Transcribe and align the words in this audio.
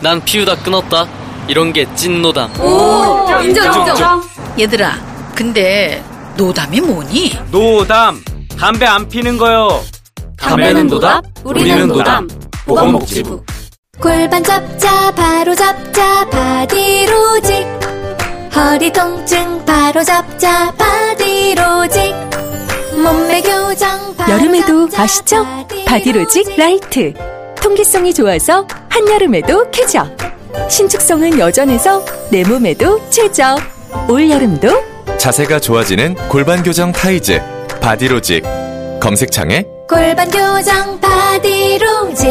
난 0.00 0.20
피우다 0.24 0.56
끊었다. 0.56 1.06
이런 1.48 1.72
게 1.72 1.84
찐 1.94 2.22
노담. 2.22 2.50
오, 2.60 3.26
인정, 3.42 3.88
인정. 3.88 4.22
얘들아, 4.58 4.94
근데 5.34 6.02
노담이 6.36 6.80
뭐니? 6.80 7.38
노담. 7.50 8.22
담배 8.58 8.86
안 8.86 9.08
피는 9.08 9.36
거요. 9.38 9.82
담배는 10.38 10.86
노답, 10.86 11.24
우리는 11.44 11.88
노담. 11.88 12.28
보건복지부. 12.66 13.42
골반 14.00 14.42
잡자 14.42 15.10
바로 15.12 15.54
잡자 15.54 16.24
바디로직 16.30 17.66
허리 18.56 18.90
통증 18.92 19.62
바로 19.66 20.02
잡자 20.02 20.72
바디로직 20.72 22.14
몸매 23.02 23.42
교정 23.42 24.16
바로 24.16 24.32
여름에도 24.32 24.88
잡자, 24.88 25.02
아시죠? 25.02 25.46
바디로직 25.86 26.56
라이트 26.56 27.12
통기성이 27.62 28.12
좋아서 28.14 28.66
한여름에도 28.88 29.70
쾌적. 29.70 30.08
신축성은 30.68 31.38
여전해서 31.38 32.04
내 32.30 32.42
몸에도 32.44 33.00
최적. 33.10 33.58
올여름도 34.08 34.68
자세가 35.18 35.60
좋아지는 35.60 36.14
골반 36.28 36.62
교정 36.62 36.92
타이즈 36.92 37.40
바디로직. 37.80 38.42
검색창에 39.00 39.64
골반 39.88 40.28
교정 40.30 40.98
바디로직. 41.00 42.28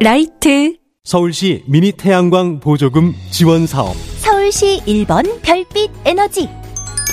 라이트. 0.00 0.76
서울시 1.04 1.64
미니 1.66 1.92
태양광 1.92 2.60
보조금 2.60 3.14
지원 3.30 3.66
사업. 3.66 3.94
서울시 4.18 4.80
1번 4.86 5.42
별빛 5.42 5.90
에너지. 6.04 6.48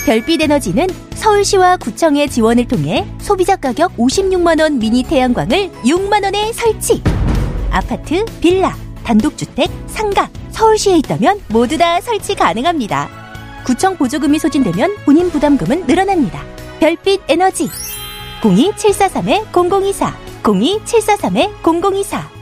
별빛 0.06 0.42
에너지는 0.42 0.88
서울시와 1.16 1.78
구청의 1.78 2.30
지원을 2.30 2.68
통해 2.68 3.06
소비자 3.20 3.56
가격 3.56 3.96
56만 3.98 4.62
원 4.62 4.80
미니 4.80 5.04
태양광을 5.04 5.70
6만 5.84 6.24
원에 6.24 6.54
설치. 6.54 7.02
아파트, 7.72 8.26
빌라, 8.42 8.76
단독주택, 9.04 9.70
상가, 9.88 10.30
서울시에 10.52 10.98
있다면 10.98 11.40
모두 11.50 11.78
다 11.78 12.02
설치 12.02 12.36
가능합니다. 12.36 13.10
구청 13.66 13.98
보조금이 13.98 14.40
소진되면 14.40 14.98
본인 15.06 15.30
부담금은 15.30 15.86
늘어납니다. 15.86 16.42
별빛 16.80 17.22
에너지. 17.28 17.70
02743-0024, 18.42 20.14
02743-0024. 20.44 22.40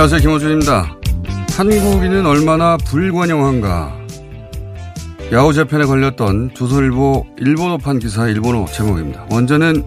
안녕하세요. 0.00 0.20
김호준입니다. 0.22 0.96
한국인은 1.58 2.24
얼마나 2.24 2.78
불관용한가. 2.78 3.98
야후 5.30 5.52
재편에 5.52 5.84
걸렸던 5.84 6.54
조선일보 6.54 7.26
일본어판 7.36 7.98
기사의 7.98 8.32
일본어 8.32 8.64
제목입니다. 8.64 9.26
원제는 9.30 9.84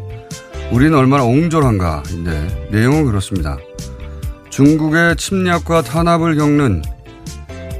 우리는 0.71 0.95
얼마나 0.95 1.23
옹졸한가인데 1.23 2.67
내용은 2.69 3.05
그렇습니다. 3.05 3.57
중국의 4.51 5.15
침략과 5.15 5.81
탄압을 5.81 6.35
겪는 6.35 6.83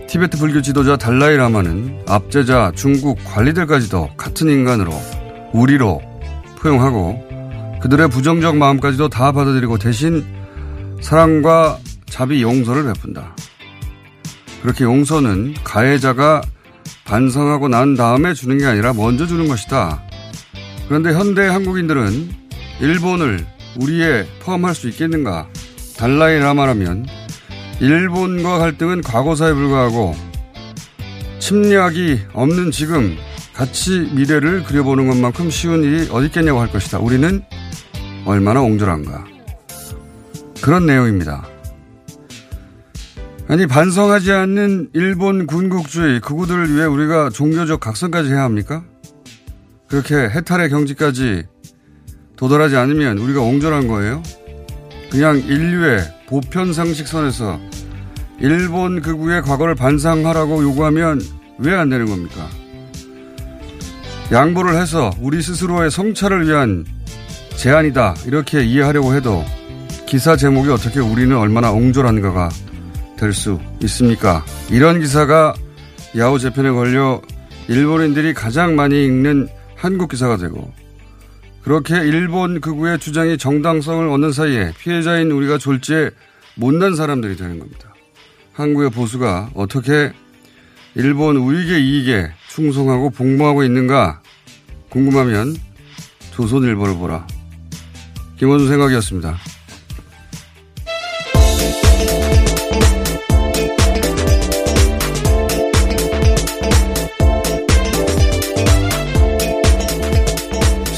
티베트 0.07 0.39
불교 0.39 0.63
지도자 0.63 0.97
달라이 0.97 1.37
라마는 1.37 1.99
압제자 2.07 2.71
중국 2.73 3.19
관리들까지도 3.25 4.09
같은 4.17 4.49
인간으로 4.49 4.91
우리로 5.53 6.01
포용하고 6.57 7.79
그들의 7.79 8.07
부정적 8.07 8.57
마음까지도 8.57 9.09
다 9.09 9.31
받아들이고 9.31 9.77
대신 9.77 10.25
사랑과 10.99 11.77
자비 12.13 12.43
용서를 12.43 12.83
베푼다. 12.83 13.35
그렇게 14.61 14.83
용서는 14.83 15.55
가해자가 15.63 16.43
반성하고 17.05 17.69
난 17.69 17.95
다음에 17.95 18.35
주는 18.35 18.59
게 18.59 18.67
아니라 18.67 18.93
먼저 18.93 19.25
주는 19.25 19.47
것이다. 19.47 19.99
그런데 20.87 21.11
현대 21.11 21.47
한국인들은 21.47 22.29
일본을 22.81 23.43
우리에 23.77 24.27
포함할 24.41 24.75
수 24.75 24.89
있겠는가? 24.89 25.47
달라이 25.97 26.37
라마라면 26.37 27.07
일본과 27.79 28.59
갈등은 28.59 29.01
과거사에 29.01 29.51
불과하고 29.53 30.15
침략이 31.39 32.19
없는 32.33 32.69
지금 32.69 33.17
같이 33.55 34.11
미래를 34.13 34.65
그려보는 34.65 35.07
것만큼 35.07 35.49
쉬운 35.49 35.83
일이 35.83 36.07
어디 36.11 36.27
있겠냐고 36.27 36.61
할 36.61 36.71
것이다. 36.71 36.99
우리는 36.99 37.41
얼마나 38.23 38.61
옹졸한가. 38.61 39.25
그런 40.61 40.85
내용입니다. 40.85 41.52
아니 43.47 43.67
반성하지 43.67 44.31
않는 44.31 44.89
일본 44.93 45.45
군국주의 45.45 46.21
그구들을 46.21 46.73
위해 46.73 46.85
우리가 46.85 47.29
종교적 47.29 47.79
각성까지 47.79 48.31
해야 48.31 48.43
합니까? 48.43 48.83
그렇게 49.87 50.15
해탈의 50.15 50.69
경지까지 50.69 51.43
도달하지 52.35 52.77
않으면 52.77 53.17
우리가 53.17 53.41
옹졸한 53.41 53.87
거예요? 53.87 54.23
그냥 55.11 55.37
인류의 55.37 55.99
보편 56.27 56.73
상식선에서 56.73 57.59
일본 58.39 59.01
극우의 59.01 59.43
과거를 59.43 59.75
반성하라고 59.75 60.63
요구하면 60.63 61.21
왜 61.59 61.75
안 61.75 61.89
되는 61.89 62.07
겁니까? 62.07 62.47
양보를 64.31 64.75
해서 64.81 65.11
우리 65.21 65.41
스스로의 65.41 65.91
성찰을 65.91 66.47
위한 66.47 66.85
제안이다 67.57 68.15
이렇게 68.25 68.63
이해하려고 68.63 69.13
해도 69.13 69.45
기사 70.07 70.35
제목이 70.35 70.69
어떻게 70.69 70.99
우리는 70.99 71.35
얼마나 71.37 71.71
옹졸한가가 71.71 72.49
될 73.17 73.33
수 73.33 73.59
있습니까? 73.83 74.43
이런 74.69 74.99
기사가 74.99 75.53
야후 76.17 76.39
재편에 76.39 76.69
걸려 76.71 77.21
일본인들이 77.67 78.33
가장 78.33 78.75
많이 78.75 79.05
읽는 79.05 79.47
한국 79.75 80.09
기사가 80.09 80.37
되고 80.37 80.71
그렇게 81.63 81.95
일본 81.95 82.59
극우의 82.59 82.99
주장이 82.99 83.37
정당성을 83.37 84.07
얻는 84.09 84.31
사이에 84.31 84.73
피해자인 84.79 85.31
우리가 85.31 85.57
졸지에 85.57 86.11
못난 86.55 86.95
사람들이 86.95 87.37
되는 87.37 87.57
겁니다. 87.59 87.93
한국의 88.53 88.91
보수가 88.91 89.51
어떻게 89.55 90.11
일본 90.95 91.37
우익의 91.37 91.83
이익에 91.83 92.31
충성하고 92.49 93.09
복무하고 93.09 93.63
있는가 93.63 94.21
궁금하면 94.89 95.55
조선일보를 96.31 96.95
보라. 96.97 97.25
김원준 98.37 98.67
생각이었습니다. 98.67 99.37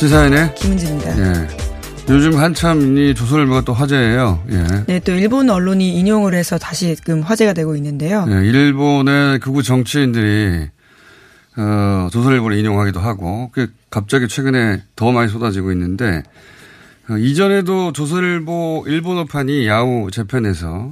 시사인의 0.05 0.53
김은지입니다. 0.53 1.17
예. 1.17 1.47
요즘 2.09 2.37
한참 2.37 2.95
이 2.95 3.15
조선일보가 3.15 3.61
또 3.61 3.73
화제예요. 3.73 4.43
예. 4.51 4.65
네, 4.85 4.99
또 4.99 5.13
일본 5.13 5.49
언론이 5.49 5.97
인용을 5.97 6.35
해서 6.35 6.59
다시 6.59 6.95
지금 6.95 7.21
화제가 7.21 7.53
되고 7.53 7.75
있는데요. 7.75 8.27
예, 8.29 8.33
일본의 8.45 9.39
극우 9.39 9.63
정치인들이 9.63 10.69
어, 11.57 12.09
조선일보를 12.11 12.57
인용하기도 12.57 12.99
하고, 12.99 13.49
그 13.51 13.71
갑자기 13.89 14.27
최근에 14.27 14.83
더 14.95 15.11
많이 15.11 15.29
쏟아지고 15.29 15.71
있는데, 15.71 16.21
어, 17.09 17.17
이전에도 17.17 17.93
조선일보 17.93 18.83
일본어판이 18.87 19.65
야후 19.65 20.09
재편에서, 20.11 20.91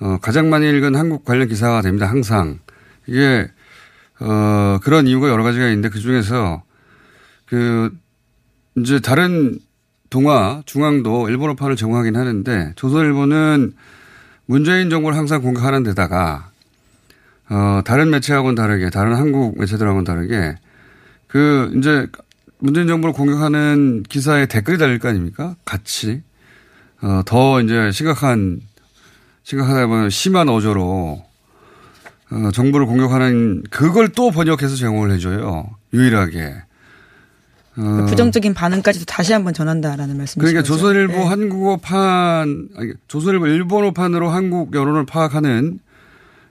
어, 0.00 0.18
가장 0.22 0.48
많이 0.48 0.66
읽은 0.70 0.94
한국 0.94 1.24
관련 1.24 1.48
기사가 1.48 1.82
됩니다. 1.82 2.06
항상. 2.06 2.60
이게, 3.06 3.48
어, 4.20 4.78
그런 4.82 5.08
이유가 5.08 5.28
여러 5.28 5.42
가지가 5.42 5.66
있는데 5.66 5.88
그 5.90 5.98
중에서 5.98 6.62
그, 7.44 7.90
이제 8.76 9.00
다른 9.00 9.58
동아, 10.10 10.62
중앙도 10.66 11.28
일본어판을 11.28 11.76
제공하긴 11.76 12.16
하는데 12.16 12.72
조선일보는 12.76 13.74
문재인 14.46 14.90
정부를 14.90 15.16
항상 15.16 15.42
공격하는 15.42 15.82
데다가 15.82 16.50
어, 17.50 17.82
다른 17.84 18.10
매체하고는 18.10 18.54
다르게, 18.54 18.90
다른 18.90 19.14
한국 19.14 19.58
매체들하고는 19.58 20.04
다르게, 20.04 20.56
그, 21.26 21.72
이제, 21.76 22.06
문재인 22.58 22.86
정부를 22.86 23.12
공격하는 23.12 24.02
기사에 24.04 24.46
댓글이 24.46 24.78
달릴 24.78 24.98
거 24.98 25.08
아닙니까? 25.08 25.54
같이. 25.64 26.22
어, 27.02 27.20
더 27.26 27.60
이제 27.60 27.90
심각한, 27.90 28.60
심각하다 29.42 29.86
보면 29.88 30.10
심한 30.10 30.48
어조로, 30.48 31.22
어, 32.30 32.50
정부를 32.52 32.86
공격하는 32.86 33.64
그걸 33.70 34.08
또 34.08 34.30
번역해서 34.30 34.76
제공을 34.76 35.10
해줘요. 35.12 35.68
유일하게. 35.92 36.54
어. 37.76 38.06
부정적인 38.08 38.54
반응까지도 38.54 39.04
다시 39.06 39.32
한번 39.32 39.52
전한다라는 39.52 40.16
말씀이시죠. 40.16 40.40
그러니까 40.40 40.62
조선일보 40.62 41.12
네. 41.12 41.24
한국어판, 41.24 42.68
아니, 42.76 42.92
조선일보 43.08 43.46
일본어판으로 43.46 44.28
한국 44.30 44.74
여론을 44.74 45.06
파악하는 45.06 45.80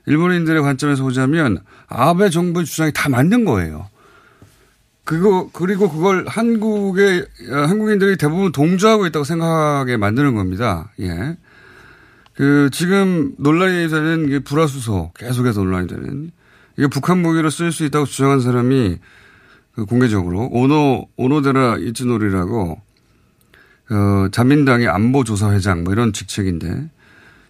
일본인들의 0.06 0.62
관점에서 0.62 1.02
보자면 1.02 1.58
아베 1.88 2.28
정부의 2.28 2.66
주장이 2.66 2.92
다 2.92 3.08
맞는 3.08 3.44
거예요. 3.44 3.88
그거 5.04 5.50
그리고 5.52 5.90
그걸 5.90 6.24
한국의 6.26 7.26
한국인들이 7.50 8.16
대부분 8.16 8.52
동조하고 8.52 9.06
있다고 9.06 9.24
생각하게 9.24 9.96
만드는 9.96 10.34
겁니다. 10.34 10.90
예. 11.00 11.36
그 12.34 12.68
지금 12.72 13.32
논란이 13.38 13.88
되는 13.88 14.42
불화수소 14.44 15.12
계속해서 15.14 15.62
논란이 15.62 15.86
되는 15.88 16.32
이게 16.76 16.88
북한 16.88 17.18
무기로 17.18 17.50
쓸 17.50 17.70
수 17.70 17.84
있다고 17.84 18.06
주장한 18.06 18.40
사람이 18.40 18.98
그 19.74 19.84
공개적으로 19.86 20.48
오노 20.52 21.08
오노데라 21.16 21.78
이츠노리라고 21.78 22.80
어, 23.90 24.28
자민당의 24.30 24.88
안보조사회장 24.88 25.84
뭐 25.84 25.92
이런 25.92 26.12
직책인데 26.12 26.90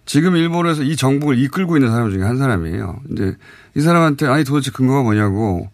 지금 0.05 0.35
일본에서 0.35 0.83
이 0.83 0.95
정부를 0.95 1.39
이끌고 1.39 1.77
있는 1.77 1.91
사람 1.91 2.11
중에 2.11 2.23
한 2.23 2.37
사람이에요. 2.37 3.01
이제 3.11 3.35
이 3.75 3.81
사람한테 3.81 4.27
아니 4.27 4.43
도대체 4.43 4.71
근거가 4.71 5.03
뭐냐고 5.03 5.69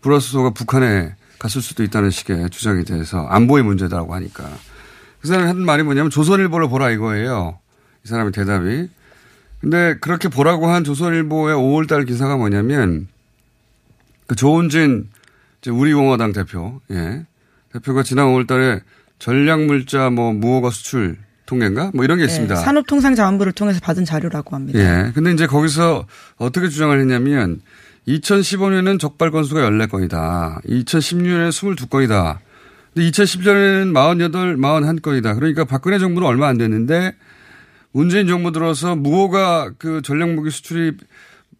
불화수소가 0.00 0.50
북한에 0.50 1.14
갔을 1.38 1.60
수도 1.60 1.82
있다는 1.82 2.10
식의 2.10 2.50
주장에 2.50 2.84
대해서 2.84 3.26
안보의 3.26 3.64
문제다라고 3.64 4.14
하니까 4.14 4.44
그 5.20 5.28
사람이 5.28 5.46
한 5.46 5.58
말이 5.64 5.82
뭐냐면 5.82 6.10
조선일보를 6.10 6.68
보라 6.68 6.90
이거예요. 6.90 7.58
이 8.04 8.08
사람의 8.08 8.32
대답이. 8.32 8.88
근데 9.60 9.96
그렇게 10.00 10.28
보라고 10.28 10.68
한 10.68 10.84
조선일보의 10.84 11.56
5월달 11.56 12.06
기사가 12.06 12.36
뭐냐면 12.36 13.08
그 14.26 14.36
조은진 14.36 15.08
우리공화당 15.70 16.32
대표, 16.32 16.80
예. 16.90 17.26
대표가 17.72 18.02
지난 18.02 18.26
5월 18.26 18.46
달에 18.46 18.80
전략물자 19.18 20.10
뭐 20.10 20.32
무허가 20.32 20.70
수출 20.70 21.16
통계인가? 21.46 21.90
뭐 21.94 22.04
이런 22.04 22.18
게 22.18 22.26
네, 22.26 22.32
있습니다. 22.32 22.56
산업통상자원부를 22.56 23.52
통해서 23.52 23.80
받은 23.80 24.04
자료라고 24.04 24.56
합니다. 24.56 24.78
예. 24.78 25.12
근데 25.12 25.32
이제 25.32 25.46
거기서 25.46 26.06
어떻게 26.36 26.68
주장을 26.68 26.98
했냐면 26.98 27.60
2015년에는 28.08 28.98
적발 28.98 29.30
건수가 29.30 29.60
14건이다. 29.60 30.64
2016년에 30.64 31.48
22건이다. 31.50 32.38
근데 32.94 33.10
2010년에는 33.10 33.92
48, 33.92 34.56
41건이다. 34.56 35.34
그러니까 35.34 35.64
박근혜 35.64 35.98
정부는 35.98 36.28
얼마 36.28 36.48
안 36.48 36.58
됐는데 36.58 37.14
문재인 37.92 38.26
정부 38.26 38.52
들어서 38.52 38.96
무호가 38.96 39.72
그 39.78 40.02
전략무기 40.02 40.50
수출이 40.50 40.92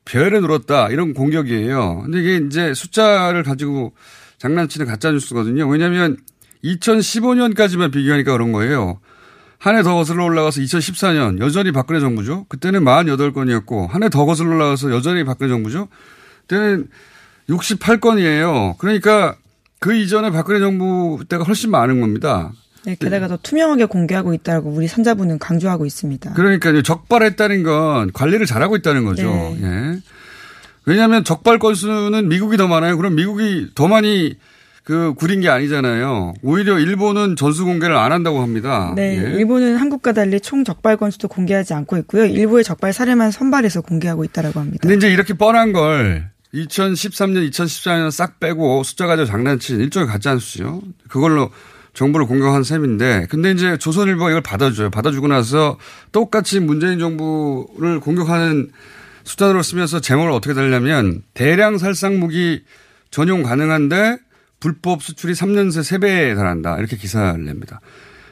별에 0.05 0.41
늘었다. 0.41 0.89
이런 0.89 1.15
공격이에요. 1.15 2.03
근데 2.05 2.21
이게 2.21 2.47
이제 2.47 2.75
숫자를 2.75 3.43
가지고 3.43 3.95
장난치는 4.39 4.87
가짜 4.87 5.11
뉴스거든요. 5.11 5.67
왜냐하면 5.69 6.17
2015년까지만 6.65 7.93
비교하니까 7.93 8.33
그런 8.33 8.53
거예요. 8.53 9.01
한 9.59 9.77
해 9.77 9.83
더 9.83 9.95
거슬러 9.95 10.25
올라가서 10.25 10.61
2014년 10.61 11.41
여전히 11.41 11.73
박근혜 11.73 11.99
정부죠. 12.01 12.45
그때는 12.51 12.85
48건이었고 12.85 13.89
한 13.89 14.03
해 14.03 14.09
더 14.11 14.27
거슬러 14.27 14.55
올라가서 14.57 14.91
여전히 14.91 15.25
박근혜 15.25 15.49
정부죠. 15.49 15.89
그때는 16.43 16.89
68건이에요. 17.49 18.77
그러니까 18.79 19.37
그 19.81 19.95
이전에 19.95 20.31
박근혜 20.31 20.61
정부 20.61 21.25
때가 21.29 21.45
훨씬 21.45 21.71
많은 21.71 22.01
겁니다. 22.01 22.53
네, 22.87 22.97
게다가 22.99 23.29
더 23.29 23.39
투명하게 23.43 23.87
공개하고 23.87 24.35
있다고 24.35 24.71
우리 24.71 24.87
산자부는 24.89 25.39
강조하고 25.39 25.87
있습니다. 25.87 26.35
그러니까 26.35 26.83
적발했다는 26.83 27.63
건 27.63 28.13
관리를 28.13 28.47
잘하고 28.47 28.77
있다는 28.77 29.05
거죠. 29.05 29.25
네. 29.25 29.61
예. 29.63 30.01
왜냐하면 30.87 31.25
적발 31.25 31.59
건수는 31.59 32.29
미국이 32.29 32.57
더 32.57 32.69
많아요. 32.69 32.97
그럼 32.97 33.15
미국이 33.15 33.69
더 33.75 33.89
많이 33.89 34.37
그 34.85 35.15
구린 35.15 35.41
게 35.41 35.49
아니잖아요. 35.49 36.35
오히려 36.43 36.79
일본은 36.79 37.37
전수 37.37 37.65
공개를 37.65 37.97
안 37.97 38.13
한다고 38.13 38.43
합니다. 38.43 38.93
네, 38.95 39.17
예. 39.17 39.39
일본은 39.39 39.79
한국과 39.79 40.13
달리 40.13 40.41
총 40.41 40.63
적발 40.63 40.99
건수도 40.99 41.29
공개하지 41.29 41.73
않고 41.73 41.97
있고요. 41.99 42.27
일부의 42.27 42.65
적발 42.65 42.93
사례만 42.93 43.31
선발해서 43.31 43.81
공개하고 43.81 44.25
있다라고 44.25 44.61
합니다. 44.61 44.81
근데 44.83 44.97
이제 44.97 45.11
이렇게 45.11 45.33
뻔한 45.33 45.73
걸 45.73 46.29
2013년, 46.53 47.51
2014년 47.51 48.11
싹 48.11 48.39
빼고 48.39 48.83
숫자 48.83 49.07
가지고 49.07 49.27
장난친 49.27 49.81
일종의 49.81 50.07
가짜 50.07 50.35
뉴스죠. 50.35 50.83
그걸로 51.09 51.51
정부를 51.95 52.27
공격한 52.27 52.65
셈인데, 52.65 53.29
근데 53.31 53.53
이제 53.53 53.79
조선일보가 53.79 54.31
이걸 54.31 54.43
받아줘요. 54.43 54.91
받아주고 54.91 55.29
나서 55.29 55.79
똑같이 56.13 56.61
문재인 56.61 56.99
정부를 56.99 58.01
공격하는 58.01 58.71
숫자로 59.23 59.63
쓰면서 59.63 60.01
제목을 60.01 60.31
어떻게 60.31 60.55
달냐면 60.55 61.23
대량 61.33 61.79
살상 61.79 62.19
무기 62.21 62.63
전용 63.11 63.43
가능한데 63.43 64.19
불법 64.61 65.03
수출이 65.03 65.33
3년 65.35 65.71
새 65.71 65.81
3배에 65.81 66.37
달한다. 66.37 66.79
이렇게 66.79 66.97
기사를 66.97 67.43
냅니다. 67.45 67.81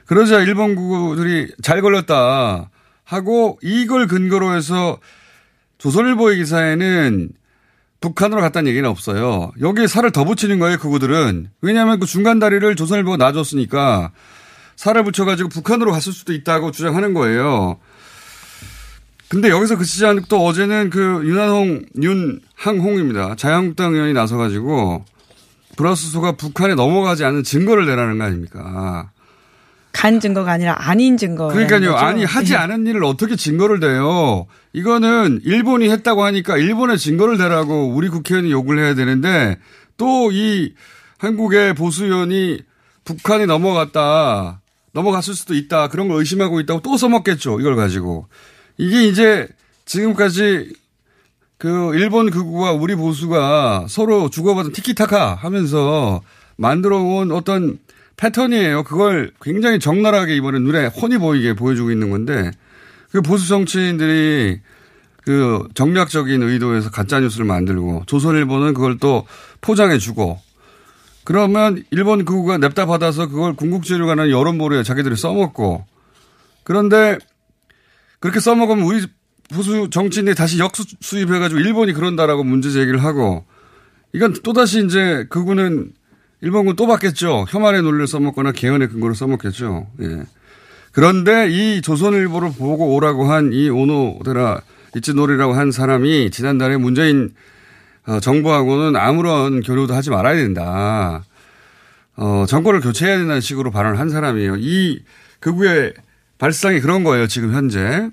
그러자 0.06 0.40
일본 0.40 0.74
구구들이 0.74 1.52
잘 1.62 1.80
걸렸다 1.80 2.68
하고 3.04 3.58
이걸 3.62 4.06
근거로 4.06 4.54
해서 4.54 4.98
조선일보의 5.78 6.38
기사에는 6.38 7.30
북한으로 8.02 8.42
갔다는 8.42 8.68
얘기는 8.68 8.86
없어요. 8.88 9.52
여기에 9.60 9.86
살을 9.86 10.10
더 10.10 10.24
붙이는 10.24 10.58
거예요, 10.58 10.76
그구들은. 10.78 11.48
왜냐하면 11.62 11.98
그 11.98 12.06
중간 12.06 12.38
다리를 12.38 12.76
조선일보가 12.76 13.16
놔줬으니까 13.16 14.10
살을 14.76 15.04
붙여가지고 15.04 15.48
북한으로 15.48 15.92
갔을 15.92 16.12
수도 16.12 16.34
있다고 16.34 16.72
주장하는 16.72 17.14
거예요. 17.14 17.78
근데 19.28 19.48
여기서 19.48 19.78
그치지 19.78 20.04
않고 20.04 20.26
또 20.28 20.44
어제는 20.44 20.90
그 20.90 21.22
윤한홍, 21.24 21.86
윤항홍입니다. 22.02 23.36
자유한국당 23.36 23.94
의원이 23.94 24.12
나서가지고 24.12 25.06
브라스소가 25.76 26.32
북한에 26.32 26.74
넘어가지 26.74 27.24
않은 27.24 27.44
증거를 27.44 27.86
내라는 27.86 28.18
거 28.18 28.24
아닙니까? 28.24 29.11
간 29.92 30.20
증거가 30.20 30.52
아니라 30.52 30.74
아닌 30.78 31.16
증거. 31.16 31.48
그러니까요. 31.48 31.92
거죠? 31.92 31.96
아니 32.04 32.24
하지 32.24 32.52
네. 32.52 32.56
않은 32.58 32.86
일을 32.86 33.04
어떻게 33.04 33.36
증거를 33.36 33.78
대요? 33.80 34.46
이거는 34.72 35.40
일본이 35.44 35.90
했다고 35.90 36.24
하니까 36.24 36.56
일본의 36.56 36.98
증거를 36.98 37.36
대라고 37.38 37.88
우리 37.94 38.08
국회의원이 38.08 38.50
요구를 38.50 38.82
해야 38.84 38.94
되는데 38.94 39.58
또 39.98 40.30
이 40.32 40.72
한국의 41.18 41.74
보수 41.74 42.04
의원이 42.06 42.58
북한이 43.04 43.46
넘어갔다. 43.46 44.60
넘어갔을 44.92 45.34
수도 45.34 45.54
있다. 45.54 45.88
그런 45.88 46.08
걸 46.08 46.18
의심하고 46.18 46.58
있다고 46.60 46.80
또 46.80 46.96
써먹겠죠. 46.96 47.60
이걸 47.60 47.76
가지고. 47.76 48.26
이게 48.76 49.04
이제 49.06 49.46
지금까지 49.84 50.72
그 51.58 51.94
일본 51.94 52.30
극우와 52.30 52.72
우리 52.72 52.94
보수가 52.96 53.86
서로 53.88 54.30
주고받은 54.30 54.72
티키타카 54.72 55.34
하면서 55.34 56.20
만들어 56.56 56.98
온 57.00 57.30
어떤 57.30 57.78
패턴이에요. 58.16 58.84
그걸 58.84 59.32
굉장히 59.40 59.78
적나라하게 59.78 60.36
이번에 60.36 60.58
눈에 60.58 60.86
훤히 60.86 61.18
보이게 61.18 61.54
보여주고 61.54 61.90
있는 61.90 62.10
건데 62.10 62.50
그 63.10 63.20
보수 63.22 63.48
정치인들이 63.48 64.60
그 65.24 65.68
정략적인 65.74 66.42
의도에서 66.42 66.90
가짜 66.90 67.20
뉴스를 67.20 67.46
만들고 67.46 68.04
조선일보는 68.06 68.74
그걸 68.74 68.98
또 68.98 69.26
포장해 69.60 69.98
주고 69.98 70.40
그러면 71.24 71.84
일본 71.90 72.24
극우가 72.24 72.58
냅다 72.58 72.86
받아서 72.86 73.28
그걸 73.28 73.54
궁극지를 73.54 74.06
관한 74.06 74.30
여론몰에 74.30 74.82
자기들이 74.82 75.16
써먹고 75.16 75.86
그런데 76.64 77.18
그렇게 78.18 78.40
써먹으면 78.40 78.84
우리 78.84 79.06
보수 79.52 79.88
정치인들이 79.90 80.34
다시 80.34 80.58
역수입해가지고 80.58 81.60
일본이 81.60 81.92
그런다라고 81.92 82.42
문제 82.42 82.70
제기를 82.70 83.04
하고 83.04 83.44
이건 84.12 84.32
또다시 84.42 84.84
이제 84.84 85.26
그분은 85.28 85.92
일본군 86.42 86.76
또 86.76 86.86
받겠죠. 86.86 87.46
혐한의 87.48 87.82
논리를 87.82 88.06
써먹거나 88.06 88.52
개헌의 88.52 88.88
근거를 88.88 89.14
써먹겠죠. 89.14 89.86
예. 90.02 90.22
그런데 90.92 91.48
이 91.48 91.80
조선일보를 91.80 92.50
보고 92.58 92.94
오라고 92.94 93.24
한 93.30 93.52
이 93.52 93.68
오노데라 93.70 94.60
이츠노리라고 94.96 95.54
한 95.54 95.70
사람이 95.72 96.30
지난달에 96.30 96.76
문재인 96.76 97.30
어, 98.06 98.18
정부하고는 98.20 98.96
아무런 98.96 99.62
교류도 99.62 99.94
하지 99.94 100.10
말아야 100.10 100.36
된다. 100.36 101.24
어, 102.16 102.44
정권을 102.46 102.80
교체해야 102.80 103.16
된다는 103.16 103.40
식으로 103.40 103.70
발언을 103.70 103.98
한 103.98 104.10
사람이에요. 104.10 104.56
이 104.58 105.00
극우의 105.40 105.94
발상이 106.38 106.80
그런 106.80 107.04
거예요, 107.04 107.26
지금 107.28 107.54
현재. 107.54 108.10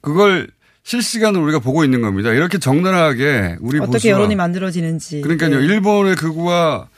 그걸 0.00 0.48
실시간으로 0.82 1.44
우리가 1.44 1.58
보고 1.58 1.84
있는 1.84 2.00
겁니다. 2.00 2.32
이렇게 2.32 2.58
적나라하게 2.58 3.58
우리 3.60 3.78
어떻게 3.78 3.92
보수와 3.92 4.12
여론이 4.14 4.34
만들어지는지. 4.34 5.20
그러니까요. 5.20 5.58
네. 5.60 5.66
일본의 5.66 6.16
극우와 6.16 6.88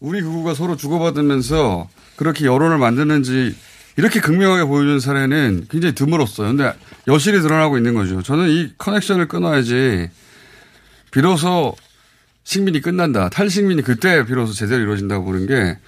우리 0.00 0.20
극우가 0.20 0.54
서로 0.54 0.76
주고받으면서 0.76 1.88
그렇게 2.16 2.44
여론을 2.44 2.78
만드는지 2.78 3.56
이렇게 3.96 4.20
극명하게 4.20 4.64
보여주는 4.64 5.00
사례는 5.00 5.68
굉장히 5.70 5.94
드물었어요. 5.94 6.48
근데 6.48 6.72
여실히 7.08 7.40
드러나고 7.40 7.78
있는 7.78 7.94
거죠. 7.94 8.22
저는 8.22 8.50
이 8.50 8.72
커넥션을 8.76 9.26
끊어야지 9.28 10.10
비로소 11.10 11.74
식민이 12.44 12.82
끝난다. 12.82 13.30
탈식민이 13.30 13.82
그때 13.82 14.24
비로소 14.26 14.52
제대로 14.52 14.82
이루어진다고 14.82 15.24
보는 15.24 15.46
게 15.46 15.78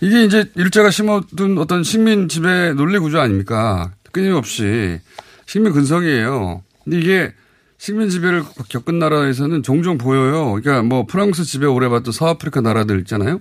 이게 0.00 0.24
이제 0.24 0.50
일제가 0.54 0.90
심어둔 0.90 1.56
어떤 1.56 1.82
식민 1.82 2.28
지배 2.28 2.74
논리 2.74 2.98
구조 2.98 3.20
아닙니까? 3.20 3.92
끊임없이 4.12 5.00
식민 5.46 5.72
근성이에요. 5.72 6.62
근데 6.84 6.98
이게 6.98 7.32
식민 7.78 8.08
지배를 8.08 8.44
겪은 8.68 8.98
나라에서는 8.98 9.62
종종 9.62 9.98
보여요. 9.98 10.52
그러니까 10.52 10.82
뭐 10.82 11.06
프랑스 11.06 11.44
지배 11.44 11.66
오래 11.66 11.88
받던 11.88 12.12
서아프리카 12.12 12.60
나라들 12.60 12.98
있잖아요. 13.00 13.40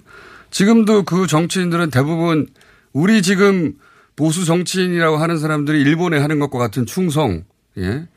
지금도 0.52 1.04
그 1.04 1.28
정치인들은 1.28 1.90
대부분 1.90 2.48
우리 2.92 3.22
지금 3.22 3.74
보수 4.16 4.46
정치인이라고 4.46 5.18
하는 5.18 5.38
사람들이 5.38 5.82
일본에 5.82 6.20
하는 6.20 6.40
것과 6.40 6.60
같은 6.60 6.86
충성, 6.86 7.44
예. 7.78 8.08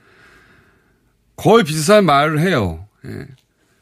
거의 1.36 1.64
비슷한 1.64 2.04
말을 2.04 2.40
해요. 2.40 2.86
예. 3.06 3.26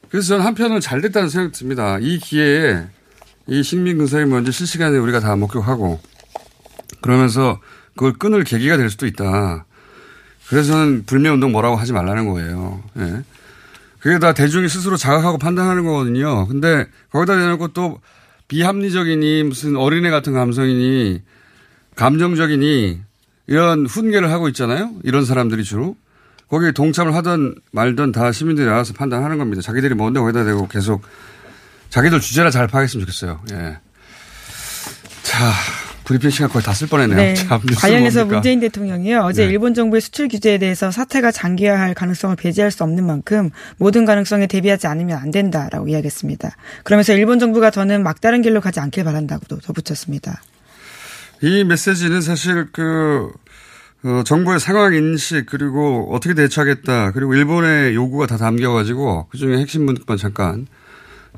그래서 0.08 0.28
저는 0.28 0.44
한편으로 0.44 0.80
잘 0.80 1.00
됐다는 1.00 1.28
생각이 1.28 1.52
듭니다. 1.52 1.98
이 2.00 2.18
기회에 2.18 2.86
이 3.48 3.62
식민 3.62 3.98
근성이 3.98 4.26
먼저 4.26 4.52
실시간에 4.52 4.96
우리가 4.98 5.20
다 5.20 5.34
목격하고 5.34 6.00
그러면서 7.00 7.60
그걸 7.94 8.12
끊을 8.12 8.44
계기가 8.44 8.76
될 8.76 8.90
수도 8.90 9.06
있다. 9.06 9.66
그래서 10.48 10.72
저는 10.72 11.04
불매운동 11.06 11.52
뭐라고 11.52 11.76
하지 11.76 11.92
말라는 11.92 12.26
거예요. 12.28 12.82
예. 12.98 13.22
그게 13.98 14.18
다 14.18 14.34
대중이 14.34 14.68
스스로 14.68 14.96
자각하고 14.96 15.38
판단하는 15.38 15.84
거거든요. 15.84 16.46
근데 16.46 16.86
거기다 17.10 17.36
대놓고 17.36 17.68
또 17.68 18.00
비합리적이니 18.48 19.44
무슨 19.44 19.76
어린애 19.76 20.10
같은 20.10 20.34
감성이니 20.34 21.22
감정적이니 21.96 23.00
이런 23.46 23.86
훈계를 23.86 24.30
하고 24.30 24.48
있잖아요. 24.48 24.90
이런 25.04 25.24
사람들이 25.24 25.64
주로. 25.64 25.96
거기에 26.48 26.72
동참을 26.72 27.14
하든 27.14 27.54
말든 27.72 28.12
다 28.12 28.30
시민들이 28.30 28.68
알아서 28.68 28.92
판단하는 28.92 29.38
겁니다. 29.38 29.62
자기들이 29.62 29.94
뭔데 29.94 30.20
거기다 30.20 30.44
대고 30.44 30.68
계속 30.68 31.02
자기들 31.88 32.20
주제라 32.20 32.50
잘 32.50 32.68
파악했으면 32.68 33.06
좋겠어요. 33.06 33.40
예. 33.52 33.78
자, 35.22 35.52
브리핑 36.04 36.30
시간 36.30 36.48
거의 36.50 36.62
다 36.62 36.72
쓸 36.74 36.88
뻔했네요. 36.88 37.16
네. 37.16 37.34
자, 37.34 37.60
뉴스 37.66 37.80
관련해서 37.80 38.20
뭡니까? 38.20 38.36
문재인 38.36 38.60
대통령이요. 38.60 39.20
어제 39.20 39.44
네. 39.46 39.50
일본 39.52 39.74
정부의 39.74 40.00
수출 40.00 40.28
규제에 40.28 40.58
대해서 40.58 40.90
사태가 40.90 41.30
장기화할 41.30 41.94
가능성을 41.94 42.36
배제할 42.36 42.70
수 42.70 42.84
없는 42.84 43.06
만큼 43.06 43.50
모든 43.78 44.04
가능성에 44.04 44.46
대비하지 44.46 44.86
않으면 44.86 45.18
안 45.18 45.30
된다라고 45.30 45.88
이야기했습니다. 45.88 46.56
그러면서 46.82 47.12
일본 47.14 47.38
정부가 47.38 47.70
더는 47.70 48.02
막다른 48.02 48.42
길로 48.42 48.60
가지 48.60 48.80
않길 48.80 49.04
바란다고도 49.04 49.60
덧붙였습니다. 49.60 50.42
이 51.42 51.64
메시지는 51.64 52.20
사실 52.20 52.68
그 52.72 53.30
어, 54.04 54.22
정부의 54.24 54.60
상황 54.60 54.92
인식 54.94 55.46
그리고 55.46 56.10
어떻게 56.12 56.34
대처하겠다 56.34 57.12
그리고 57.12 57.34
일본의 57.34 57.94
요구가 57.94 58.26
다 58.26 58.36
담겨가지고 58.36 59.28
그 59.30 59.38
중에 59.38 59.56
핵심 59.58 59.86
문구만 59.86 60.18
잠깐 60.18 60.66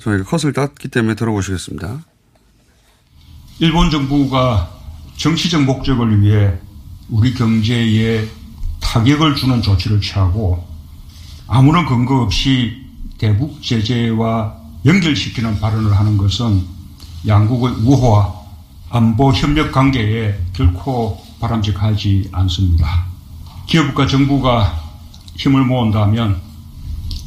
저희가 0.00 0.25
컷을 0.25 0.52
땄기 0.52 0.88
때문에 0.88 1.14
들어보시겠습니다. 1.14 2.00
일본 3.59 3.91
정부가 3.91 4.69
정치적 5.17 5.65
목적을 5.65 6.21
위해 6.21 6.53
우리 7.09 7.33
경제에 7.33 8.29
타격을 8.81 9.35
주는 9.35 9.63
조치를 9.63 10.03
취하고 10.03 10.63
아무런 11.47 11.87
근거 11.87 12.21
없이 12.21 12.85
대북 13.17 13.63
제재와 13.63 14.55
연결시키는 14.85 15.59
발언을 15.59 15.97
하는 15.97 16.19
것은 16.19 16.65
양국의 17.27 17.77
우호와 17.87 18.35
안보 18.91 19.33
협력 19.33 19.73
관계에 19.73 20.39
결코 20.53 21.25
바람직하지 21.41 22.29
않습니다. 22.33 23.07
기업과 23.67 24.07
정부가 24.07 24.79
힘을 25.37 25.65
모은다면 25.65 26.43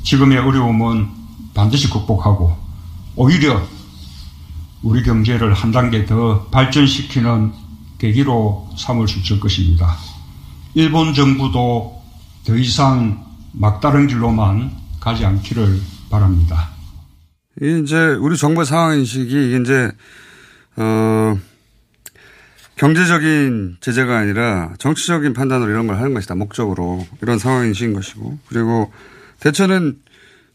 지금의 0.04 0.38
어려움은 0.38 1.10
반드시 1.56 1.90
극복하고 1.90 2.56
오히려 3.16 3.62
우리 4.82 5.04
경제를 5.04 5.54
한 5.54 5.72
단계 5.72 6.06
더 6.06 6.48
발전시키는 6.52 7.52
계기로 7.98 8.70
삼을 8.78 9.08
수 9.08 9.20
있을 9.20 9.40
것입니다. 9.40 9.98
일본 10.74 11.14
정부도 11.14 12.02
더 12.46 12.56
이상 12.56 13.26
막다른 13.52 14.08
길로만 14.08 14.72
가지 15.00 15.26
않기를 15.26 15.80
바랍니다. 16.10 16.70
이제 17.62 17.98
우리 18.20 18.38
정부의 18.38 18.66
상황 18.66 18.98
인식이 18.98 19.48
이게 19.48 19.58
이제 19.58 19.92
어 20.78 21.38
경제적인 22.76 23.78
제재가 23.82 24.18
아니라 24.18 24.74
정치적인 24.80 25.34
판단으로 25.34 25.70
이런 25.70 25.88
걸 25.88 25.98
하는 25.98 26.14
것이다. 26.14 26.36
목적으로 26.36 27.06
이런 27.22 27.38
상황 27.38 27.66
인식인 27.66 27.94
것이고 27.94 28.40
그리고 28.48 28.94
대처는 29.42 30.00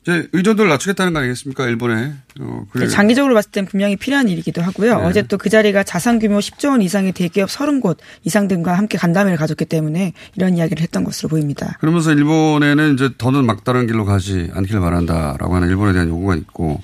이제 0.06 0.28
의존도를 0.32 0.68
낮추겠다는 0.70 1.14
거 1.14 1.20
아니겠습니까? 1.20 1.66
일본에. 1.66 2.12
어, 2.40 2.66
그리고 2.70 2.88
장기적으로 2.90 3.32
봤을 3.32 3.50
땐 3.50 3.64
분명히 3.64 3.96
필요한 3.96 4.28
일이기도 4.28 4.60
하고요. 4.60 4.98
네. 4.98 5.04
어제 5.06 5.22
또 5.22 5.38
그 5.38 5.48
자리가 5.48 5.82
자산 5.82 6.18
규모 6.18 6.38
10조 6.38 6.70
원 6.70 6.82
이상의 6.82 7.12
대기업 7.12 7.48
30곳 7.48 7.96
이상 8.22 8.48
등과 8.48 8.76
함께 8.76 8.98
간담회를 8.98 9.36
가졌기 9.38 9.64
때문에 9.64 10.12
이런 10.36 10.56
이야기를 10.56 10.82
했던 10.82 11.04
것으로 11.04 11.28
보입니다. 11.30 11.76
그러면서 11.80 12.12
일본에는 12.12 12.94
이제 12.94 13.10
더는 13.16 13.44
막다른 13.46 13.86
길로 13.86 14.04
가지 14.04 14.50
않기를 14.54 14.80
바란다라고 14.80 15.54
하는 15.56 15.68
일본에 15.68 15.92
대한 15.92 16.08
요구가 16.08 16.34
있고 16.36 16.80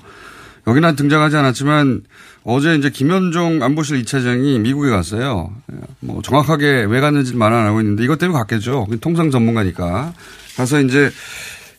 여기는 0.67 0.95
등장하지 0.95 1.37
않았지만 1.37 2.01
어제 2.43 2.75
이제 2.75 2.89
김현종 2.89 3.61
안보실 3.63 4.01
2차장이 4.03 4.59
미국에 4.59 4.89
갔어요. 4.89 5.51
뭐 5.99 6.21
정확하게 6.23 6.85
왜 6.87 6.99
갔는지 6.99 7.35
말안 7.35 7.67
하고 7.67 7.81
있는데 7.81 8.03
이것 8.03 8.17
때문에 8.17 8.37
갔겠죠. 8.39 8.87
통상 8.99 9.29
전문가니까. 9.31 10.13
가서 10.57 10.81
이제 10.81 11.07
어, 11.07 11.11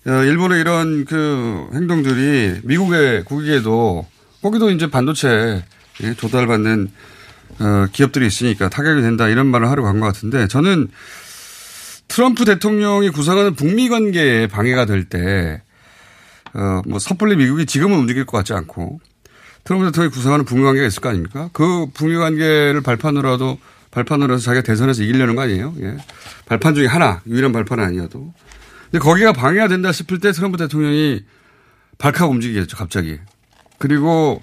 일본의 0.05 0.61
이런 0.61 1.05
그 1.05 1.69
행동들이 1.75 2.61
미국의 2.65 3.25
국익에도 3.25 4.07
거기도 4.43 4.71
이제 4.71 4.91
반도체 4.91 5.65
예, 6.03 6.15
조달받는 6.15 6.91
어, 7.61 7.87
기업들이 7.93 8.27
있으니까 8.27 8.69
타격이 8.69 9.03
된다 9.03 9.29
이런 9.29 9.47
말을 9.47 9.69
하러 9.71 9.83
간것 9.83 10.15
같은데 10.15 10.49
저는 10.49 10.89
트럼프 12.09 12.45
대통령이 12.45 13.11
구상하는 13.11 13.55
북미 13.55 13.89
관계에 13.89 14.47
방해가 14.47 14.85
될 14.85 15.05
때, 15.05 15.63
어, 16.53 16.83
뭐 16.87 16.99
섣불리 16.99 17.37
미국이 17.37 17.65
지금은 17.65 17.99
움직일 17.99 18.27
것 18.27 18.37
같지 18.37 18.53
않고 18.53 19.01
트럼프 19.65 19.87
대통령이 19.87 20.13
구상하는 20.13 20.45
북미 20.45 20.65
관계가 20.65 20.87
있을 20.87 21.01
거 21.01 21.09
아닙니까? 21.09 21.49
그 21.53 21.87
북미 21.95 22.17
관계를 22.17 22.83
발판으로라도 22.83 23.59
발판으로 23.93 24.35
해서 24.35 24.45
자기가 24.45 24.63
대선에서 24.63 25.03
이기려는 25.03 25.37
거 25.37 25.43
아니에요? 25.43 25.75
예. 25.81 25.97
발판 26.47 26.75
중에 26.75 26.87
하나, 26.87 27.21
유일한 27.27 27.53
발판은 27.53 27.85
아니어도. 27.85 28.33
근데 28.93 29.03
거기가 29.03 29.33
방해가 29.33 29.69
된다 29.69 29.91
싶을 29.91 30.21
때 30.21 30.33
트럼프 30.33 30.59
대통령이 30.59 31.23
발칵 31.97 32.31
움직이겠죠, 32.31 32.77
갑자기. 32.77 33.19
그리고, 33.79 34.43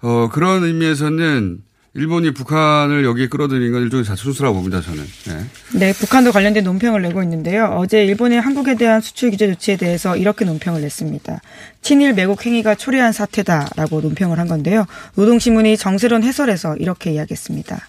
어, 0.00 0.30
그런 0.32 0.64
의미에서는 0.64 1.58
일본이 1.92 2.32
북한을 2.32 3.04
여기에 3.04 3.28
끌어들인 3.28 3.72
건 3.72 3.82
일종의 3.82 4.06
자충수라고 4.06 4.56
봅니다, 4.56 4.80
저는. 4.80 5.04
예. 5.28 5.78
네, 5.78 5.92
북한도 5.92 6.32
관련된 6.32 6.64
논평을 6.64 7.02
내고 7.02 7.22
있는데요. 7.22 7.66
어제 7.76 8.04
일본의 8.06 8.40
한국에 8.40 8.74
대한 8.74 9.02
수출 9.02 9.30
규제 9.30 9.46
조치에 9.48 9.76
대해서 9.76 10.16
이렇게 10.16 10.46
논평을 10.46 10.80
냈습니다. 10.80 11.40
친일 11.82 12.14
매국 12.14 12.44
행위가 12.44 12.76
초래한 12.76 13.12
사태다라고 13.12 14.00
논평을 14.00 14.38
한 14.38 14.48
건데요. 14.48 14.86
노동신문이 15.14 15.76
정세론 15.76 16.22
해설에서 16.24 16.74
이렇게 16.76 17.12
이야기했습니다. 17.12 17.86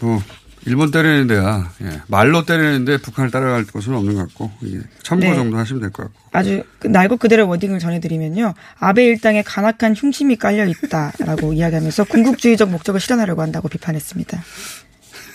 뭐 0.00 0.22
일본 0.66 0.90
때리는 0.90 1.26
데 1.28 1.36
야 1.36 1.70
예. 1.82 2.02
말로 2.08 2.44
때리는데 2.44 2.98
북한을 2.98 3.30
따라갈 3.30 3.64
것은 3.64 3.94
없는 3.94 4.14
것 4.16 4.28
같고 4.28 4.50
예. 4.64 4.80
참고 5.02 5.24
네. 5.26 5.34
정도 5.34 5.56
하시면 5.56 5.80
될 5.80 5.90
것 5.90 6.02
같고 6.04 6.18
아주 6.32 6.62
그 6.78 6.88
날것 6.88 7.18
그대로 7.18 7.48
워딩을 7.48 7.78
전해드리면요. 7.78 8.54
아베 8.78 9.04
일당에 9.04 9.42
간악한 9.42 9.94
흉심이 9.94 10.36
깔려 10.36 10.66
있다라고 10.66 11.52
이야기하면서 11.54 12.04
군국주의적 12.04 12.70
목적을 12.70 13.00
실현하려고 13.00 13.42
한다고 13.42 13.68
비판했습니다. 13.68 14.42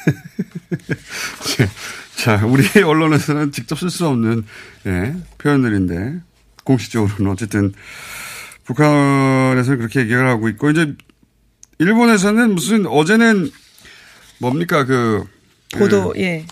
자 2.17 2.41
우리 2.45 2.63
언론에서는 2.81 3.51
직접 3.51 3.79
쓸 3.79 3.89
수 3.89 4.07
없는 4.07 4.43
예, 4.85 5.15
표현들인데 5.37 6.19
공식적으로는 6.63 7.31
어쨌든 7.31 7.73
북한에서는 8.65 9.77
그렇게 9.79 10.01
얘기를 10.01 10.27
하고 10.27 10.47
있고 10.49 10.69
이제 10.69 10.93
일본에서는 11.79 12.53
무슨 12.53 12.85
어제는 12.85 13.49
뭡니까 14.41 14.83
그 14.85 15.23
고도 15.77 16.09
그, 16.13 16.19
예. 16.19 16.45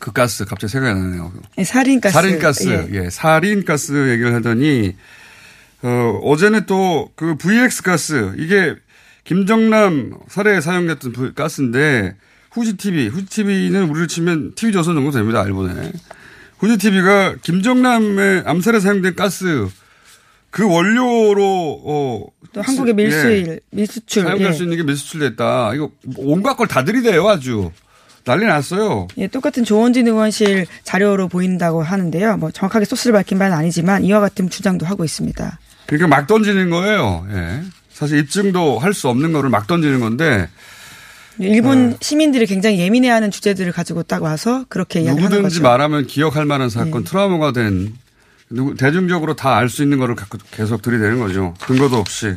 그 0.00 0.12
가스 0.12 0.44
갑자기 0.44 0.70
생각이 0.72 0.92
안 0.98 1.10
나네요. 1.10 1.32
예, 1.58 1.64
살인가스. 1.64 2.12
살인가스. 2.14 2.68
예. 2.68 3.04
예. 3.04 3.10
살인가스 3.10 4.10
얘기를 4.10 4.34
하더니 4.34 4.96
어, 5.82 6.20
어제는 6.24 6.66
또 6.66 7.10
그 7.16 7.36
VX 7.36 7.82
가스 7.82 8.32
이게 8.38 8.74
김정남 9.24 10.14
살해에 10.28 10.60
사용됐던 10.60 11.12
부- 11.12 11.34
가스인데 11.34 12.16
후지 12.50 12.76
TV, 12.76 13.08
후지 13.08 13.26
TV는 13.26 13.88
우리를 13.90 14.08
치면 14.08 14.54
TV 14.56 14.72
조선 14.72 14.94
정도 14.94 15.10
됩니다. 15.12 15.44
일본에. 15.44 15.92
후지 16.58 16.78
TV가 16.78 17.36
김정남의 17.42 18.42
암살에 18.46 18.80
사용된 18.80 19.14
가스 19.14 19.68
그 20.50 20.68
원료로 20.68 21.82
어또 21.84 22.62
한국의 22.62 22.94
밀수일, 22.94 23.60
밀수출. 23.70 24.22
사용될 24.24 24.48
예. 24.48 24.52
수 24.52 24.62
있는 24.64 24.76
게 24.76 24.82
밀수출됐다. 24.82 25.74
이거 25.74 25.90
온갖 26.16 26.56
걸 26.56 26.66
다 26.66 26.84
들이대요 26.84 27.28
아주 27.28 27.70
난리 28.24 28.44
났어요. 28.46 29.08
예, 29.16 29.26
똑같은 29.28 29.64
조원진 29.64 30.06
의원실 30.08 30.66
자료로 30.84 31.28
보인다고 31.28 31.82
하는데요. 31.82 32.36
뭐 32.36 32.50
정확하게 32.50 32.84
소스를 32.84 33.12
밝힌 33.14 33.38
바는 33.38 33.56
아니지만 33.56 34.04
이와 34.04 34.20
같은 34.20 34.50
주장도 34.50 34.86
하고 34.86 35.04
있습니다. 35.04 35.58
그러니까 35.86 36.08
막 36.08 36.26
던지는 36.26 36.70
거예요. 36.70 37.26
예. 37.32 37.62
사실 37.92 38.18
입증도 38.18 38.78
할 38.78 38.92
수 38.94 39.08
없는 39.08 39.32
거를 39.32 39.50
막 39.50 39.66
던지는 39.66 40.00
건데 40.00 40.48
예, 41.40 41.44
네. 41.48 41.54
일본 41.54 41.96
시민들이 42.00 42.46
굉장히 42.46 42.78
예민해하는 42.80 43.30
주제들을 43.30 43.72
가지고 43.72 44.02
딱 44.02 44.22
와서 44.22 44.64
그렇게 44.68 45.00
이야기하는 45.00 45.22
누구든지 45.36 45.60
거죠. 45.60 45.62
말하면 45.62 46.06
기억할 46.06 46.44
만한 46.44 46.68
사건, 46.70 47.04
트라우마가 47.04 47.52
된 47.52 47.94
대중적으로 48.76 49.34
다 49.34 49.56
알 49.56 49.68
수 49.68 49.82
있는 49.82 49.98
거를 49.98 50.16
계속 50.50 50.82
들이대는 50.82 51.18
거죠. 51.20 51.54
근거도 51.62 51.96
없이 51.96 52.34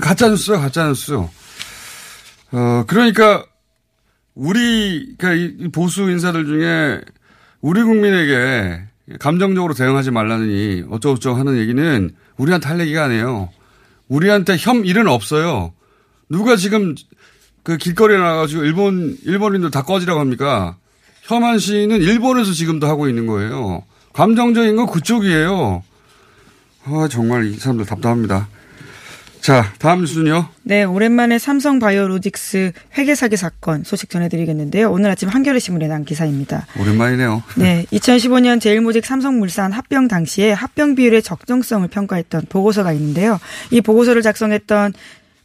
가짜 0.00 0.28
뉴스야 0.28 0.58
가짜 0.58 0.86
뉴스. 0.86 1.12
어 2.52 2.84
그러니까 2.86 3.44
우리 4.34 5.14
그러니까 5.18 5.68
보수 5.72 6.08
인사들 6.10 6.44
중에 6.46 7.00
우리 7.60 7.82
국민에게 7.82 8.82
감정적으로 9.18 9.74
대응하지 9.74 10.10
말라느니 10.10 10.84
어쩌고저쩌고 10.90 11.38
하는 11.38 11.58
얘기는 11.58 12.10
우리한테 12.36 12.68
할 12.68 12.80
얘기가 12.80 13.04
아니에요. 13.04 13.50
우리한테 14.08 14.56
혐 14.58 14.84
일은 14.84 15.08
없어요. 15.08 15.72
누가 16.28 16.56
지금 16.56 16.94
그 17.64 17.76
길거리에 17.76 18.16
나가가지고 18.18 18.64
일본, 18.64 19.16
일본인들 19.24 19.70
다 19.72 19.82
꺼지라고 19.82 20.20
합니까? 20.20 20.76
혐한 21.22 21.58
씨는 21.58 22.00
일본에서 22.00 22.52
지금도 22.52 22.86
하고 22.86 23.08
있는 23.08 23.26
거예요. 23.26 23.82
감정적인 24.16 24.76
건 24.76 24.86
그쪽이에요. 24.86 25.82
아, 26.84 27.08
정말 27.10 27.44
이 27.44 27.56
사람들 27.58 27.84
답답합니다. 27.84 28.48
자, 29.42 29.72
다음 29.78 30.00
뉴스는요. 30.00 30.48
네, 30.62 30.82
오랜만에 30.82 31.38
삼성 31.38 31.78
바이오로직스 31.78 32.72
회계 32.98 33.14
사기 33.14 33.36
사건 33.36 33.84
소식 33.84 34.08
전해드리겠는데요. 34.10 34.90
오늘 34.90 35.10
아침 35.10 35.28
한겨레 35.28 35.58
신문에 35.60 35.86
난 35.86 36.04
기사입니다. 36.04 36.66
오랜만이네요. 36.80 37.42
네, 37.56 37.84
2015년 37.92 38.60
제일모직 38.60 39.04
삼성물산 39.04 39.70
합병 39.72 40.08
당시에 40.08 40.50
합병 40.50 40.94
비율의 40.96 41.22
적정성을 41.22 41.86
평가했던 41.86 42.46
보고서가 42.48 42.92
있는데요. 42.94 43.38
이 43.70 43.80
보고서를 43.82 44.22
작성했던 44.22 44.94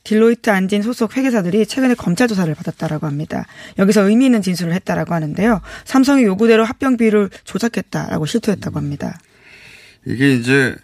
딜로이트 0.03 0.50
안진 0.50 0.81
소속 0.81 1.15
회계사들이 1.15 1.65
최근에 1.65 1.93
검찰 1.93 2.27
조사를 2.27 2.53
받았다라고 2.55 3.05
합니다. 3.05 3.46
여기서 3.77 4.10
의미 4.10 4.25
있는 4.25 4.41
진술을 4.41 4.74
했다라고 4.74 5.13
하는데요. 5.13 5.62
삼성이 5.86 6.24
요구대로 6.24 6.65
합병 6.65 6.98
비율을 6.98 7.29
조작했다라고 7.43 8.25
실토했다고 8.25 8.77
합니다. 8.77 9.20
이게 10.05 10.34
이제 10.34 10.75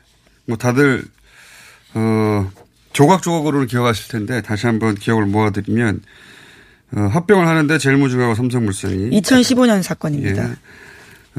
뭐 0.46 0.58
다들 0.58 1.04
어 1.96 2.52
조각조각으로는 2.94 3.68
기억하실 3.68 4.10
텐데 4.10 4.42
다시 4.42 4.68
한번 4.68 4.96
기억을 4.96 5.26
모아드리면 5.26 6.02
어, 6.96 7.02
합병을 7.02 7.48
하는데 7.48 7.78
제일모직하고 7.78 8.36
삼성물산이 8.36 9.10
2015년 9.10 9.84
사건입니다. 9.84 10.50
예. 10.50 10.56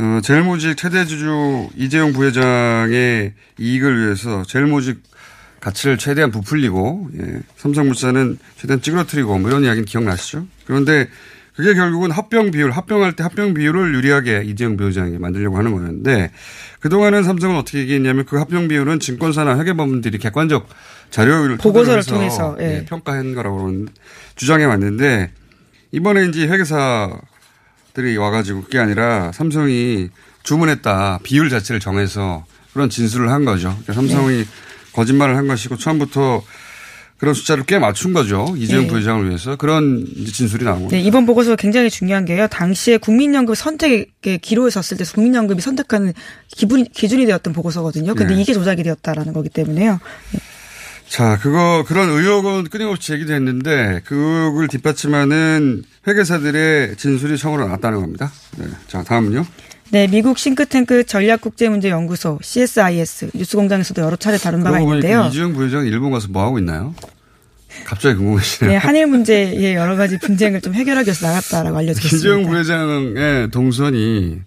어, 0.00 0.20
제일모직 0.22 0.76
최대 0.76 1.04
주주 1.04 1.68
이재용 1.76 2.12
부회장의 2.12 3.32
이익을 3.58 4.04
위해서 4.04 4.44
제일모직 4.44 5.02
가치를 5.60 5.98
최대한 5.98 6.30
부풀리고 6.30 7.10
예, 7.20 7.40
삼성물산은 7.56 8.38
최대한 8.56 8.80
찌그러뜨리고 8.80 9.38
뭐 9.38 9.50
이런 9.50 9.64
이야기는 9.64 9.84
기억나시죠? 9.86 10.46
그런데 10.66 11.08
그게 11.54 11.74
결국은 11.74 12.12
합병 12.12 12.52
비율, 12.52 12.70
합병할 12.70 13.16
때 13.16 13.24
합병 13.24 13.52
비율을 13.52 13.92
유리하게 13.94 14.44
이재용 14.44 14.76
부회장이 14.76 15.18
만들려고 15.18 15.58
하는 15.58 15.72
거였는데 15.72 16.30
그동안은 16.78 17.24
삼성은 17.24 17.56
어떻게 17.56 17.80
얘기했냐면 17.80 18.24
그 18.26 18.36
합병 18.36 18.68
비율은 18.68 19.00
증권사나 19.00 19.58
회계법인들이 19.58 20.18
객관적 20.18 20.68
자료를 21.10 21.56
보고서를 21.56 22.04
통해서, 22.04 22.56
예. 22.60 22.64
예, 22.64 22.84
평가한 22.84 23.34
거라고 23.34 23.86
주장해 24.36 24.66
왔는데 24.66 25.32
이번에 25.90 26.26
이제 26.26 26.46
회계사들이 26.46 28.16
와가지고 28.16 28.62
그게 28.62 28.78
아니라 28.78 29.32
삼성이 29.32 30.10
주문했다 30.44 31.20
비율 31.24 31.50
자체를 31.50 31.80
정해서 31.80 32.44
그런 32.72 32.88
진술을 32.88 33.30
한 33.30 33.44
거죠. 33.44 33.70
그러니까 33.70 33.94
삼성이 33.94 34.38
네. 34.38 34.44
거짓말을 34.98 35.36
한 35.36 35.46
것이고 35.46 35.76
처음부터 35.76 36.42
그런 37.18 37.34
숫자를 37.34 37.64
꽤 37.64 37.78
맞춘 37.78 38.12
거죠. 38.12 38.52
이재용 38.56 38.82
네. 38.82 38.88
부회장을 38.88 39.26
위해서 39.28 39.54
그런 39.54 40.04
진술이 40.32 40.64
나온 40.64 40.88
네, 40.88 41.00
이번 41.00 41.24
보고서가 41.24 41.54
굉장히 41.56 41.88
중요한 41.88 42.24
게요. 42.24 42.48
당시에 42.48 42.96
국민연금 42.96 43.54
선택의 43.54 44.38
기로에 44.40 44.70
섰을 44.70 44.98
때 44.98 45.04
국민연금이 45.04 45.60
선택하는 45.60 46.12
기분, 46.48 46.84
기준이 46.84 47.26
되었던 47.26 47.52
보고서거든요. 47.52 48.14
근데 48.16 48.34
네. 48.34 48.42
이게 48.42 48.52
조작이 48.52 48.82
되었다라는 48.82 49.32
거기 49.32 49.48
때문에요. 49.48 50.00
자, 51.08 51.38
그거, 51.38 51.84
그런 51.86 52.08
의혹은 52.08 52.64
끊임없이 52.64 53.08
제기됐는데 53.08 54.02
그 54.04 54.14
의혹을 54.14 54.68
뒷받침하는 54.68 55.84
회계사들의 56.06 56.96
진술이 56.96 57.38
처음으로 57.38 57.66
나왔다는 57.66 58.00
겁니다. 58.00 58.30
네. 58.58 58.66
자, 58.88 59.02
다음은요. 59.02 59.44
네, 59.90 60.06
미국 60.06 60.38
싱크탱크 60.38 61.04
전략국제문제연구소 61.04 62.38
CSIS 62.42 63.30
뉴스공장에서도 63.34 64.02
여러 64.02 64.16
차례 64.16 64.36
다룬 64.36 64.62
바가 64.62 64.80
있는데요. 64.80 65.26
이재용 65.30 65.54
부회장 65.54 65.86
일본 65.86 66.10
가서 66.10 66.28
뭐 66.28 66.44
하고 66.44 66.58
있나요? 66.58 66.94
갑자기 67.86 68.16
궁금해지네요. 68.16 68.72
네, 68.72 68.76
한일 68.76 69.06
문제의 69.06 69.74
여러 69.74 69.96
가지 69.96 70.18
분쟁을 70.18 70.60
좀 70.60 70.74
해결하기 70.74 71.06
위해서 71.06 71.26
나갔다라고 71.26 71.80
이재용 71.80 71.94
있습니다. 71.96 72.50
부회장의 72.50 73.50
동선이 73.50 74.40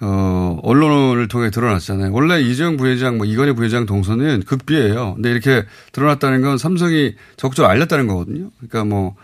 어, 0.00 0.58
언론을 0.62 1.28
통해 1.28 1.50
드러났잖아요. 1.50 2.12
원래 2.12 2.40
이재용 2.40 2.76
부회장, 2.76 3.16
뭐 3.16 3.26
이건희 3.26 3.52
부회장 3.52 3.86
동선은 3.86 4.42
극비예요. 4.46 5.14
근데 5.14 5.30
이렇게 5.30 5.64
드러났다는 5.92 6.42
건 6.42 6.58
삼성이 6.58 7.14
적극적으로 7.36 7.70
알렸다는 7.72 8.06
거거든요. 8.06 8.50
그러니까 8.58 8.84
뭐 8.84 9.16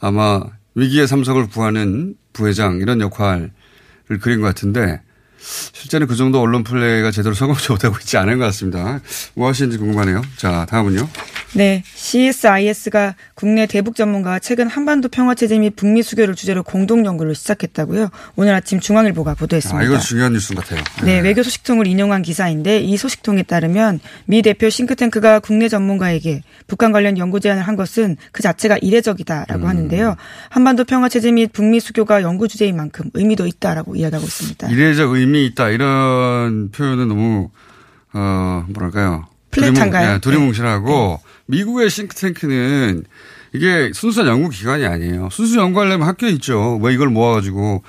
아마 0.00 0.42
위기의 0.74 1.06
삼성을 1.06 1.46
구하는 1.48 2.14
부회장 2.32 2.78
이런 2.80 3.00
역할을 3.00 3.52
그린 4.06 4.40
것 4.40 4.46
같은데 4.46 5.00
실제는 5.38 6.06
그 6.06 6.16
정도 6.16 6.40
언론 6.40 6.64
플레이가 6.64 7.10
제대로 7.10 7.34
성공하지 7.34 7.70
못하고 7.72 7.96
있지 8.00 8.16
않은 8.16 8.38
것 8.38 8.44
같습니다. 8.46 9.00
뭐 9.34 9.48
하시는지 9.48 9.78
궁금하네요. 9.78 10.22
자, 10.36 10.66
다음은요. 10.68 11.08
네, 11.56 11.82
CSIS가 11.94 13.14
국내 13.34 13.66
대북 13.66 13.96
전문가와 13.96 14.40
최근 14.40 14.68
한반도 14.68 15.08
평화 15.08 15.34
체제 15.34 15.58
및 15.58 15.74
북미 15.74 16.02
수교를 16.02 16.34
주제로 16.34 16.62
공동 16.62 17.06
연구를 17.06 17.34
시작했다고요. 17.34 18.10
오늘 18.36 18.52
아침 18.52 18.78
중앙일보가 18.78 19.34
보도했습니다. 19.34 19.80
아, 19.80 19.82
이건 19.82 19.98
중요한 20.00 20.34
뉴스 20.34 20.54
같아요. 20.54 20.82
네, 21.02 21.18
외교 21.20 21.42
소식통을 21.42 21.86
인용한 21.86 22.20
기사인데 22.20 22.80
이 22.80 22.98
소식통에 22.98 23.42
따르면 23.44 24.00
미 24.26 24.42
대표 24.42 24.68
싱크탱크가 24.68 25.40
국내 25.40 25.70
전문가에게 25.70 26.42
북한 26.66 26.92
관련 26.92 27.16
연구 27.16 27.40
제안을 27.40 27.62
한 27.62 27.74
것은 27.74 28.18
그 28.32 28.42
자체가 28.42 28.76
이례적이다라고 28.76 29.62
음. 29.62 29.66
하는데요. 29.66 30.16
한반도 30.50 30.84
평화 30.84 31.08
체제 31.08 31.32
및 31.32 31.54
북미 31.54 31.80
수교가 31.80 32.20
연구 32.20 32.48
주제인 32.48 32.76
만큼 32.76 33.08
의미도 33.14 33.46
있다라고 33.46 33.96
이야기하고 33.96 34.26
있습니다. 34.26 34.68
이례적 34.68 35.12
의미 35.12 35.46
있다 35.46 35.70
이런 35.70 36.70
표현은 36.70 37.08
너무 37.08 37.48
어 38.12 38.66
뭐랄까요 38.68 39.26
플랫한가요? 39.56 39.82
네. 39.82 39.90
두리뭉, 39.90 40.14
예, 40.16 40.18
두리뭉실하고 40.20 41.20
미국의 41.46 41.90
싱크탱크는 41.90 43.04
이게 43.52 43.90
순수한 43.94 44.28
연구 44.28 44.50
기관이 44.50 44.84
아니에요. 44.84 45.28
순수 45.30 45.58
연구하려면 45.58 46.06
학교에 46.06 46.30
있죠. 46.32 46.78
왜 46.82 46.92
이걸 46.92 47.08
모아가지고 47.08 47.82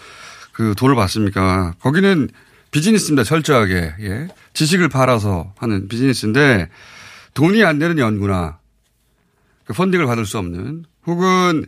그 0.53 0.73
돈을 0.77 0.95
받습니까? 0.95 1.73
거기는 1.79 2.29
비즈니스입니다. 2.71 3.23
철저하게 3.23 3.93
예. 4.01 4.27
지식을 4.53 4.89
팔아서 4.89 5.53
하는 5.57 5.87
비즈니스인데 5.87 6.69
돈이 7.33 7.63
안 7.63 7.79
되는 7.79 7.97
연구나 7.99 8.59
그 9.65 9.73
펀딩을 9.73 10.05
받을 10.05 10.25
수 10.25 10.37
없는 10.37 10.85
혹은 11.05 11.65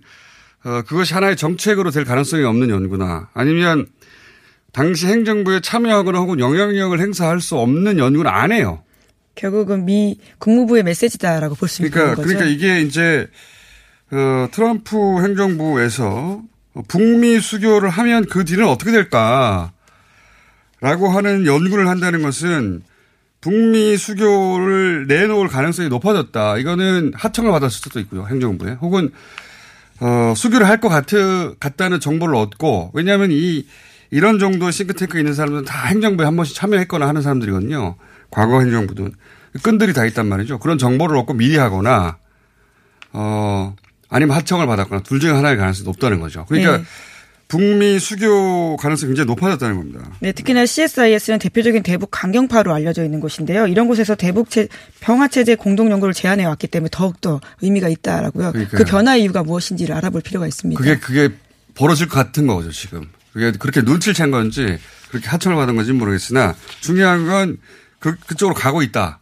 어, 0.63 0.81
그것이 0.81 1.13
하나의 1.13 1.37
정책으로 1.37 1.91
될 1.91 2.03
가능성이 2.03 2.43
없는 2.43 2.69
연구나 2.69 3.29
아니면 3.33 3.85
당시 4.73 5.07
행정부에 5.07 5.61
참여하거나 5.61 6.19
혹은 6.19 6.39
영향력을 6.39 6.99
행사할 6.99 7.41
수 7.41 7.57
없는 7.57 7.97
연구는 7.97 8.29
안 8.29 8.51
해요. 8.51 8.83
결국은 9.39 9.85
미 9.85 10.17
국무부의 10.39 10.83
메시지다라고 10.83 11.55
볼 11.55 11.69
수 11.69 11.81
있는 11.81 11.91
그러니까 11.91 12.15
거죠. 12.15 12.27
그러니까 12.27 12.49
이게 12.49 12.81
이제 12.81 13.27
어, 14.11 14.47
트럼프 14.51 14.97
행정부에서 15.23 16.41
북미 16.87 17.39
수교를 17.39 17.89
하면 17.89 18.25
그 18.25 18.43
뒤는 18.45 18.65
어떻게 18.67 18.91
될까라고 18.91 19.71
하는 20.81 21.45
연구를 21.45 21.87
한다는 21.87 22.21
것은 22.21 22.83
북미 23.41 23.95
수교를 23.97 25.07
내놓을 25.07 25.47
가능성이 25.47 25.87
높아졌다. 25.89 26.57
이거는 26.57 27.13
하청을 27.15 27.51
받았을 27.51 27.71
수도 27.81 27.99
있고요. 28.01 28.27
행정부에. 28.27 28.73
혹은 28.81 29.11
어, 30.01 30.33
수교를 30.35 30.67
할 30.67 30.79
것 30.79 30.89
같다는 31.59 31.99
정보를 31.99 32.35
얻고 32.35 32.91
왜냐하면 32.93 33.31
이 33.31 33.65
이런 34.11 34.39
정도의 34.39 34.71
싱크탱크에 34.71 35.21
있는 35.21 35.33
사람들은 35.33 35.65
다 35.65 35.85
행정부에 35.87 36.25
한 36.25 36.35
번씩 36.35 36.55
참여했거나 36.55 37.07
하는 37.07 37.21
사람들이거든요. 37.21 37.95
과거 38.29 38.61
행정부든. 38.61 39.13
끈들이 39.63 39.93
다 39.93 40.05
있단 40.05 40.27
말이죠. 40.27 40.59
그런 40.59 40.77
정보를 40.77 41.17
얻고 41.17 41.33
미리 41.33 41.57
하거나 41.57 42.17
어 43.11 43.75
아니면 44.09 44.35
하청을 44.37 44.67
받았거나 44.67 45.01
둘 45.01 45.19
중에 45.19 45.31
하나의 45.31 45.57
가능성이 45.57 45.85
높다는 45.85 46.19
거죠. 46.19 46.45
그러니까 46.47 46.77
네. 46.77 46.83
북미 47.47 47.97
수교 47.97 48.77
가능성이 48.77 49.09
굉장히 49.09 49.25
높아졌다는 49.25 49.75
겁니다. 49.75 50.11
네, 50.19 50.31
특히나 50.31 50.67
CSIS는 50.67 51.39
대표적인 51.39 51.81
대북 51.81 52.09
강경파로 52.11 52.71
알려져 52.71 53.03
있는 53.03 53.19
곳인데요. 53.19 53.65
이런 53.65 53.87
곳에서 53.87 54.13
대북 54.13 54.51
체, 54.51 54.67
평화 54.99 55.27
체제 55.27 55.55
공동 55.55 55.89
연구를 55.89 56.13
제안해 56.13 56.45
왔기 56.45 56.67
때문에 56.67 56.89
더욱더 56.91 57.41
의미가 57.63 57.89
있다라고요. 57.89 58.51
그러니까요. 58.51 58.77
그 58.77 58.83
변화 58.83 59.15
이유가 59.15 59.41
무엇인지를 59.41 59.95
알아볼 59.95 60.21
필요가 60.21 60.45
있습니다. 60.45 60.79
그게 60.79 60.99
그게 60.99 61.33
벌어질 61.73 62.07
것 62.07 62.15
같은 62.23 62.45
거죠 62.45 62.71
지금. 62.71 63.09
그게 63.33 63.51
그렇게 63.51 63.81
눈치를 63.81 64.13
챈 64.13 64.31
건지 64.31 64.77
그렇게 65.09 65.27
하청을 65.27 65.57
받은 65.57 65.75
건지 65.75 65.91
모르겠으나 65.91 66.55
중요한 66.81 67.25
건 67.25 67.57
그, 67.99 68.15
그쪽으로 68.27 68.55
가고 68.55 68.81
있다. 68.81 69.19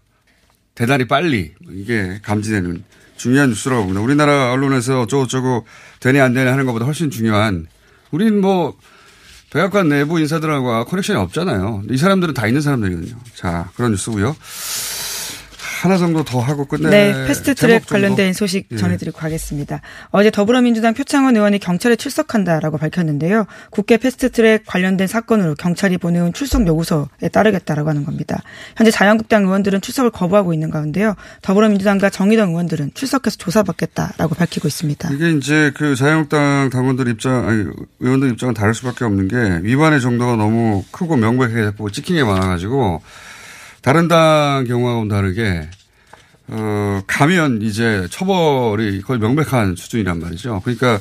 대단히 0.75 1.07
빨리 1.07 1.53
이게 1.71 2.19
감지되는 2.21 2.83
중요한 3.17 3.49
뉴스라고 3.49 3.81
봅니다. 3.81 4.01
우리나라 4.01 4.51
언론에서 4.51 5.01
어쩌고저쩌고 5.01 5.65
되네 5.99 6.19
안 6.19 6.33
되네 6.33 6.49
하는 6.49 6.65
것보다 6.65 6.85
훨씬 6.85 7.09
중요한 7.09 7.67
우린 8.11 8.39
뭐 8.39 8.77
백악관 9.49 9.89
내부 9.89 10.19
인사들하고 10.19 10.85
커넥션이 10.85 11.19
없잖아요. 11.19 11.83
이 11.89 11.97
사람들은 11.97 12.33
다 12.33 12.47
있는 12.47 12.61
사람들이거든요. 12.61 13.17
자 13.33 13.69
그런 13.75 13.91
뉴스고요. 13.91 14.35
하나 15.81 15.97
정도 15.97 16.23
더 16.23 16.39
하고 16.39 16.65
끝내. 16.65 16.89
네, 16.89 17.27
패스트 17.27 17.53
트랙 17.53 17.57
제목 17.57 17.87
정도. 17.87 17.93
관련된 17.93 18.33
소식 18.33 18.67
예. 18.71 18.77
전해드리고 18.77 19.17
가겠습니다. 19.19 19.81
어제 20.09 20.31
더불어민주당 20.31 20.95
표창원 20.95 21.35
의원이 21.35 21.59
경찰에 21.59 21.95
출석한다라고 21.95 22.77
밝혔는데요. 22.77 23.45
국회 23.69 23.97
패스트 23.97 24.31
트랙 24.31 24.65
관련된 24.65 25.05
사건으로 25.05 25.53
경찰이 25.55 25.99
보내온 25.99 26.33
출석 26.33 26.65
요구서에 26.65 27.29
따르겠다라고 27.31 27.89
하는 27.89 28.05
겁니다. 28.05 28.41
현재 28.75 28.89
자유한국당 28.89 29.43
의원들은 29.43 29.81
출석을 29.81 30.09
거부하고 30.09 30.53
있는 30.53 30.71
가운데요. 30.71 31.15
더불어민주당과 31.43 32.09
정의당 32.09 32.49
의원들은 32.49 32.91
출석해서 32.95 33.37
조사받겠다라고 33.37 34.33
밝히고 34.33 34.67
있습니다. 34.67 35.09
이게 35.13 35.31
이제 35.31 35.71
그 35.75 35.95
자유한국당 35.95 36.69
당원들 36.71 37.07
입장, 37.09 37.47
아니, 37.47 37.65
의원들 37.99 38.31
입장은 38.31 38.55
다를 38.55 38.73
수밖에 38.73 39.05
없는 39.05 39.27
게 39.27 39.67
위반의 39.67 40.01
정도가 40.01 40.37
너무 40.37 40.83
크고 40.89 41.17
명백하게 41.17 41.63
자꾸 41.65 41.91
찍힌 41.91 42.15
게 42.15 42.23
많아가지고 42.23 43.01
다른 43.81 44.07
당 44.07 44.65
경우하고는 44.67 45.07
다르게 45.09 45.69
어, 46.49 47.01
가면 47.07 47.61
이제 47.61 48.07
처벌이 48.09 49.01
거의 49.01 49.19
명백한 49.19 49.75
수준이란 49.75 50.19
말이죠. 50.19 50.61
그러니까 50.63 50.99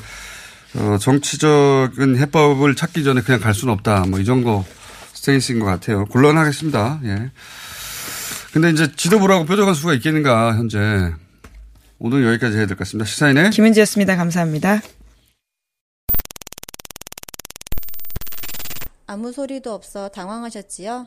어, 0.77 0.99
정치적인 0.99 2.17
해법을 2.19 2.75
찾기 2.75 3.05
전에 3.05 3.21
그냥 3.23 3.41
갈 3.41 3.55
수는 3.55 3.73
없다. 3.75 4.07
뭐 4.07 4.21
이 4.21 4.25
정도 4.25 4.65
스테인스인 5.15 5.59
것 5.61 5.67
같아요. 5.67 6.05
곤란하겠습니다. 6.07 7.01
예. 7.05 7.31
근데 8.53 8.71
이제 8.71 8.91
지도부라고 8.95 9.45
뾰족한 9.45 9.75
수가 9.75 9.93
있겠는가, 9.95 10.55
현재. 10.57 11.13
오늘 11.99 12.25
여기까지 12.27 12.57
해야 12.57 12.67
될 12.67 12.77
것 12.77 12.81
같습니다. 12.81 13.07
시사인의 13.09 13.51
김은지였습니다. 13.51 14.17
감사합니다. 14.17 14.81
아무 19.07 19.33
소리도 19.33 19.73
없어 19.73 20.09
당황하셨지요? 20.09 21.07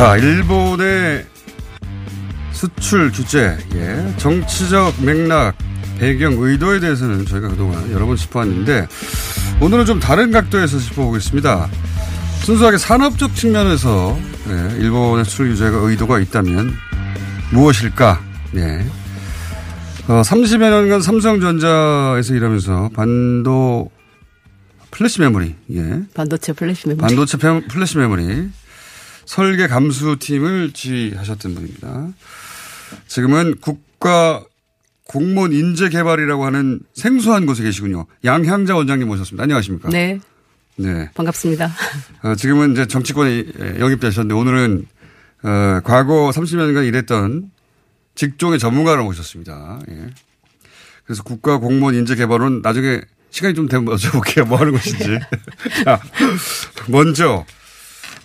자, 0.00 0.16
일본의 0.16 1.26
수출 2.52 3.12
규제, 3.12 3.58
예, 3.74 4.14
정치적 4.16 5.04
맥락, 5.04 5.54
배경, 5.98 6.36
의도에 6.38 6.80
대해서는 6.80 7.26
저희가 7.26 7.48
그동안 7.48 7.92
여러 7.92 8.06
번 8.06 8.16
짚어왔는데, 8.16 8.88
오늘은 9.60 9.84
좀 9.84 10.00
다른 10.00 10.30
각도에서 10.30 10.78
짚어보겠습니다. 10.78 11.68
순수하게 12.44 12.78
산업적 12.78 13.34
측면에서, 13.34 14.18
예, 14.48 14.76
일본의 14.78 15.26
수출 15.26 15.50
규제가 15.50 15.76
의도가 15.82 16.18
있다면 16.20 16.72
무엇일까? 17.52 18.22
예. 18.56 18.86
어, 20.08 20.22
30여 20.22 20.70
년간 20.70 21.02
삼성전자에서 21.02 22.34
일하면서 22.34 22.88
반도 22.96 23.90
플래시 24.92 25.20
메모리, 25.20 25.54
예. 25.74 26.00
반도체 26.14 26.54
플래시 26.54 26.88
메모리. 26.88 27.02
반도체 27.02 27.36
페- 27.36 27.66
플래시 27.68 27.98
메모리 27.98 28.48
설계 29.30 29.68
감수팀을 29.68 30.72
지휘하셨던 30.72 31.54
분입니다. 31.54 32.08
지금은 33.06 33.58
국가 33.60 34.42
공무원 35.04 35.52
인재 35.52 35.88
개발이라고 35.88 36.44
하는 36.44 36.80
생소한 36.94 37.46
곳에 37.46 37.62
계시군요. 37.62 38.06
양향자 38.24 38.74
원장님 38.74 39.06
모셨습니다. 39.06 39.44
안녕하십니까? 39.44 39.88
네. 39.90 40.18
네. 40.74 41.08
반갑습니다. 41.14 41.70
어, 42.24 42.34
지금은 42.34 42.72
이제 42.72 42.88
정치권에 42.88 43.78
영입되셨는데 43.78 44.34
오늘은 44.34 44.88
어, 45.44 45.80
과거 45.84 46.30
30년간 46.34 46.88
일했던 46.88 47.52
직종의 48.16 48.58
전문가를 48.58 49.04
모셨습니다. 49.04 49.78
예. 49.90 50.10
그래서 51.04 51.22
국가 51.22 51.58
공무원 51.58 51.94
인재 51.94 52.16
개발은 52.16 52.62
나중에 52.62 53.00
시간이 53.30 53.54
좀 53.54 53.68
되면 53.68 53.94
여쭤볼게요. 53.94 54.48
뭐 54.48 54.58
하는 54.58 54.72
것인지. 54.72 55.20
자, 55.84 56.00
먼저, 56.88 57.46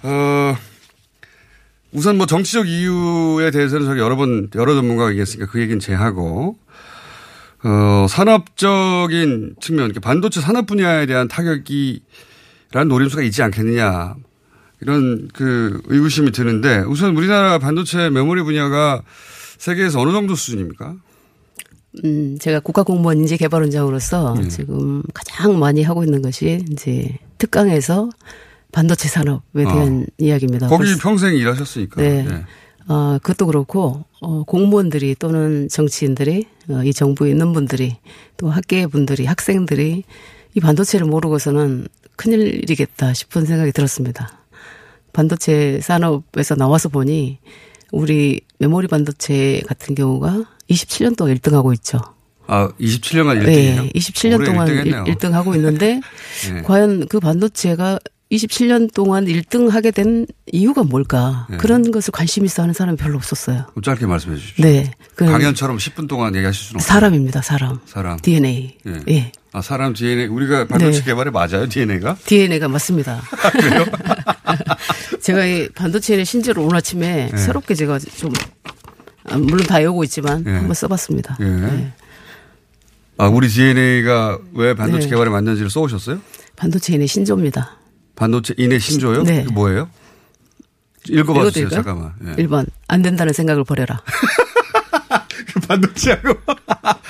어, 0.01 0.57
우선 1.95 2.17
뭐 2.17 2.25
정치적 2.25 2.67
이유에 2.67 3.51
대해서는 3.51 3.85
저기 3.85 4.01
여러 4.01 4.15
번, 4.17 4.49
여러 4.55 4.75
전문가가 4.75 5.09
얘기했으니까 5.11 5.49
그 5.49 5.61
얘기는 5.61 5.79
제하고, 5.79 6.57
어, 7.63 8.05
산업적인 8.09 9.55
측면, 9.61 9.93
반도체 10.01 10.41
산업 10.41 10.67
분야에 10.67 11.05
대한 11.05 11.27
타격이라는 11.27 12.87
노림수가 12.87 13.23
있지 13.23 13.41
않겠느냐. 13.41 14.15
이런 14.81 15.29
그 15.33 15.81
의구심이 15.85 16.31
드는데 16.31 16.79
우선 16.79 17.15
우리나라 17.15 17.57
반도체 17.59 18.09
메모리 18.09 18.43
분야가 18.43 19.01
세계에서 19.57 20.01
어느 20.01 20.11
정도 20.11 20.35
수준입니까? 20.35 20.95
음, 22.03 22.37
제가 22.39 22.59
국가공무원 22.59 23.19
인재 23.19 23.37
개발 23.37 23.61
원장으로서 23.61 24.35
네. 24.37 24.49
지금 24.49 25.01
가장 25.13 25.57
많이 25.57 25.81
하고 25.81 26.03
있는 26.03 26.21
것이 26.21 26.61
이제 26.69 27.17
특강에서 27.37 28.09
반도체 28.75 29.07
산업에 29.07 29.63
대한 29.63 30.01
어. 30.05 30.13
이야기입니다. 30.17 30.67
거기 30.67 30.83
벌써- 30.83 30.99
평생 31.01 31.33
일하셨으니까. 31.33 32.01
네. 32.01 32.23
네. 32.23 32.43
어, 32.89 33.17
그것도 33.23 33.45
그렇고, 33.47 34.03
어, 34.19 34.43
공무원들이 34.43 35.15
또는 35.17 35.69
정치인들이, 35.69 36.45
어, 36.69 36.83
이 36.83 36.93
정부에 36.93 37.29
있는 37.31 37.53
분들이, 37.53 37.95
또 38.35 38.49
학계 38.49 38.85
분들이, 38.85 39.25
학생들이 39.25 40.03
이 40.55 40.59
반도체를 40.59 41.07
모르고서는 41.07 41.87
큰일이겠다 42.17 43.13
싶은 43.13 43.45
생각이 43.45 43.71
들었습니다. 43.71 44.43
반도체 45.13 45.79
산업에서 45.81 46.55
나와서 46.55 46.89
보니 46.89 47.39
우리 47.93 48.41
메모리 48.59 48.87
반도체 48.89 49.61
같은 49.67 49.95
경우가 49.95 50.43
27년 50.69 51.15
동안 51.15 51.35
1등하고 51.37 51.73
있죠. 51.75 51.99
아, 52.47 52.69
27년간 52.79 53.39
1등이에요? 53.41 53.45
네, 53.45 53.89
27년 53.95 54.39
올해 54.39 54.45
동안 54.51 54.67
1등 54.67 54.77
했네요. 54.77 55.03
1등 55.05 55.31
하고 55.31 55.55
있는데 55.55 56.01
네. 56.53 56.61
과연 56.67 57.07
그 57.07 57.19
반도체가 57.21 57.99
27년 58.35 58.93
동안 58.93 59.25
1등 59.25 59.69
하게 59.69 59.91
된 59.91 60.27
이유가 60.51 60.83
뭘까? 60.83 61.47
네. 61.49 61.57
그런 61.57 61.91
것을 61.91 62.11
관심 62.11 62.45
있어 62.45 62.61
하는 62.63 62.73
사람이 62.73 62.97
별로 62.97 63.17
없었어요. 63.17 63.65
좀 63.73 63.83
짧게 63.83 64.05
말씀해 64.05 64.35
주십시오. 64.37 64.65
네. 64.65 64.91
그 65.15 65.25
강연처럼 65.25 65.77
10분 65.77 66.07
동안 66.07 66.35
얘기하실 66.35 66.63
수는 66.63 66.79
없어요. 66.79 66.93
사람입니다, 66.93 67.41
사람. 67.41 67.79
사람. 67.85 68.19
DNA. 68.19 68.77
예. 68.87 69.03
예. 69.09 69.31
아, 69.51 69.61
사람 69.61 69.93
DNA. 69.93 70.27
우리가 70.27 70.67
반도체 70.67 70.99
네. 70.99 71.05
개발에 71.05 71.31
맞아요, 71.31 71.67
DNA가? 71.69 72.17
DNA가 72.25 72.67
맞습니다. 72.67 73.21
제가 75.21 75.45
이 75.45 75.69
반도체를 75.69 76.25
신제로 76.25 76.63
오늘 76.63 76.77
아침에 76.77 77.29
네. 77.31 77.37
새롭게 77.37 77.73
제가 77.73 77.99
좀, 77.99 78.33
아, 79.25 79.37
물론 79.37 79.65
다 79.65 79.77
외우고 79.77 80.03
있지만 80.03 80.43
네. 80.43 80.51
한번 80.51 80.73
써봤습니다. 80.73 81.37
예. 81.41 81.91
아, 83.17 83.27
우리 83.27 83.47
DNA가 83.47 84.39
왜 84.53 84.73
반도체 84.73 85.05
네. 85.05 85.09
개발에 85.11 85.29
맞는지를 85.29 85.69
써오셨어요? 85.69 86.19
반도체 86.57 86.93
인의 86.93 87.07
신조입니다. 87.07 87.77
반도체 88.15 88.53
인의 88.57 88.79
신조요? 88.79 89.23
네. 89.23 89.43
뭐예요? 89.51 89.89
읽어봐 91.09 91.45
주세요, 91.45 91.65
읽어드릴까요? 91.67 91.83
잠깐만. 91.83 92.13
예. 92.37 92.43
1번. 92.45 92.65
안 92.87 93.01
된다는 93.01 93.33
생각을 93.33 93.63
버려라. 93.63 94.01
반도체하고. 95.67 96.29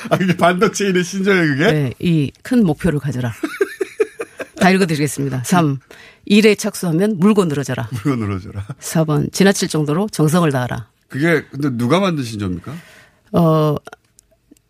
아, 0.10 0.18
이게 0.22 0.36
반도체 0.38 0.90
인의 0.90 1.04
신조예요, 1.04 1.42
그게? 1.56 1.72
네. 1.72 1.94
이 2.00 2.32
큰 2.44 2.66
목표를 2.66 3.00
가져라. 3.00 3.34
다 4.60 4.70
읽어드리겠습니다. 4.70 5.44
3. 5.44 5.80
일에 6.26 6.56
착수하면 6.56 7.18
물고 7.20 7.46
늘어져라. 7.46 7.90
물고 7.92 8.16
늘어져라. 8.16 8.66
4번. 8.80 9.32
지나칠 9.32 9.68
정도로 9.68 10.08
정성을 10.12 10.50
다하라. 10.52 10.88
그게 11.10 11.44
근데 11.52 11.70
누가 11.72 12.00
만든 12.00 12.24
신조입니까? 12.24 12.74
어, 13.34 13.76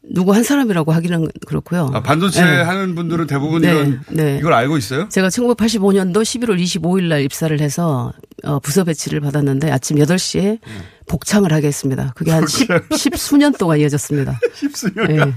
누구 0.09 0.33
한 0.33 0.43
사람이라고 0.43 0.91
하기는 0.91 1.27
그렇고요. 1.47 1.89
아, 1.93 2.01
반도체 2.01 2.43
네. 2.43 2.61
하는 2.61 2.95
분들은 2.95 3.27
대부분 3.27 3.61
네, 3.61 3.69
이런 3.69 4.01
네. 4.09 4.37
이걸 4.39 4.53
알고 4.53 4.77
있어요? 4.77 5.09
제가 5.09 5.29
1985년도 5.29 6.17
11월 6.17 6.61
25일 6.61 7.03
날 7.05 7.21
입사를 7.21 7.59
해서 7.59 8.13
어, 8.43 8.59
부서 8.59 8.83
배치를 8.83 9.19
받았는데 9.21 9.71
아침 9.71 9.97
8시에 9.97 10.59
복창을 11.07 11.51
하게 11.53 11.67
했습니다. 11.67 12.13
그게 12.15 12.31
한 12.31 12.45
10, 12.47 12.67
10 12.95 13.17
수년 13.17 13.53
동안 13.57 13.79
이어졌습니다. 13.79 14.39
10 14.53 14.75
수년. 14.77 15.07
네. 15.07 15.33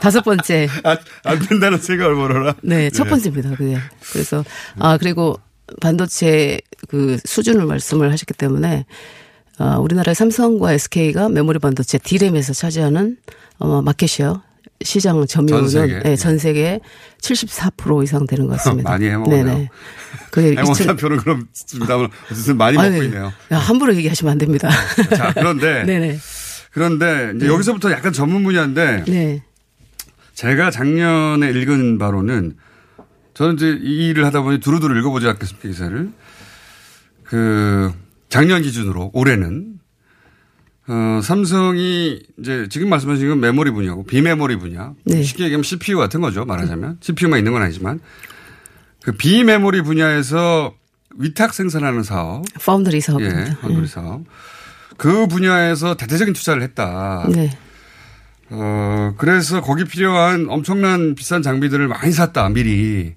다섯 0.00 0.22
번째. 0.22 0.68
아, 0.84 0.96
안 1.24 1.38
된다는 1.38 1.78
생각을 1.78 2.14
벌어라. 2.14 2.54
네, 2.62 2.90
첫 2.90 3.06
예. 3.06 3.10
번째입니다. 3.10 3.50
그게. 3.56 3.78
그래서 4.12 4.44
아 4.78 4.98
그리고 4.98 5.38
반도체 5.80 6.58
그 6.88 7.16
수준을 7.24 7.66
말씀을 7.66 8.12
하셨기 8.12 8.34
때문에 8.34 8.84
아, 9.58 9.78
우리나라의 9.78 10.14
삼성과 10.14 10.72
SK가 10.72 11.28
메모리 11.28 11.58
반도체 11.58 11.98
D램에서 11.98 12.52
차지하는 12.52 13.16
어, 13.58 13.82
마켓이요. 13.82 14.42
시장 14.82 15.24
점유율은 15.26 15.68
전 15.68 15.88
세계. 15.88 15.98
네, 16.00 16.16
전 16.16 16.38
세계 16.38 16.80
74% 17.20 18.02
이상 18.02 18.26
되는 18.26 18.46
것 18.46 18.56
같습니다. 18.58 18.90
많이 18.90 19.06
해먹었네요. 19.06 19.44
네네. 19.44 19.68
그게 20.30 20.48
해먹었다는 20.56 20.96
표는 20.96 21.16
그럼 21.18 21.46
습니다만 21.52 22.08
어쨌든 22.30 22.56
많이 22.56 22.76
아유, 22.76 22.90
먹고 22.90 23.04
있네요. 23.04 23.32
야, 23.52 23.58
함부로 23.58 23.94
얘기하시면 23.94 24.32
안 24.32 24.38
됩니다. 24.38 24.68
자, 25.16 25.32
그런데 25.32 25.84
네네. 25.86 26.18
그런데 26.72 27.32
이제 27.36 27.46
네. 27.46 27.52
여기서부터 27.52 27.92
약간 27.92 28.12
전문 28.12 28.42
분야인데 28.42 29.04
네. 29.06 29.42
제가 30.34 30.70
작년에 30.72 31.50
읽은 31.50 31.98
바로는 31.98 32.56
저는 33.34 33.54
이제 33.54 33.78
이 33.80 34.08
일을 34.08 34.24
하다 34.26 34.42
보니 34.42 34.58
두루두루 34.60 34.98
읽어보지 34.98 35.26
않겠습니까, 35.28 35.68
기사를. 35.68 36.10
그, 37.24 37.92
작년 38.34 38.62
기준으로 38.62 39.12
올해는, 39.14 39.78
어, 40.88 41.20
삼성이 41.22 42.20
이제 42.40 42.66
지금 42.68 42.88
말씀하신 42.88 43.28
건 43.28 43.38
메모리 43.38 43.70
분야고 43.70 44.04
비메모리 44.04 44.56
분야. 44.56 44.92
네. 45.04 45.22
쉽게 45.22 45.44
얘기하면 45.44 45.62
CPU 45.62 45.96
같은 45.98 46.20
거죠, 46.20 46.44
말하자면. 46.44 46.98
CPU만 47.00 47.38
있는 47.38 47.52
건 47.52 47.62
아니지만. 47.62 48.00
그 49.04 49.12
비메모리 49.12 49.82
분야에서 49.82 50.74
위탁 51.16 51.54
생산하는 51.54 52.02
사업. 52.02 52.44
파운드리 52.60 52.96
예, 52.96 53.00
사업입니다. 53.00 53.58
파운드리 53.60 53.86
사업. 53.86 54.24
그 54.96 55.28
분야에서 55.28 55.96
대대적인 55.96 56.34
투자를 56.34 56.62
했다. 56.62 57.28
네. 57.30 57.56
어, 58.50 59.14
그래서 59.16 59.60
거기 59.60 59.84
필요한 59.84 60.46
엄청난 60.48 61.14
비싼 61.14 61.40
장비들을 61.40 61.86
많이 61.86 62.10
샀다, 62.10 62.48
미리. 62.48 63.14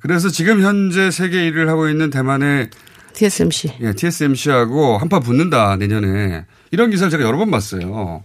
그래서 0.00 0.28
지금 0.28 0.60
현재 0.60 1.10
세계 1.10 1.50
1위를 1.50 1.64
하고 1.64 1.88
있는 1.88 2.10
대만의 2.10 2.68
TSMC. 3.14 3.74
예, 3.80 3.92
TSMC하고 3.94 4.98
한판 4.98 5.22
붙는다, 5.22 5.76
내년에. 5.76 6.44
이런 6.70 6.90
기사를 6.90 7.10
제가 7.10 7.22
여러 7.24 7.38
번 7.38 7.50
봤어요. 7.50 8.22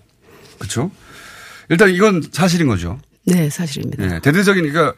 그쵸? 0.57 0.91
일단 1.69 1.89
이건 1.89 2.21
사실인 2.31 2.67
거죠. 2.67 2.99
네, 3.25 3.49
사실입니다. 3.49 4.03
예, 4.15 4.19
대대적인, 4.19 4.67
그러니까 4.69 4.95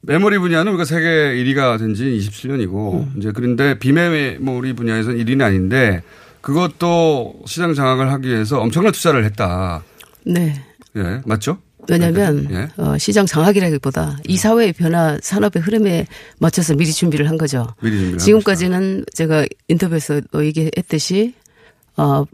메모리 0.00 0.38
분야는 0.38 0.72
우리가 0.72 0.84
세계 0.84 1.06
1위가 1.06 1.78
된 1.78 1.94
지 1.94 2.04
27년이고, 2.04 2.94
음. 2.94 3.14
이제 3.18 3.30
그런데 3.34 3.78
비메모리 3.78 4.72
분야에서는 4.72 5.18
1위는 5.24 5.42
아닌데, 5.42 6.02
그것도 6.40 7.42
시장 7.46 7.74
장악을 7.74 8.10
하기 8.12 8.28
위해서 8.28 8.60
엄청난 8.60 8.92
투자를 8.92 9.24
했다. 9.24 9.82
네. 10.24 10.54
예, 10.96 11.20
맞죠? 11.26 11.58
왜냐하면 11.88 12.46
예. 12.50 12.68
어, 12.76 12.98
시장 12.98 13.26
장악이라기보다 13.26 14.18
이 14.26 14.36
사회의 14.36 14.72
변화, 14.72 15.18
산업의 15.22 15.62
흐름에 15.62 16.06
맞춰서 16.38 16.74
미리 16.74 16.92
준비를 16.92 17.28
한 17.28 17.38
거죠. 17.38 17.66
미리 17.80 17.92
준비를 17.92 18.12
한 18.12 18.18
지금까지는 18.18 19.04
제가 19.14 19.46
인터뷰에서 19.68 20.20
어, 20.34 20.42
얘기했듯이 20.42 21.34
어 21.96 22.24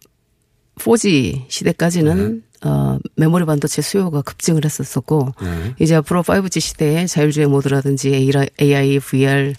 4G 0.76 1.44
시대까지는 1.48 2.42
네. 2.62 2.68
어 2.68 2.98
메모리 3.16 3.44
반도체 3.44 3.82
수요가 3.82 4.22
급증을 4.22 4.64
했었었고 4.64 5.34
네. 5.40 5.74
이제 5.78 5.94
앞으로 5.94 6.22
5G 6.22 6.60
시대에 6.60 7.06
자율주행 7.06 7.50
모드라든지 7.50 8.28
AI, 8.60 8.98
VR 8.98 9.54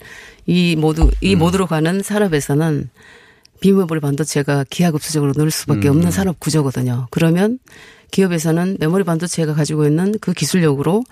이 0.46 0.76
모두 0.76 1.10
이 1.22 1.36
음. 1.36 1.40
모드로 1.40 1.68
가는 1.68 2.02
산업에서는 2.02 2.90
비메모리 3.60 4.00
반도체가 4.00 4.66
기하급수적으로 4.70 5.34
늘 5.34 5.50
수밖에 5.50 5.88
음. 5.88 5.96
없는 5.96 6.12
산업 6.12 6.40
구조거든요. 6.40 7.08
그러면 7.10 7.58
기업에서는 8.12 8.78
메모리 8.80 9.04
반도체가 9.04 9.54
가지고 9.54 9.86
있는 9.86 10.14
그 10.22 10.34
기술력으로 10.34 11.04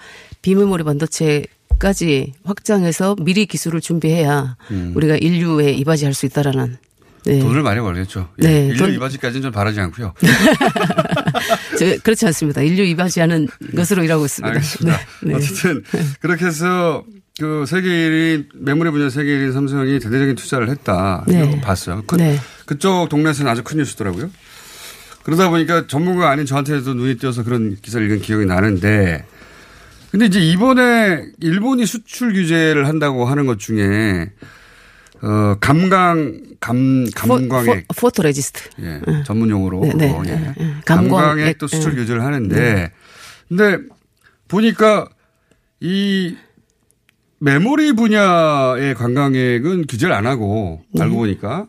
비메모리 0.41 0.84
반도체까지 0.84 2.34
확장해서 2.43 3.15
미리 3.21 3.45
기술을 3.45 3.82
준비해야 3.82 4.56
음. 4.71 4.93
우리가 4.95 5.17
인류에 5.17 5.71
이바지할 5.71 6.13
수 6.13 6.25
있다라는. 6.25 6.77
네. 7.25 7.39
돈을 7.39 7.62
많이 7.63 7.79
벌겠죠. 7.79 8.29
예. 8.41 8.47
네, 8.47 8.65
인류 8.67 8.77
돈- 8.77 8.93
이바지까지는 8.93 9.43
좀 9.43 9.51
바라지 9.53 9.79
않고요. 9.79 10.13
저, 11.79 11.97
그렇지 12.03 12.25
않습니다. 12.27 12.62
인류 12.62 12.84
이바지하는 12.84 13.47
것으로 13.75 14.03
일하고 14.03 14.25
있습니다. 14.25 14.60
네. 14.86 14.91
네. 15.23 15.34
어쨌든 15.36 15.84
그렇게 16.19 16.45
해서 16.45 17.03
그 17.39 17.65
세계 17.67 17.88
1위 17.88 18.45
메모리 18.56 18.91
분야 18.91 19.10
세계 19.10 19.32
1위 19.38 19.53
삼성이 19.53 19.99
대대적인 19.99 20.36
투자를 20.36 20.69
했다. 20.69 21.23
네. 21.27 21.60
봤어요. 21.62 22.03
그, 22.06 22.15
네. 22.15 22.38
그쪽 22.65 23.08
동네에서는 23.10 23.49
아주 23.51 23.63
큰 23.63 23.77
뉴스더라고요. 23.77 24.29
그러다 25.23 25.49
보니까 25.49 25.88
전문가가 25.88 26.31
아닌 26.31 26.45
저한테도 26.45 26.93
눈이 26.93 27.17
띄어서 27.17 27.43
그런 27.43 27.77
기사를 27.81 28.05
읽은 28.05 28.21
기억이 28.21 28.45
나는데 28.45 29.25
근데 30.12 30.25
이제 30.25 30.39
이번에 30.39 31.25
일본이 31.39 31.86
수출 31.86 32.33
규제를 32.33 32.88
한다고 32.88 33.25
하는 33.25 33.45
것 33.45 33.59
중에 33.59 34.29
어 35.21 35.55
감강 35.59 36.41
감 36.59 37.05
감광액 37.15 37.88
포, 37.95 38.12
토 38.12 38.21
레지스트. 38.21 38.69
예, 38.81 39.01
전문 39.25 39.49
용어로 39.49 39.81
네, 39.81 39.93
네, 39.95 40.12
어, 40.12 40.21
예. 40.25 40.31
네, 40.31 40.53
네. 40.57 40.73
감광액, 40.86 41.09
감광액 41.09 41.57
도 41.57 41.67
수출 41.67 41.95
네. 41.95 42.01
규제를 42.01 42.23
하는데 42.23 42.55
네. 42.55 42.91
근데 43.47 43.79
보니까 44.47 45.09
이 45.79 46.36
메모리 47.39 47.93
분야의 47.93 48.95
관광액은 48.95 49.88
규제를 49.88 50.13
안 50.13 50.27
하고 50.27 50.83
네. 50.91 51.03
알고 51.03 51.15
보니까 51.15 51.67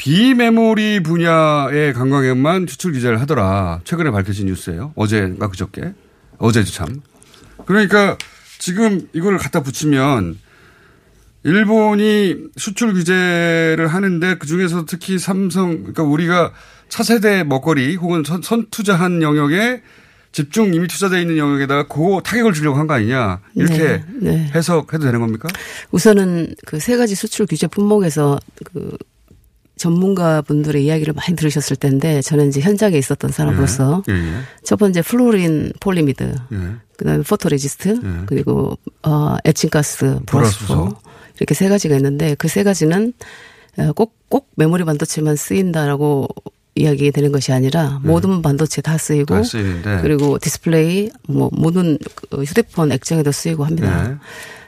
비메모리 0.00 1.02
분야의 1.02 1.92
관광액만 1.92 2.66
수출 2.66 2.92
규제를 2.94 3.20
하더라. 3.20 3.80
최근에 3.84 4.10
밝혀진 4.10 4.46
뉴스예요. 4.46 4.94
어제인가 4.96 5.48
그저께. 5.48 5.92
어제도 6.38 6.70
참. 6.70 7.02
그러니까 7.66 8.16
지금 8.58 9.06
이걸 9.12 9.36
갖다 9.36 9.62
붙이면 9.62 10.38
일본이 11.44 12.34
수출 12.56 12.94
규제를 12.94 13.88
하는데 13.88 14.36
그 14.38 14.46
중에서 14.46 14.86
특히 14.86 15.18
삼성, 15.18 15.80
그러니까 15.80 16.02
우리가 16.04 16.52
차세대 16.88 17.44
먹거리 17.44 17.96
혹은 17.96 18.22
선, 18.24 18.40
선 18.40 18.68
투자한 18.70 19.20
영역에 19.20 19.82
집중 20.32 20.72
이미 20.72 20.88
투자되어 20.88 21.20
있는 21.20 21.36
영역에다가 21.36 21.88
그 21.88 22.20
타격을 22.24 22.54
주려고 22.54 22.78
한 22.78 22.86
거 22.86 22.94
아니냐. 22.94 23.40
이렇게 23.54 23.76
네, 23.76 24.04
네. 24.22 24.50
해석해도 24.54 25.04
되는 25.04 25.20
겁니까? 25.20 25.48
우선은 25.90 26.54
그 26.64 26.78
세 26.80 26.96
가지 26.96 27.14
수출 27.14 27.44
규제 27.46 27.66
품목에서 27.66 28.38
그 28.72 28.96
전문가 29.80 30.42
분들의 30.42 30.84
이야기를 30.84 31.14
많이 31.14 31.34
들으셨을 31.34 31.74
텐데 31.76 32.20
저는 32.20 32.48
이제 32.48 32.60
현장에 32.60 32.98
있었던 32.98 33.32
사람으로서 33.32 34.02
예, 34.10 34.12
예. 34.12 34.32
첫 34.62 34.78
번째 34.78 35.00
플루오린 35.00 35.72
폴리이미드, 35.80 36.34
예. 36.52 36.56
그다음에 36.98 37.22
포토레지스트, 37.22 37.98
그리고 38.26 38.76
어 39.02 39.36
에칭가스, 39.46 40.20
불화수소. 40.26 40.94
이렇게 41.38 41.54
세 41.54 41.70
가지가 41.70 41.96
있는데 41.96 42.34
그 42.34 42.46
세 42.46 42.62
가지는 42.62 43.14
어, 43.78 43.92
꼭꼭 43.94 44.50
메모리 44.56 44.84
반도체만 44.84 45.36
쓰인다라고 45.36 46.28
이야기 46.74 47.10
되는 47.10 47.32
것이 47.32 47.50
아니라 47.52 48.00
모든 48.04 48.42
반도체 48.42 48.82
다 48.82 48.98
쓰이고 48.98 49.34
다. 49.82 50.02
그리고 50.02 50.38
디스플레이 50.38 51.10
뭐 51.26 51.48
모든 51.52 51.96
그 52.30 52.42
휴대폰 52.42 52.92
액정에도 52.92 53.32
쓰이고 53.32 53.64
합니다. 53.64 54.10
예. 54.10 54.16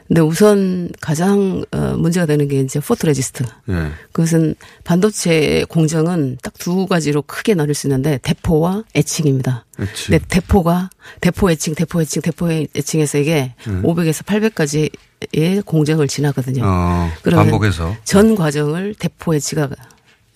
근데 0.07 0.21
우선 0.21 0.89
가장 1.01 1.63
어, 1.71 1.95
문제가 1.97 2.25
되는 2.25 2.47
게 2.47 2.59
이제 2.59 2.79
포토레지스트. 2.79 3.43
예. 3.69 3.87
그것은 4.11 4.55
반도체 4.83 5.65
공정은 5.69 6.37
딱 6.41 6.53
두 6.63 6.87
가지로 6.87 7.21
크게 7.23 7.55
나눌 7.55 7.73
수 7.73 7.87
있는데 7.87 8.19
depo와 8.23 8.83
에칭입니다. 8.95 9.65
그렇지. 9.75 10.11
근데 10.11 10.25
depo가 10.29 10.89
depo 11.19 11.51
에칭, 11.51 11.75
depo 11.75 12.01
에칭, 12.01 12.21
depo 12.21 12.51
에칭에서 12.73 13.17
이게 13.17 13.53
음. 13.67 13.81
500에서 13.83 14.23
800까지의 14.23 15.65
공정을 15.65 16.07
지나거든요. 16.07 16.63
어, 16.65 17.09
그러면 17.21 17.47
반복해서. 17.47 17.97
전 18.05 18.35
과정을 18.35 18.95
depo 18.97 19.35
etch가 19.35 19.67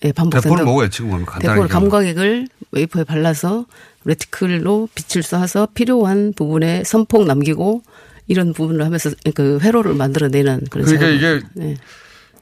예, 0.04 0.12
반복된다. 0.12 0.42
depo는 0.42 0.64
뭐고 0.66 0.84
에칭은 0.84 1.08
뭡니까? 1.08 1.32
간단하게 1.32 1.56
depo를 1.56 1.68
감광액을 1.70 2.48
웨이퍼에 2.72 3.04
발라서 3.04 3.64
reticle로 4.04 4.88
빛을 4.94 5.22
쏴서 5.22 5.72
필요한 5.74 6.32
부분에 6.36 6.84
선폭 6.84 7.24
남기고 7.26 7.82
이런 8.28 8.52
부분을 8.52 8.84
하면서 8.84 9.10
그 9.34 9.58
회로를 9.60 9.94
만들어내는 9.94 10.66
그런 10.70 10.86
그러니까. 10.86 11.08
이게 11.08 11.40
네. 11.54 11.76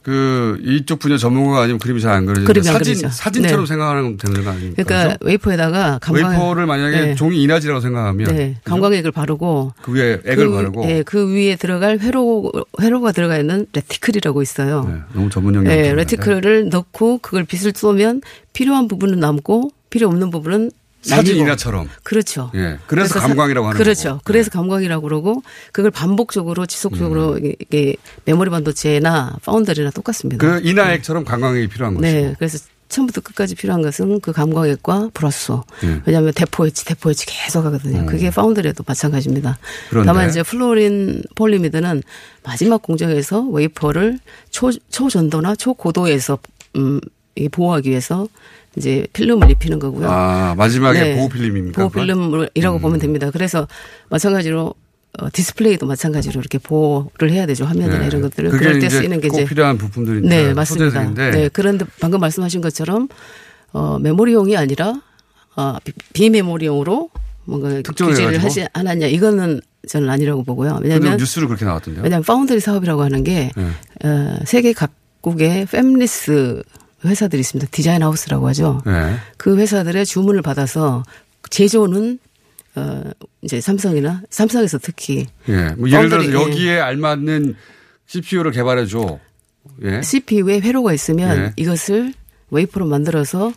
그 0.03 0.61
이쪽 0.63 1.01
분야 1.01 1.17
전문가가 1.17 1.63
아니면 1.63 1.81
그림이 1.81 2.01
잘안안 2.01 2.33
사진 2.63 2.95
그려져. 2.95 3.09
사진처럼 3.09 3.65
네. 3.65 3.67
생각하는 3.67 4.17
되는 4.17 4.45
거 4.45 4.51
아닙니까? 4.51 4.85
그러니까 4.85 5.15
그죠? 5.15 5.27
웨이퍼에다가 5.27 5.99
감광 6.01 6.31
웨이퍼를 6.31 6.67
만약에 6.67 7.01
네. 7.01 7.15
종이 7.17 7.43
인화지라고 7.43 7.81
생각하면 7.81 8.37
네, 8.37 8.57
감광액을 8.63 9.11
바르고 9.11 9.73
그 9.83 9.93
위에 9.93 10.21
액을 10.25 10.49
그, 10.49 10.55
바르고 10.55 10.89
예, 10.89 11.03
그 11.03 11.33
위에 11.33 11.57
들어갈 11.57 11.99
회로 11.99 12.53
회로가 12.81 13.11
들어가 13.11 13.37
있는 13.37 13.67
reticle이라고 13.73 14.43
있어요. 14.43 15.03
너무 15.13 15.29
전문 15.29 15.57
영역. 15.57 15.69
네, 15.69 15.93
reticle을 15.93 16.69
넣고 16.69 17.19
그걸 17.19 17.43
빛을 17.43 17.73
쏘면 17.75 18.23
필요한 18.53 18.87
부분은 18.87 19.19
남고 19.19 19.73
필요 19.91 20.07
없는 20.07 20.31
부분은 20.31 20.71
사진 21.09 21.33
날리고. 21.35 21.45
인화처럼. 21.47 21.89
그렇죠. 22.03 22.51
예. 22.55 22.79
그래서 22.87 23.15
사- 23.21 23.27
감광이라고 23.29 23.67
하는 23.69 23.79
그렇죠. 23.79 24.03
거고. 24.11 24.17
네. 24.19 24.23
그래서 24.25 24.51
감광이라고 24.51 25.03
그러고 25.03 25.43
그걸 25.73 25.91
반복적으로 25.91 26.67
지속적으로 26.67 27.35
음. 27.35 27.53
이게- 27.61 27.97
메모리 28.25 28.51
반도체나 28.51 29.37
파운드리나 29.45 29.91
똑같습니다. 29.91 30.47
그 30.47 30.61
인화액처럼 30.69 31.25
감광액이 31.25 31.69
필요한 31.69 31.95
거죠. 31.95 32.03
네. 32.07 32.35
그래서 32.39 32.59
처음부터 32.89 33.21
끝까지 33.21 33.57
필요한 33.57 33.83
것은 33.83 34.21
그 34.21 34.33
감광액과 34.33 35.11
불화수소. 35.13 35.53
예. 35.85 36.01
왜냐하면 36.07 36.33
depo 36.33 36.56
etch, 36.56 36.85
depo 36.85 37.06
etch 37.06 37.27
계속 37.27 37.65
하거든요. 37.65 38.01
음. 38.01 38.07
그게 38.07 38.31
파운드리에도 38.31 38.85
마찬가지입니다. 38.87 39.59
그런데? 39.91 40.07
다만 40.07 40.29
이제 40.29 40.43
플루오린 40.45 41.23
폴리이미드는 41.35 42.03
마지막 42.45 42.83
공정에서 42.83 43.43
웨이퍼를 43.43 44.21
초, 44.51 44.71
초전도나 44.91 45.57
초고도에서, 45.57 46.39
음, 46.77 47.01
이 47.35 47.49
보호하기 47.49 47.91
위해서 47.91 48.29
이제 48.77 49.07
필름을 49.13 49.51
입히는 49.51 49.79
거고요. 49.79 50.09
아, 50.11 50.55
마지막에 50.57 51.01
네. 51.01 51.17
보호 51.17 51.29
필름입니까? 51.29 51.89
보호? 51.89 51.91
필름이라고 51.91 52.79
보면 52.79 52.99
됩니다. 52.99 53.31
그래서 53.31 53.67
마찬가지로 54.11 54.75
어, 55.19 55.29
디스플레이도 55.33 55.87
마찬가지로 55.87 56.39
이렇게 56.41 56.59
보호를 56.59 57.31
해야 57.31 57.47
되죠. 57.47 57.65
화면이나 57.65 58.01
네. 58.01 58.07
이런 58.07 58.21
것들을. 58.21 58.51
그럴 58.51 58.79
때 58.81 58.89
쓰이는 58.91 59.19
게꼭 59.21 59.39
이제 59.41 59.49
필요한 59.49 59.79
부품들인데 59.79 60.29
네, 60.29 60.53
맞습니다. 60.55 60.91
소재들인데 60.91 61.31
네, 61.31 61.49
그런데 61.53 61.87
방금 62.01 62.21
말씀하신 62.21 62.61
것처럼 62.61 63.09
어, 63.73 63.99
메모리용이 63.99 64.57
아니라 64.59 65.01
어, 65.57 65.77
비- 65.83 65.93
비메모리용으로 66.13 67.09
뭔가 67.47 67.81
규제를? 67.97 68.43
하지 68.45 68.67
않았냐 68.75 69.07
이거는 69.07 69.63
저는 69.89 70.11
아니라고 70.11 70.43
보고요. 70.45 70.75
근데 70.83 70.95
왜냐하면 70.95 71.17
뉴스로 71.17 71.47
그렇게 71.49 71.65
나왔던데요. 71.65 72.03
왜냐하면 72.03 72.25
파운드리 72.25 72.61
사업이라고 72.61 73.03
하는 73.03 73.25
게 73.25 73.51
네. 73.57 73.71
어, 74.05 74.39
세계 74.45 74.75
각국의 74.75 75.65
팹리스 75.67 76.63
회사들이 77.05 77.41
있습니다. 77.41 77.71
디자인 77.71 78.03
하우스라고 78.03 78.49
하죠. 78.49 78.83
네. 78.87 79.17
그 79.37 79.57
회사들의 79.57 80.05
주문을 80.07 80.43
받아서 80.43 81.03
제조는 81.51 82.19
어 82.77 83.03
이제 83.43 83.61
삼성이나 83.61 84.23
삼성에서 84.31 84.79
특히 84.79 85.27
예. 85.49 85.69
뭐 85.79 85.89
예를 85.91 86.09
들어서 86.09 86.33
여기에 86.33 86.81
알맞는 86.81 87.55
CPU를 88.07 88.51
개발해 88.53 88.87
줘. 88.87 89.19
예. 89.83 90.03
CPU에 90.03 90.61
회로가 90.61 90.93
있으면 90.93 91.37
네. 91.43 91.53
이것을 91.57 92.13
웨이퍼로 92.51 92.87
만들어서 92.87 93.53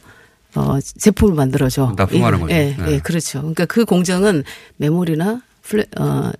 어 0.55 0.79
제품을 0.81 1.35
만들어 1.35 1.69
줘. 1.69 1.93
납품하는 1.97 2.37
이- 2.39 2.41
거죠. 2.41 2.53
예, 2.53 2.75
네. 2.77 2.91
예, 2.93 2.99
그렇죠. 2.99 3.39
그러니까 3.39 3.65
그 3.65 3.85
공정은 3.85 4.43
메모리나 4.77 5.41
플레, 5.61 5.85
어, 5.99 6.31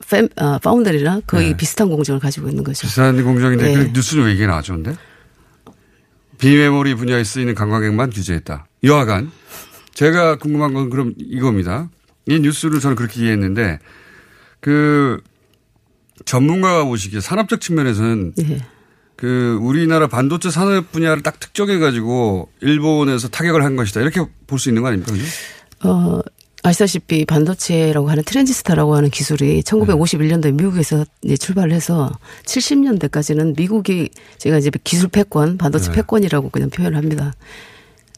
fab, 0.00 0.30
어, 0.40 0.58
파운드리나 0.58 1.20
거의 1.26 1.48
네. 1.50 1.56
비슷한 1.56 1.90
공정을 1.90 2.20
가지고 2.20 2.48
있는 2.48 2.64
거죠. 2.64 2.86
비슷한 2.86 3.22
공정인데 3.22 3.70
예. 3.70 3.74
그 3.74 3.90
뉴스는 3.92 4.24
왜 4.24 4.32
이게 4.32 4.46
나왔죠, 4.46 4.74
근데? 4.74 4.94
비메모리 6.38 6.94
분야에 6.94 7.24
쓰이는 7.24 7.54
감광액만 7.54 8.10
규제했다. 8.10 8.66
여하간 8.84 9.30
제가 9.94 10.36
궁금한 10.36 10.74
건 10.74 10.90
그럼 10.90 11.14
이겁니다. 11.18 11.90
이 12.26 12.38
뉴스를 12.38 12.80
저는 12.80 12.94
그렇게 12.96 13.22
이해했는데 13.22 13.78
그 14.60 15.20
전문가가 16.24 16.84
보시기에 16.84 17.20
산업적 17.20 17.60
측면에서는 17.60 18.34
예. 18.40 18.58
그 19.16 19.58
우리나라 19.60 20.06
반도체 20.06 20.50
산업 20.50 20.92
분야를 20.92 21.22
딱 21.22 21.40
특정해 21.40 21.78
가지고 21.78 22.50
일본에서 22.60 23.28
타격을 23.28 23.64
한 23.64 23.74
것이다. 23.76 24.00
이렇게 24.00 24.24
볼 24.46 24.58
수 24.58 24.68
있는 24.68 24.82
거 24.82 24.88
아닙니까? 24.88 25.12
어, 25.84 26.20
아시다시피 26.68 27.24
반도체라고 27.24 28.10
하는 28.10 28.22
트랜지스터라고 28.22 28.94
하는 28.94 29.10
기술이 29.10 29.62
1951년도에 29.62 30.52
미국에서 30.52 31.04
이제 31.22 31.36
출발을 31.36 31.72
해서 31.72 32.10
70년대까지는 32.44 33.56
미국이 33.56 34.10
제가 34.38 34.58
이제 34.58 34.70
기술 34.84 35.08
패권, 35.08 35.56
반도체 35.56 35.90
네. 35.90 35.96
패권이라고 35.96 36.50
그냥 36.50 36.70
표현을 36.70 36.96
합니다. 36.96 37.32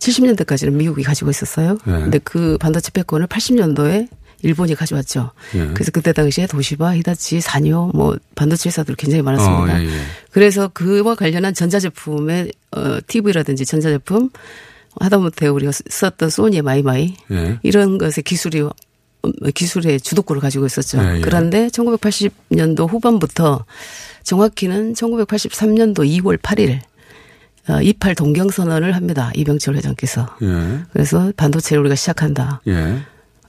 70년대까지는 0.01 0.73
미국이 0.73 1.03
가지고 1.03 1.31
있었어요. 1.31 1.79
네. 1.85 1.93
근데 1.93 2.19
그 2.19 2.59
반도체 2.59 2.91
패권을 2.91 3.27
80년도에 3.27 4.09
일본이 4.43 4.75
가져왔죠. 4.75 5.33
예. 5.55 5.67
그래서 5.75 5.91
그때 5.91 6.15
당시에 6.15 6.47
도시바, 6.47 6.97
히다치, 6.97 7.43
산요 7.43 7.91
뭐 7.95 8.17
반도체 8.35 8.71
회사들 8.71 8.95
굉장히 8.97 9.23
많았습니다. 9.23 9.75
어, 9.77 9.81
예, 9.81 9.85
예. 9.85 10.01
그래서 10.31 10.69
그와 10.69 11.15
관련한 11.15 11.53
전자제품의 11.53 12.51
어, 12.73 12.99
TV라든지 13.07 13.67
전자제품 13.67 14.31
하다못해 14.99 15.49
우리가 15.49 15.73
썼던 15.89 16.31
소니의 16.31 16.63
마이마이 16.63 17.15
예. 17.31 17.59
이런 17.63 17.99
것의 17.99 18.23
기술이 18.25 18.63
음, 18.63 19.33
기술의 19.55 20.01
주도권을 20.01 20.41
가지고 20.41 20.67
있었죠. 20.67 20.99
예, 21.03 21.17
예. 21.17 21.21
그런데 21.21 21.69
1980년도 21.69 22.89
후반부터 22.89 23.65
정확히는 24.25 24.95
1983년도 24.95 25.99
2월 26.23 26.39
8일 26.39 26.81
어, 27.69 27.81
28 27.83 28.15
동경 28.15 28.51
선언을 28.51 28.93
합니다. 28.97 29.31
이병철 29.35 29.77
회장께서. 29.77 30.27
예. 30.43 30.81
그래서 30.93 31.33
반도체를 31.37 31.81
우리가 31.83 31.95
시작한다. 31.95 32.63
예. 32.67 32.99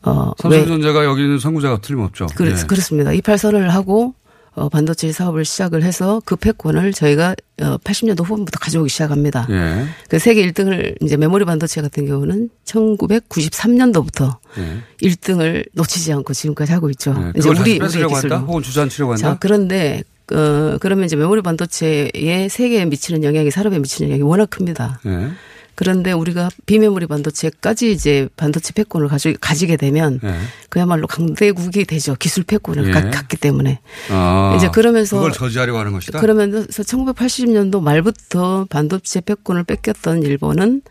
어, 0.04 0.32
왜? 0.45 0.60
삼성전자가 0.60 1.06
여기는 1.06 1.39
선구자가 1.39 1.82
틀림없죠. 1.82 2.27
그렇, 2.36 2.51
예. 2.51 2.65
그렇습니다. 2.67 3.13
28 3.13 3.38
선언을 3.38 3.73
하고 3.73 4.13
어, 4.53 4.67
반도체 4.67 5.11
사업을 5.13 5.45
시작을 5.45 5.82
해서 5.84 6.21
그 6.26 6.36
패권을 6.36 6.91
저희가 6.93 7.36
어, 7.61 7.78
80년도 7.78 8.26
후반부터 8.26 8.59
가져오기 8.59 8.89
시작합니다. 8.89 9.47
예. 9.49 9.86
그 10.09 10.19
세계 10.19 10.45
1등을 10.51 10.95
이제 11.01 11.15
메모리 11.15 11.45
반도체 11.45 11.82
같은 11.82 12.05
경우는 12.05 12.49
1993년도부터 12.65 14.38
예. 14.57 15.07
1등을 15.07 15.65
놓치지 15.73 16.11
않고 16.13 16.34
지금까지 16.34 16.73
하고 16.73 16.89
있죠. 16.91 17.15
예. 17.17 17.32
이제 17.38 17.49
우리 17.49 17.59
우리 17.59 17.80
뺏으려고 17.80 18.15
기술로. 18.15 18.36
한다? 18.36 18.47
혹은 18.47 18.61
주저앉히려고 18.63 19.13
한다? 19.13 19.21
자, 19.30 19.38
그런데 19.39 20.03
어 20.34 20.78
그러면 20.80 21.05
이제 21.05 21.15
메모리 21.15 21.41
반도체에 21.41 22.47
세계에 22.49 22.86
미치는 22.86 23.23
영향이 23.23 23.51
산업에 23.51 23.80
미치는 23.80 24.09
영향이 24.11 24.23
워낙 24.30 24.49
큽니다. 24.49 24.99
예. 25.05 25.30
그런데 25.76 26.11
우리가 26.11 26.49
비메모리 26.65 27.07
반도체까지 27.07 27.91
이제 27.91 28.28
반도체 28.38 28.74
패권을 28.74 29.07
가지, 29.07 29.36
가지게 29.39 29.78
되면 29.78 30.19
예. 30.24 30.36
그야말로 30.69 31.07
강대국이 31.07 31.86
되죠. 31.86 32.15
기술 32.19 32.43
패권을 32.43 32.88
예. 32.89 32.91
가- 32.91 33.09
갖기 33.09 33.38
때문에. 33.38 33.80
아, 34.11 34.53
이제 34.57 34.69
그러면서 34.69 35.17
그걸 35.17 35.32
저지하려고 35.32 35.80
하는 35.80 35.91
것이다. 35.93 36.19
그러면서 36.19 36.84
1980년도 36.84 37.82
말부터 37.82 38.67
반도체 38.69 39.22
패권을 39.22 39.63
뺏겼던 39.63 40.24
일본은 40.24 40.82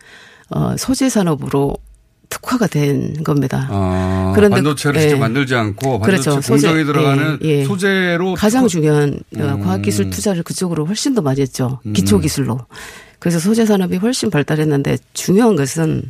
어 0.50 0.74
소재 0.76 1.08
산업으로 1.08 1.76
특화가 2.28 2.66
된 2.68 3.22
겁니다. 3.22 3.66
아, 3.70 4.32
그런데- 4.34 4.56
반도체를 4.56 4.96
예. 5.00 5.08
직접 5.08 5.18
만들지 5.18 5.54
않고 5.54 5.98
반도체 6.00 6.30
그렇죠. 6.30 6.40
소재, 6.40 6.68
공정에 6.68 6.84
들어가는 6.84 7.38
예, 7.44 7.48
예. 7.60 7.64
소재로 7.64 8.34
가장 8.34 8.64
특화- 8.64 8.68
중요한 8.68 9.20
어, 9.36 9.40
음. 9.40 9.60
과학기술 9.62 10.10
투자를 10.10 10.42
그쪽으로 10.42 10.86
훨씬 10.86 11.14
더 11.14 11.22
많이 11.22 11.40
했죠. 11.40 11.80
음. 11.86 11.92
기초기술로. 11.92 12.58
그래서 13.20 13.38
소재 13.38 13.64
산업이 13.64 13.96
훨씬 13.98 14.28
발달했는데 14.30 14.98
중요한 15.12 15.54
것은 15.54 16.02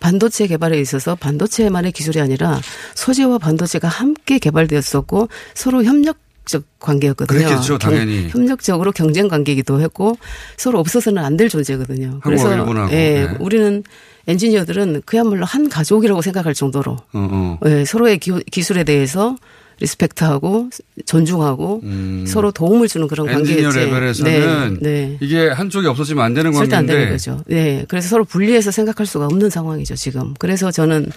반도체 0.00 0.46
개발에 0.46 0.80
있어서 0.80 1.14
반도체만의 1.16 1.92
기술이 1.92 2.20
아니라 2.20 2.60
소재와 2.94 3.38
반도체가 3.38 3.88
함께 3.88 4.38
개발되었었고 4.38 5.28
서로 5.54 5.84
협력 5.84 6.16
적 6.46 6.62
관계였거든요. 6.78 7.38
그랬겠죠, 7.40 7.76
경- 7.78 7.90
당연히. 7.90 8.28
협력적으로 8.28 8.92
경쟁 8.92 9.26
관계이기도 9.26 9.80
했고 9.80 10.16
서로 10.56 10.78
없어서는 10.78 11.24
안 11.24 11.36
될 11.36 11.48
존재거든요. 11.48 12.20
한국하고 12.22 12.54
일본하고. 12.54 12.92
예, 12.92 13.26
네. 13.26 13.36
우리는 13.40 13.82
엔지니어들은 14.28 15.02
그야말로 15.06 15.44
한 15.44 15.68
가족이라고 15.68 16.22
생각할 16.22 16.54
정도로 16.54 16.92
어, 16.92 16.98
어. 17.14 17.58
예, 17.66 17.84
서로의 17.84 18.18
기, 18.18 18.32
기술에 18.52 18.84
대해서 18.84 19.36
respect하고 19.80 20.70
존중하고 21.04 21.82
서로 22.26 22.50
도움을 22.50 22.88
주는 22.88 23.06
그런 23.08 23.28
음. 23.28 23.34
엔지니어. 23.34 23.70
레벨에서는 23.70 24.78
네, 24.80 24.90
네. 24.90 25.18
이게 25.20 25.48
한쪽이 25.48 25.86
없어지면 25.86 26.24
안 26.24 26.34
되는 26.34 26.52
절대 26.52 26.76
안 26.76 26.86
되는 26.86 27.02
관계인데 27.02 27.12
거죠. 27.12 27.42
네. 27.46 27.84
그래서 27.88 28.08
서로 28.08 28.24
분리해서 28.24 28.70
생각할 28.70 29.06
수가 29.06 29.26
없는 29.26 29.50
상황이죠, 29.50 29.94
지금. 29.96 30.34
그래서 30.38 30.70
저는 30.70 31.10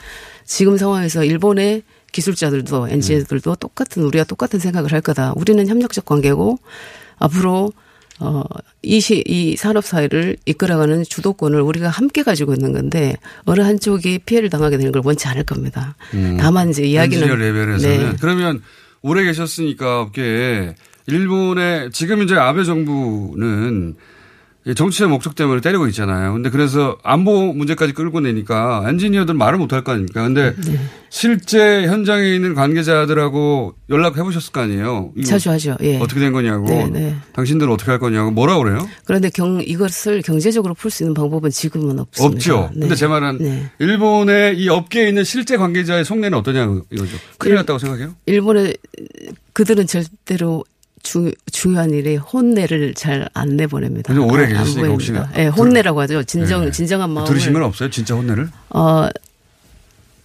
지금 0.45 0.77
상황에서 0.77 1.23
일본의 1.23 1.83
기술자들도 2.11 2.89
엔지니어들도 2.89 3.55
똑같은 3.55 4.03
우리가 4.03 4.23
똑같은 4.23 4.59
생각을 4.59 4.91
할 4.91 5.01
거다. 5.01 5.33
우리는 5.35 5.65
협력적 5.67 6.05
관계고 6.05 6.57
앞으로 7.17 7.71
어, 8.19 8.43
이, 8.81 8.99
시, 8.99 9.23
이 9.25 9.55
산업 9.55 9.85
사회를 9.85 10.35
이끌어가는 10.45 11.03
주도권을 11.03 11.61
우리가 11.61 11.89
함께 11.89 12.23
가지고 12.23 12.53
있는 12.53 12.73
건데 12.73 13.15
어느 13.45 13.61
한쪽이 13.61 14.19
피해를 14.25 14.49
당하게 14.49 14.77
되는 14.77 14.91
걸 14.91 15.01
원치 15.05 15.27
않을 15.27 15.43
겁니다. 15.43 15.95
음. 16.13 16.37
다만 16.39 16.69
이제 16.69 16.83
이야기는 16.83 17.27
레벨에서는 17.27 18.11
네. 18.11 18.15
그러면 18.19 18.61
오래 19.01 19.23
계셨으니까 19.23 20.01
업계에 20.01 20.75
일본의 21.07 21.91
지금 21.91 22.21
이제 22.21 22.35
아베 22.35 22.63
정부는 22.63 23.95
이 23.95 24.18
정치의 24.75 25.09
목적 25.09 25.35
때문에 25.35 25.61
때리고 25.61 25.87
있잖아요. 25.87 26.33
근데 26.33 26.49
그래서 26.49 26.97
안보 27.03 27.53
문제까지 27.53 27.93
끌고 27.93 28.19
내니까 28.19 28.83
엔지니어들 28.87 29.33
말을 29.35 29.57
못 29.57 29.73
할 29.73 29.83
거 29.83 29.91
아닙니까? 29.93 30.23
근데 30.23 30.53
네. 30.65 30.79
실제 31.09 31.87
현장에 31.87 32.35
있는 32.35 32.53
관계자들하고 32.55 33.73
연락해 33.89 34.21
보셨을 34.23 34.51
거 34.51 34.61
아니에요. 34.61 35.11
자주 35.25 35.49
하죠. 35.51 35.75
예. 35.81 35.97
어떻게 35.99 36.19
된 36.19 36.31
거냐고. 36.33 36.65
네, 36.67 36.87
네. 36.89 37.15
당신들은 37.33 37.71
어떻게 37.71 37.91
할 37.91 37.99
거냐고 37.99 38.31
뭐라 38.31 38.57
그래요? 38.57 38.87
그런데 39.05 39.29
경, 39.29 39.61
이것을 39.65 40.21
경제적으로 40.21 40.73
풀 40.73 40.91
수 40.91 41.03
있는 41.03 41.13
방법은 41.13 41.49
지금은 41.51 41.99
없습니다. 41.99 42.35
없죠. 42.35 42.69
네. 42.73 42.81
근데 42.81 42.95
제 42.95 43.07
말은 43.07 43.37
네. 43.39 43.69
일본의 43.79 44.57
이 44.59 44.69
업계에 44.69 45.07
있는 45.07 45.23
실제 45.23 45.55
관계자의 45.57 46.03
속내는 46.05 46.37
어떠냐 46.37 46.67
이거죠. 46.91 47.17
큰일 47.37 47.55
났다고 47.55 47.79
생각해요? 47.79 48.15
일본의 48.25 48.75
그들은 49.53 49.87
절대로 49.87 50.63
주, 51.03 51.31
중요한 51.51 51.91
일에 51.91 52.15
혼내를 52.15 52.93
잘 52.93 53.27
안 53.33 53.55
내보냅니다. 53.57 54.13
오래 54.21 54.47
계셨으니까. 54.47 54.87
혹시나 54.89 55.29
예, 55.37 55.47
혼내라고 55.47 56.01
하죠. 56.01 56.23
진정 56.23 56.65
네. 56.65 56.71
진정한 56.71 57.09
마음을 57.11 57.27
들으신 57.29 57.53
건 57.53 57.63
없어요? 57.63 57.89
진짜 57.89 58.15
혼내를? 58.15 58.49
어 58.71 59.07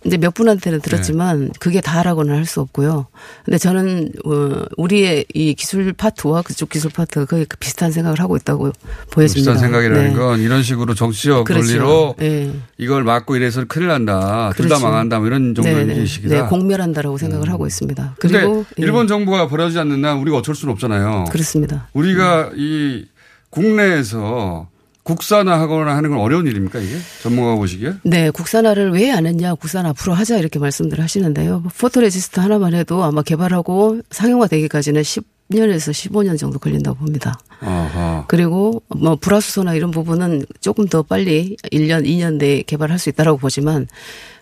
이제 0.05 0.19
몇 0.19 0.35
분한테는 0.35 0.81
들었지만 0.81 1.51
그게 1.59 1.81
다라고는 1.81 2.35
할 2.35 2.45
수 2.45 2.61
없고요. 2.61 3.07
근데 3.45 3.57
저는 3.57 4.13
어 4.27 4.65
우리의 4.77 5.25
이 5.33 5.55
기술 5.55 5.91
파트와 5.95 6.43
그쪽 6.43 6.69
기술 6.69 6.91
파트가 6.91 7.25
거의 7.25 7.47
비슷한 7.59 7.91
생각을 7.91 8.21
하고 8.21 8.37
있다고 8.37 8.71
보여집니다. 9.11 9.53
비슷한 9.53 9.59
생각이라는 9.59 10.09
네. 10.09 10.15
건 10.15 10.41
이런 10.41 10.63
식으로 10.63 10.93
정치적 10.95 11.45
그렇죠. 11.47 11.65
논리로 11.65 12.15
예. 12.21 12.53
이걸 12.77 13.03
막고 13.03 13.37
이래서 13.37 13.65
큰일 13.67 13.89
난다. 13.89 14.53
둘다 14.57 14.77
그렇죠. 14.77 14.85
망한다. 14.85 15.19
뭐 15.21 15.27
이런 15.27 15.55
정도의 15.55 15.87
네, 15.87 15.95
네. 15.95 16.01
인식이다. 16.01 16.35
네, 16.43 16.49
공멸한다라고 16.49 17.17
생각을 17.17 17.49
하고 17.49 17.67
있습니다. 17.67 18.17
그리고 18.19 18.67
예. 18.79 18.83
일본 18.83 19.09
정부가 19.09 19.49
벌어지지 19.49 19.79
않는 19.79 20.05
한 20.05 20.19
우리가 20.19 20.37
어쩔 20.37 20.55
수는 20.55 20.73
없잖아요. 20.75 21.25
그렇습니다. 21.31 21.89
우리가 21.95 22.51
이 22.57 23.07
국내에서 23.49 24.69
국산화하거나 25.05 25.95
하는 25.97 26.11
건 26.11 26.19
어려운 26.19 26.47
일입니까 26.47 26.81
이게? 26.81 26.97
전문가가 27.23 27.57
보시기에? 27.57 27.95
네, 28.03 28.31
국산화를 28.31 28.91
왜 28.93 29.11
안 29.13 29.27
했냐, 29.27 29.55
국산 29.55 29.87
앞으로 29.87 30.15
하자 30.15 30.39
이렇게 30.39 30.59
말씀들 30.59 30.99
하시는데요. 31.01 31.63
포토레지스트 31.79 32.41
하나만 32.41 32.75
해도 32.75 33.05
아마 33.05 33.23
개발하고 33.23 34.01
상용화되기까지는 34.11 35.03
10년에서 35.03 35.93
15년 35.93 36.37
정도 36.39 36.59
걸린다고 36.59 36.97
봅니다. 36.99 37.39
아하. 37.61 38.25
그리고 38.29 38.83
뭐 38.89 39.15
불화수소나 39.17 39.75
이런 39.75 39.91
부분은 39.93 40.47
조금 40.61 40.87
더 40.89 41.03
빨리 41.03 41.57
1년, 41.71 42.05
2년 42.07 42.39
내에 42.39 42.63
개발할 42.63 42.99
수 42.99 43.09
있다라고 43.11 43.39
보지만 43.39 43.87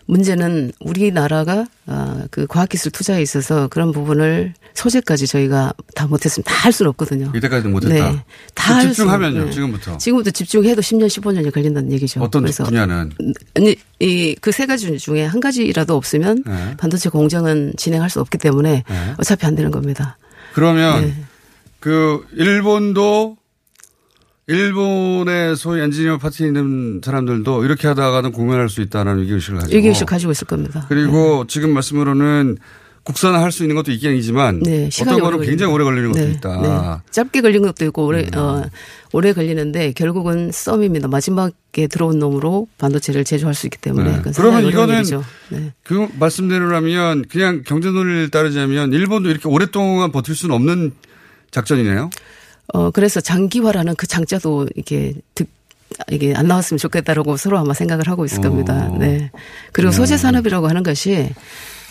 문제는 0.05 0.71
우리나라가 0.79 1.65
아, 1.85 2.23
그 2.31 2.47
과학기술 2.47 2.91
투자에 2.91 3.21
있어서 3.21 3.67
그런 3.67 3.91
부분을 3.91 4.53
소재까지 4.73 5.27
저희가 5.27 5.73
다 5.95 6.07
못했으면 6.07 6.43
다 6.45 6.63
할 6.63 6.71
수는 6.71 6.89
없거든요. 6.91 7.29
이때까지는 7.35 7.73
못했다. 7.73 8.11
네. 8.11 8.23
다그할 8.55 8.87
집중하면요, 8.87 9.45
네. 9.45 9.51
지금부터. 9.51 9.97
지금부터 9.97 10.31
집중해도 10.31 10.81
10년, 10.81 11.07
15년이 11.07 11.51
걸린다는 11.53 11.91
얘기죠. 11.91 12.21
어떤 12.21 12.43
그래서 12.43 12.63
분야는? 12.63 13.11
아니, 13.55 13.75
이, 13.99 14.33
그세 14.39 14.65
가지 14.65 14.97
중에 14.97 15.25
한 15.25 15.41
가지라도 15.41 15.97
없으면 15.97 16.43
네. 16.45 16.73
반도체 16.77 17.09
공정은 17.09 17.73
진행할 17.75 18.09
수 18.09 18.21
없기 18.21 18.37
때문에 18.37 18.83
네. 18.87 19.13
어차피 19.17 19.45
안 19.45 19.55
되는 19.55 19.71
겁니다. 19.71 20.17
그러면 20.53 21.01
네. 21.01 21.13
그 21.81 22.25
일본도 22.31 23.35
일본의 24.47 25.55
소위 25.55 25.81
엔지니어 25.81 26.17
파트에 26.17 26.47
있는 26.47 27.01
사람들도 27.03 27.63
이렇게 27.63 27.87
하다가는 27.87 28.31
공연할 28.31 28.69
수 28.69 28.81
있다는 28.81 29.19
의기의식을 29.19 29.59
가지고 29.59 29.75
의기의식 29.75 30.05
가지고 30.07 30.31
있을 30.31 30.47
겁니다. 30.47 30.85
그리고 30.89 31.45
지금 31.47 31.73
말씀으로는 31.73 32.57
국산화 33.03 33.41
할 33.41 33.51
수 33.51 33.63
있는 33.63 33.75
것도 33.75 33.91
있겠지만 33.91 34.59
네, 34.63 34.89
시간이 34.89 35.19
어떤 35.19 35.31
거는 35.31 35.45
굉장히 35.45 35.73
오래 35.73 35.83
걸리는 35.83 36.11
것도 36.13 36.23
네, 36.25 36.31
있다. 36.31 36.57
음. 36.57 36.63
네. 36.63 37.11
짧게 37.11 37.41
걸린 37.41 37.61
것도 37.61 37.83
있고 37.85 38.05
오래 38.05 38.25
어 38.35 38.63
오래 39.11 39.33
걸리는데 39.33 39.91
결국은 39.91 40.51
썸입니다. 40.53 41.09
마지막에 41.09 41.87
들어온 41.87 42.19
놈으로 42.19 42.67
반도체를 42.77 43.25
제조할 43.25 43.55
수 43.55 43.67
있기 43.67 43.77
때문에 43.79 44.21
네. 44.23 44.31
그러면 44.35 44.65
이거는. 44.65 45.03
네. 45.49 45.73
그 45.83 46.07
말씀대로라면 46.17 47.25
그냥 47.29 47.63
경제 47.65 47.91
논리를 47.91 48.29
따르자면 48.29 48.93
일본도 48.93 49.29
이렇게 49.29 49.49
오랫동안 49.49 50.11
버틸 50.13 50.33
수는 50.33 50.55
없는 50.55 50.93
작전이네요. 51.51 52.09
어 52.67 52.91
그래서 52.91 53.19
장기화라는 53.19 53.95
그 53.95 54.07
장자도 54.07 54.69
이게 54.75 55.13
득 55.35 55.47
이게 56.09 56.33
안 56.35 56.47
나왔으면 56.47 56.79
좋겠다라고 56.79 57.37
서로 57.37 57.59
아마 57.59 57.73
생각을 57.73 58.07
하고 58.07 58.25
있을 58.25 58.41
겁니다. 58.41 58.89
어. 58.91 58.97
네. 58.97 59.31
그리고 59.71 59.91
소재 59.91 60.17
산업이라고 60.17 60.67
하는 60.67 60.81
것이 60.81 61.29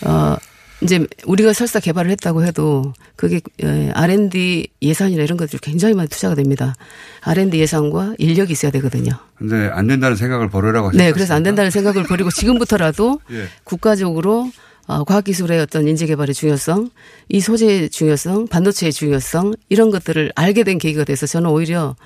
어 0.04 0.36
이제 0.82 1.06
우리가 1.26 1.52
설사 1.52 1.78
개발을 1.78 2.10
했다고 2.10 2.44
해도 2.44 2.92
그게 3.14 3.40
예, 3.62 3.92
R&D 3.94 4.68
예산이나 4.82 5.22
이런 5.22 5.36
것들이 5.38 5.58
굉장히 5.62 5.94
많이 5.94 6.08
투자가 6.08 6.34
됩니다. 6.34 6.74
R&D 7.20 7.58
예산과 7.60 8.14
인력이 8.18 8.52
있어야 8.52 8.72
되거든요. 8.72 9.12
근데 9.36 9.68
안 9.72 9.86
된다는 9.86 10.16
생각을 10.16 10.50
버리라고 10.50 10.88
하셨어요. 10.88 11.06
네, 11.06 11.12
그래서 11.12 11.34
안 11.34 11.42
된다는 11.44 11.70
생각을 11.70 12.02
버리고 12.04 12.30
지금부터라도 12.30 13.20
예. 13.30 13.46
국가적으로 13.64 14.50
어, 14.92 15.04
과학기술의 15.04 15.60
어떤 15.60 15.88
인재개발의 15.88 16.34
중요성, 16.34 16.90
이 17.28 17.40
소재의 17.40 17.88
중요성, 17.88 18.48
반도체의 18.48 18.92
중요성 18.92 19.54
이런 19.70 19.90
것들을 19.90 20.32
알게 20.34 20.64
된 20.64 20.78
계기가 20.78 21.04
돼서 21.04 21.26
저는 21.26 21.48
오히려 21.48 21.96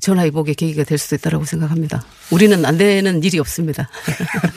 전화위복의 0.00 0.54
계기가 0.54 0.84
될 0.84 0.98
수도 0.98 1.16
있다라고 1.16 1.46
생각합니다. 1.46 2.04
우리는 2.30 2.62
안 2.66 2.76
되는 2.76 3.22
일이 3.22 3.38
없습니다. 3.38 3.88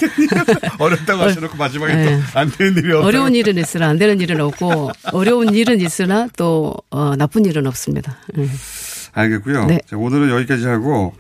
어렵다고 0.78 1.22
하셔놓고 1.22 1.56
마지막에 1.56 1.96
네. 1.96 2.20
또안 2.34 2.52
되는 2.52 2.76
일이 2.78 2.92
없다. 2.92 3.08
어려운 3.08 3.34
일은 3.34 3.58
있으나 3.58 3.88
안 3.88 3.98
되는 3.98 4.20
일은 4.20 4.42
없고 4.42 4.92
어려운 5.14 5.54
일은 5.54 5.80
있으나 5.80 6.28
또 6.36 6.76
어, 6.90 7.16
나쁜 7.16 7.46
일은 7.46 7.66
없습니다. 7.68 8.18
음. 8.38 8.52
알겠고요. 9.14 9.66
네. 9.68 9.80
자, 9.90 9.96
오늘은 9.96 10.30
여기까지 10.30 10.68
하고 10.68 11.16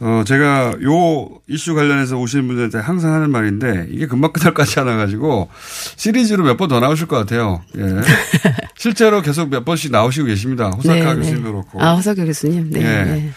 어 0.00 0.22
제가 0.24 0.74
요 0.84 1.28
이슈 1.48 1.74
관련해서 1.74 2.16
오시는 2.18 2.46
분들한테 2.46 2.78
항상 2.78 3.14
하는 3.14 3.30
말인데 3.30 3.88
이게 3.90 4.06
금방 4.06 4.32
끝날 4.32 4.54
것 4.54 4.62
같지 4.64 4.78
않아 4.78 4.96
가지고 4.96 5.48
시리즈로 5.96 6.44
몇 6.44 6.56
번 6.56 6.68
더 6.68 6.78
나오실 6.80 7.06
것 7.06 7.16
같아요. 7.16 7.62
예. 7.76 7.82
실제로 8.78 9.22
계속 9.22 9.48
몇 9.50 9.64
번씩 9.64 9.90
나오시고 9.90 10.26
계십니다. 10.26 10.68
호사카 10.70 10.94
네, 10.94 11.14
교수님도 11.16 11.48
네. 11.48 11.50
그렇고. 11.52 11.82
아, 11.82 11.94
호사카 11.94 12.24
교수님. 12.24 12.70
네. 12.70 12.80
예. 12.80 12.84
네. 12.84 13.30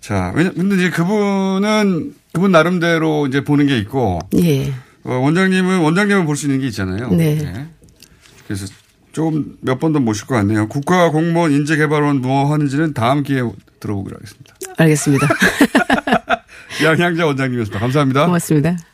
자, 0.00 0.32
근데 0.34 0.74
이제 0.76 0.90
그분은 0.90 2.14
그분 2.32 2.50
나름대로 2.50 3.26
이제 3.28 3.44
보는 3.44 3.66
게 3.68 3.78
있고 3.78 4.18
예. 4.42 4.72
어, 5.04 5.14
원장님은 5.14 5.78
원장님은 5.80 6.26
볼수 6.26 6.46
있는 6.46 6.60
게 6.60 6.66
있잖아요. 6.68 7.08
네. 7.10 7.38
예. 7.40 7.66
그래서 8.46 8.66
좀몇번 9.12 9.92
더 9.92 10.00
모실 10.00 10.26
것 10.26 10.34
같네요. 10.34 10.66
국가 10.68 11.10
공무원 11.10 11.52
인재개발원 11.52 12.20
뭐 12.20 12.52
하는지는 12.52 12.94
다음 12.94 13.22
기회에 13.22 13.42
들어보기로 13.78 14.16
하겠습니다. 14.16 14.54
알겠습니다. 14.78 15.28
양향자 16.82 17.26
원장님이었습니다. 17.26 17.78
감사합니다. 17.80 18.26
고맙습니다. 18.26 18.93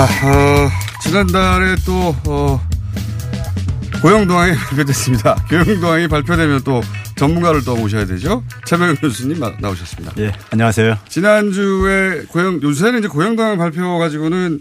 자, 0.00 0.06
어, 0.26 0.70
지난달에 1.02 1.74
또, 1.84 2.16
어, 2.26 2.58
고용도항이 4.00 4.54
발표됐습니다. 4.70 5.34
고용도항이 5.46 6.08
발표되면 6.08 6.62
또 6.64 6.80
전문가를 7.16 7.62
또 7.64 7.76
모셔야 7.76 8.06
되죠. 8.06 8.42
최명현 8.64 8.96
교수님 8.96 9.38
나- 9.38 9.52
나오셨습니다. 9.60 10.14
예, 10.16 10.32
안녕하세요. 10.52 10.96
지난주에 11.06 12.22
고용, 12.30 12.62
요새는 12.62 13.00
이제 13.00 13.08
고용도항 13.08 13.58
발표 13.58 13.98
가지고는 13.98 14.60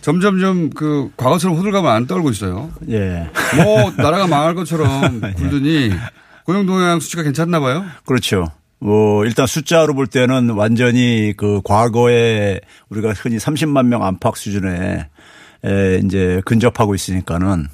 점점점 0.00 0.70
그 0.70 1.10
과거처럼 1.18 1.58
호들갑을 1.58 1.90
안 1.90 2.06
떨고 2.06 2.30
있어요. 2.30 2.70
예. 2.88 3.28
뭐 3.62 3.92
나라가 3.94 4.26
망할 4.26 4.54
것처럼 4.54 5.20
굴더니 5.36 5.92
고용도항 6.44 7.00
수치가 7.00 7.22
괜찮나 7.24 7.60
봐요. 7.60 7.84
그렇죠. 8.06 8.52
뭐 8.80 9.24
일단 9.24 9.46
숫자로 9.46 9.94
볼 9.94 10.06
때는 10.06 10.50
완전히 10.50 11.34
그 11.36 11.60
과거에 11.64 12.60
우리가 12.88 13.12
흔히 13.12 13.36
30만 13.38 13.86
명 13.86 14.04
안팎 14.04 14.36
수준에 14.36 15.08
에 15.64 16.00
이제 16.04 16.40
근접하고 16.44 16.94
있으니까는 16.94 17.66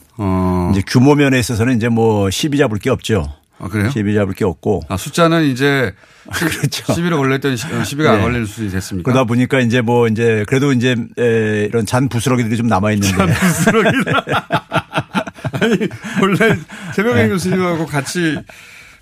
이제 0.73 0.83
규모 0.87 1.15
면에 1.15 1.39
있어서는 1.39 1.77
이제 1.77 1.89
뭐 1.89 2.31
시비 2.31 2.57
잡을 2.57 2.79
게 2.79 2.89
없죠. 2.91 3.31
아, 3.59 3.69
그래요? 3.69 3.89
시비 3.91 4.15
잡을 4.15 4.35
게 4.35 4.45
없고. 4.45 4.81
아, 4.89 4.97
숫자는 4.97 5.45
이제 5.45 5.93
그렇죠. 6.33 6.93
시비를 6.93 7.17
걸렸더니 7.19 7.57
시- 7.57 7.67
어, 7.73 7.85
시비가 7.85 8.13
안 8.13 8.19
예. 8.19 8.23
걸릴 8.23 8.47
수준이 8.47 8.71
됐습니까? 8.71 9.11
그러다 9.13 9.27
보니까 9.27 9.61
이제 9.61 9.81
뭐 9.83 10.09
이제 10.09 10.45
그래도 10.49 10.73
이제 10.73 10.97
에 11.19 11.67
이런 11.67 11.85
잔 11.87 12.09
부스러기들이 12.09 12.57
좀 12.57 12.67
남아 12.67 12.93
있는데. 12.93 13.17
잔 13.17 13.29
부스러기다. 13.33 14.25
아니, 15.61 15.77
원래 16.21 16.57
네. 17.23 17.29
교수님하고 17.29 17.87
같이, 17.87 18.37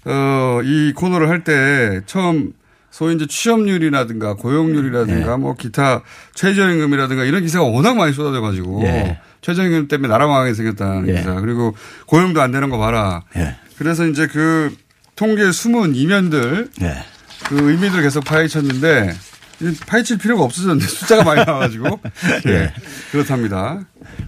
어, 0.05 0.61
이 0.65 0.93
코너를 0.95 1.29
할 1.29 1.45
때 1.45 2.01
처음 2.07 2.53
소위 2.91 3.15
이제 3.15 3.27
취업률이라든가 3.27 4.35
고용률이라든가 4.35 5.37
뭐 5.39 5.55
기타 5.55 6.03
최저임금이라든가 6.35 7.25
이런 7.25 7.43
기사가 7.43 7.65
워낙 7.65 7.97
많이 7.97 8.13
쏟아져 8.13 8.41
가지고 8.43 8.83
예. 8.85 9.19
최저임금 9.41 9.89
때문에 9.89 10.09
나라 10.09 10.27
망하게 10.27 10.53
생겼다는 10.55 11.09
예. 11.09 11.15
기사 11.15 11.35
그리고 11.41 11.75
고용도 12.07 12.43
안 12.43 12.53
되는 12.53 12.69
거 12.69 12.79
봐라. 12.79 13.23
그래서 13.79 14.07
이제 14.07 14.27
그 14.27 14.75
통계 15.17 15.51
숨은 15.51 15.95
이면들 15.95 16.69
예. 16.83 16.95
그 17.47 17.71
의미들을 17.71 18.03
계속 18.03 18.25
파헤쳤는데 18.25 19.13
파헤칠 19.87 20.19
필요가 20.19 20.43
없어졌는데 20.45 20.85
숫자가 20.91 21.23
많이 21.25 21.45
나와가지고 21.45 22.01
예. 22.49 22.73
그렇답니다. 23.11 23.81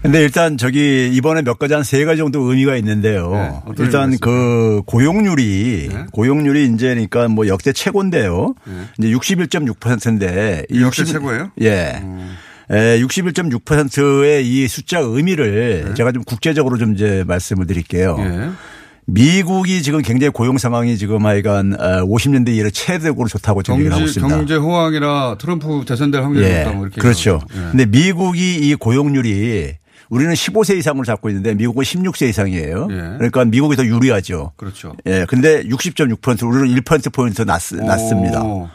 근데 0.03 0.23
일단 0.23 0.57
저기 0.57 1.11
이번에 1.13 1.43
몇 1.43 1.59
가지 1.59 1.75
한 1.75 1.83
세 1.83 2.05
가지 2.05 2.19
정도 2.19 2.41
의미가 2.43 2.77
있는데요. 2.77 3.31
네, 3.33 3.85
일단 3.85 4.17
그 4.21 4.83
고용률이 4.87 5.91
고용률이 6.13 6.67
이제 6.75 6.89
그러니까 6.89 7.29
뭐 7.29 7.47
역대 7.49 7.73
최고인데요. 7.73 8.55
이제 8.99 9.09
61.6%인데 9.09 10.67
이 10.71 10.79
네. 10.79 10.83
역대 10.83 11.03
60 11.03 11.07
최고예요? 11.07 11.51
예. 11.63 12.03
에, 12.71 12.99
61.6%의 13.01 14.47
이 14.49 14.69
숫자 14.69 14.99
의미를 15.01 15.85
네. 15.89 15.95
제가 15.95 16.13
좀 16.13 16.23
국제적으로 16.25 16.79
좀 16.79 16.95
이제 16.95 17.25
말씀을 17.27 17.67
드릴게요. 17.67 18.17
미국이 19.07 19.83
지금 19.83 20.01
굉장히 20.03 20.31
고용 20.31 20.59
상황이 20.59 20.97
지금 20.97 21.27
하여간 21.27 21.77
50년대 21.77 22.57
이래 22.57 22.71
최대적으로 22.71 23.29
좋다고 23.29 23.63
지금 23.63 23.79
얘기를 23.79 23.95
하고 23.95 24.07
있습니다. 24.07 24.35
경제 24.35 24.57
호황이라 24.57 25.37
트럼프 25.39 25.85
대선될 25.87 26.23
확률이 26.23 26.47
예. 26.47 26.59
높다 26.65 26.73
뭐 26.73 26.87
이렇게 26.87 27.01
그렇죠. 27.01 27.41
얘기하죠. 27.43 27.67
예. 27.67 27.71
근데 27.71 27.87
미국이 27.87 28.57
이 28.57 28.75
고용률이 28.75 29.75
우리는 30.11 30.33
15세 30.33 30.77
이상을 30.79 31.03
잡고 31.05 31.29
있는데 31.31 31.55
미국은 31.55 31.83
16세 31.85 32.29
이상이에요. 32.29 32.87
그러니까 32.89 33.45
미국이 33.45 33.77
더 33.77 33.85
유리하죠. 33.85 34.53
예. 34.53 34.57
그렇죠. 34.57 34.95
예. 35.07 35.27
근데 35.29 35.63
60.6% 35.65 36.43
우리는 36.49 36.81
1%포인트 36.83 37.43
낮, 37.43 37.61
낮습니다. 37.75 38.43
오. 38.43 38.69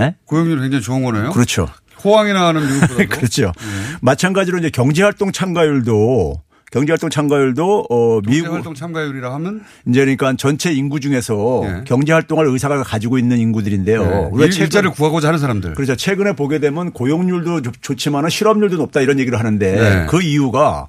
예? 0.00 0.14
고용률이 0.24 0.60
굉장히 0.62 0.82
좋은 0.82 1.02
거네요. 1.04 1.30
그렇죠. 1.32 1.68
호황이나 2.04 2.48
하는 2.48 2.66
미국보다도. 2.66 3.08
그렇죠. 3.14 3.44
예. 3.44 3.96
마찬가지로 4.00 4.58
이제 4.58 4.70
경제활동 4.70 5.32
참가율도 5.32 6.40
경제활동 6.72 7.10
참가율도 7.10 7.86
어 7.90 8.20
미국 8.22 8.52
활동 8.52 8.74
참가율이라 8.74 9.32
하면 9.34 9.60
이제 9.86 10.00
그러니까 10.00 10.34
전체 10.36 10.72
인구 10.72 10.98
중에서 11.00 11.62
경제활동할 11.84 12.46
의사가 12.46 12.82
가지고 12.82 13.18
있는 13.18 13.38
인구들인데요. 13.38 14.02
예. 14.02 14.28
우리가 14.32 14.46
일- 14.46 14.60
일자리를 14.62 14.90
구하고자 14.92 15.28
하는 15.28 15.38
사람들. 15.38 15.74
그렇죠. 15.74 15.94
최근에 15.96 16.32
보게 16.34 16.58
되면 16.58 16.90
고용률도 16.92 17.62
좋- 17.62 17.72
좋지만은 17.82 18.30
실업률도 18.30 18.76
높다 18.78 19.00
이런 19.02 19.18
얘기를 19.18 19.38
하는데 19.38 19.72
네. 19.72 20.06
그 20.08 20.22
이유가 20.22 20.88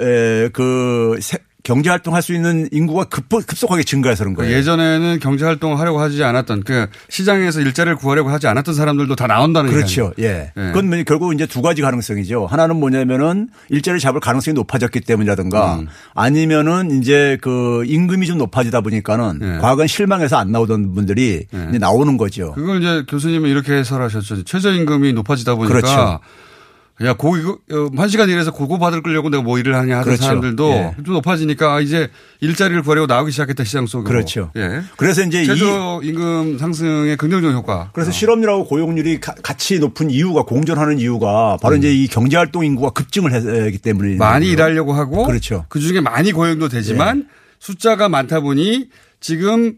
에, 0.00 0.48
그 0.48 1.18
세- 1.20 1.38
경제 1.62 1.90
활동 1.90 2.14
할 2.14 2.22
수 2.22 2.32
있는 2.34 2.68
인구가 2.72 3.04
급, 3.04 3.28
급속하게 3.28 3.82
증가해서 3.82 4.24
그런 4.24 4.34
거예요. 4.34 4.56
예전에는 4.56 5.18
경제 5.20 5.44
활동을 5.44 5.78
하려고 5.78 6.00
하지 6.00 6.22
않았던 6.22 6.62
그 6.62 6.86
시장에서 7.08 7.60
일자리를 7.60 7.96
구하려고 7.96 8.30
하지 8.30 8.46
않았던 8.46 8.74
사람들도 8.74 9.16
다 9.16 9.26
나온다는 9.26 9.70
그렇죠. 9.70 10.12
얘기아니에요? 10.18 10.50
예. 10.56 10.62
그건 10.72 10.88
뭐 10.88 11.02
결국 11.04 11.34
이제 11.34 11.46
두 11.46 11.62
가지 11.62 11.82
가능성이죠. 11.82 12.46
하나는 12.46 12.76
뭐냐면은 12.76 13.48
일자리를 13.70 13.98
잡을 14.00 14.20
가능성이 14.20 14.54
높아졌기 14.54 15.00
때문이라든가 15.00 15.76
음. 15.80 15.88
아니면은 16.14 17.00
이제 17.00 17.38
그 17.40 17.84
임금이 17.86 18.26
좀 18.26 18.38
높아지다 18.38 18.80
보니까는 18.80 19.58
과거엔 19.60 19.88
실망해서 19.88 20.36
안 20.36 20.52
나오던 20.52 20.94
분들이 20.94 21.46
이제 21.68 21.78
나오는 21.78 22.16
거죠. 22.16 22.52
그걸 22.52 22.80
이제 22.80 23.04
교수님은 23.08 23.50
이렇게 23.50 23.72
해설하셨죠. 23.74 24.44
최저임금이 24.44 25.12
높아지다 25.12 25.54
보니까 25.56 25.74
그렇죠. 25.80 26.20
야, 27.04 27.14
고, 27.14 27.36
이거, 27.36 27.58
어, 27.72 27.88
한 27.96 28.08
시간 28.08 28.28
일해서 28.28 28.52
고고 28.52 28.78
받을 28.78 29.02
끌려고 29.02 29.28
내가 29.30 29.42
뭐 29.42 29.58
일을 29.58 29.74
하냐 29.74 29.94
하는 29.94 30.04
그렇죠. 30.04 30.22
사람들도 30.22 30.70
예. 30.70 30.94
좀 31.04 31.14
높아지니까 31.14 31.74
아, 31.74 31.80
이제 31.80 32.10
일자리를 32.40 32.82
구하려고 32.82 33.06
나오기 33.06 33.32
시작했다 33.32 33.64
시장 33.64 33.86
속으로. 33.86 34.08
그렇죠. 34.08 34.50
예. 34.56 34.82
그래서 34.96 35.22
이제 35.22 35.42
이- 35.42 35.46
최저 35.46 36.00
임금 36.02 36.58
상승의 36.58 37.16
긍정적 37.16 37.52
효과. 37.54 37.90
그래서 37.92 38.10
실업률하고 38.10 38.66
고용률이 38.66 39.20
가- 39.20 39.34
같이 39.42 39.78
높은 39.78 40.10
이유가 40.10 40.42
공존하는 40.44 40.98
이유가 40.98 41.56
바로 41.60 41.76
이제 41.76 41.92
이 41.92 42.06
경제 42.08 42.36
활동 42.36 42.64
인구가 42.64 42.90
급증을 42.90 43.32
했기 43.32 43.78
때문에 43.78 44.14
음. 44.14 44.18
많이 44.18 44.48
일하려고 44.50 44.92
하고 44.92 45.24
그렇죠. 45.26 45.64
그 45.68 45.80
중에 45.80 46.00
많이 46.00 46.32
고용도 46.32 46.68
되지만 46.68 47.18
예. 47.28 47.32
숫자가 47.58 48.08
많다 48.08 48.40
보니 48.40 48.88
지금 49.20 49.74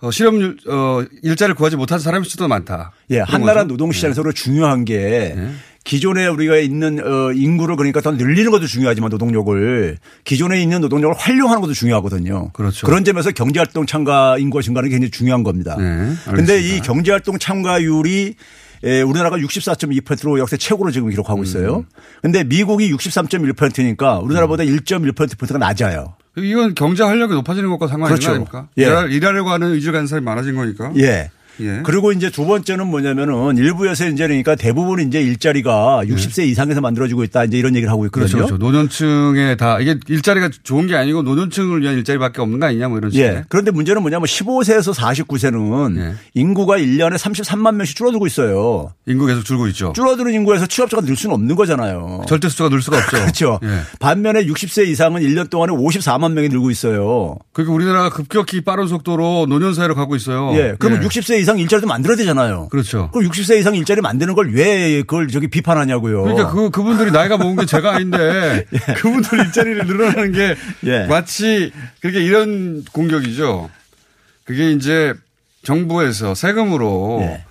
어, 0.00 0.10
실업률 0.10 0.56
어, 0.68 1.02
일자리를 1.22 1.54
구하지 1.54 1.76
못한 1.76 1.98
사람의 2.00 2.28
수도 2.28 2.48
많다. 2.48 2.90
예, 3.10 3.20
한나라? 3.20 3.62
노동시장에서 3.64 4.20
중요한 4.32 4.84
게 4.84 5.36
기존에 5.84 6.26
우리가 6.28 6.56
있는 6.58 7.00
어, 7.04 7.32
인구를 7.32 7.76
그러니까 7.76 8.00
더 8.00 8.12
늘리는 8.12 8.50
것도 8.50 8.66
중요하지만 8.66 9.10
노동력을 9.10 9.98
기존에 10.24 10.62
있는 10.62 10.80
노동력을 10.80 11.14
활용하는 11.18 11.60
것도 11.60 11.72
중요하거든요. 11.72 12.50
그렇죠. 12.52 12.86
그런 12.86 13.04
점에서 13.04 13.32
경제활동 13.32 13.86
참가 13.86 14.38
인구가 14.38 14.62
증가하는 14.62 14.88
게 14.90 14.94
굉장히 14.94 15.10
중요한 15.10 15.42
겁니다. 15.42 15.76
그런데 16.26 16.60
이 16.60 16.80
경제활동 16.80 17.38
참가율이 17.38 18.34
에, 18.84 19.00
우리나라가 19.02 19.36
64.2%로 19.36 20.38
역대 20.40 20.56
최고로 20.56 20.90
지금 20.90 21.08
기록하고 21.08 21.42
있어요. 21.44 21.84
그런데 22.20 22.42
미국이 22.42 22.92
63.1%니까 22.92 24.18
우리나라보다 24.18 24.64
1.1%포인트가 24.64 25.58
낮아요. 25.58 26.14
이건 26.36 26.74
경제 26.74 27.02
활력이 27.04 27.34
높아지는 27.34 27.68
것과 27.70 27.86
상관이 27.88 28.08
그렇죠. 28.08 28.30
있는 28.34 28.44
거 28.46 28.58
아닙니까? 28.58 28.72
예. 28.78 28.86
일하- 28.86 29.06
일하려고 29.12 29.50
하는 29.50 29.72
의지를 29.72 29.92
가는 29.92 30.06
사람이 30.06 30.24
많아진 30.24 30.54
거니까. 30.56 30.92
예. 30.96 31.30
예. 31.60 31.80
그리고 31.84 32.12
이제 32.12 32.30
두 32.30 32.46
번째는 32.46 32.86
뭐냐면은 32.86 33.56
일부에서 33.56 34.08
이제 34.08 34.26
그러니까 34.26 34.54
대부분 34.54 35.00
이제 35.00 35.20
일자리가 35.20 36.02
60세 36.04 36.46
이상에서 36.46 36.80
만들어지고 36.80 37.24
있다 37.24 37.44
이제 37.44 37.58
이런 37.58 37.74
얘기를 37.74 37.90
하고 37.90 38.04
있거든요. 38.06 38.28
예. 38.28 38.32
그렇죠, 38.32 38.58
그렇죠. 38.58 38.64
노년층에 38.64 39.56
다 39.56 39.80
이게 39.80 39.96
일자리가 40.08 40.50
좋은 40.62 40.86
게 40.86 40.96
아니고 40.96 41.22
노년층을 41.22 41.82
위한 41.82 41.96
일자리밖에 41.96 42.40
없는 42.40 42.60
거 42.60 42.66
아니냐 42.66 42.88
뭐 42.88 42.98
이런 42.98 43.10
식의. 43.10 43.26
예. 43.26 43.44
그런데 43.48 43.70
문제는 43.70 44.02
뭐냐면 44.02 44.26
15세에서 44.26 44.94
49세는 44.94 45.98
예. 45.98 46.14
인구가 46.34 46.78
1년에 46.78 47.16
33만 47.16 47.74
명씩 47.74 47.96
줄어들고 47.96 48.26
있어요. 48.26 48.92
인구 49.06 49.26
계속 49.26 49.44
줄고 49.44 49.66
있죠. 49.68 49.92
줄어드는 49.94 50.32
인구에서 50.32 50.66
취업자가 50.66 51.02
늘 51.02 51.16
수는 51.16 51.34
없는 51.34 51.54
거잖아요. 51.56 52.22
절대 52.26 52.48
숫자가 52.48 52.70
늘 52.70 52.80
수가 52.80 52.98
없죠. 52.98 53.10
그렇죠. 53.10 53.60
예. 53.62 53.68
반면에 53.98 54.46
60세 54.46 54.86
이상은 54.86 55.22
1년 55.22 55.50
동안에 55.50 55.72
54만 55.72 56.32
명이 56.32 56.48
늘고 56.48 56.70
있어요. 56.70 57.36
그러니까 57.52 57.74
우리나라가 57.74 58.10
급격히 58.10 58.62
빠른 58.62 58.86
속도로 58.86 59.46
노년 59.48 59.74
사회로 59.74 59.94
가고 59.94 60.16
있어요. 60.16 60.52
예. 60.54 60.74
그러면 60.78 61.06
60세 61.06 61.40
이상 61.42 61.58
일자리도 61.58 61.86
만들어야 61.86 62.16
되잖아요. 62.16 62.68
그렇죠. 62.70 63.10
그럼 63.12 63.28
60세 63.30 63.58
이상 63.58 63.74
일자리 63.74 64.00
만드는 64.00 64.34
걸 64.34 64.48
왜 64.52 65.02
그걸 65.02 65.28
저기 65.28 65.48
비판하냐고요. 65.48 66.22
그러니까 66.22 66.50
그 66.50 66.70
그분들이 66.70 67.10
나이가 67.10 67.36
먹은 67.36 67.56
게 67.56 67.66
제가 67.66 67.94
아닌데 67.96 68.64
그분들 68.96 69.38
일자리를 69.46 69.86
늘어나는 69.86 70.32
게 70.32 70.54
예. 70.86 71.06
마치 71.06 71.70
그게 72.00 72.22
이런 72.22 72.84
공격이죠. 72.92 73.68
그게 74.44 74.72
이제 74.72 75.14
정부에서 75.64 76.34
세금으로 76.34 77.18
예. 77.22 77.44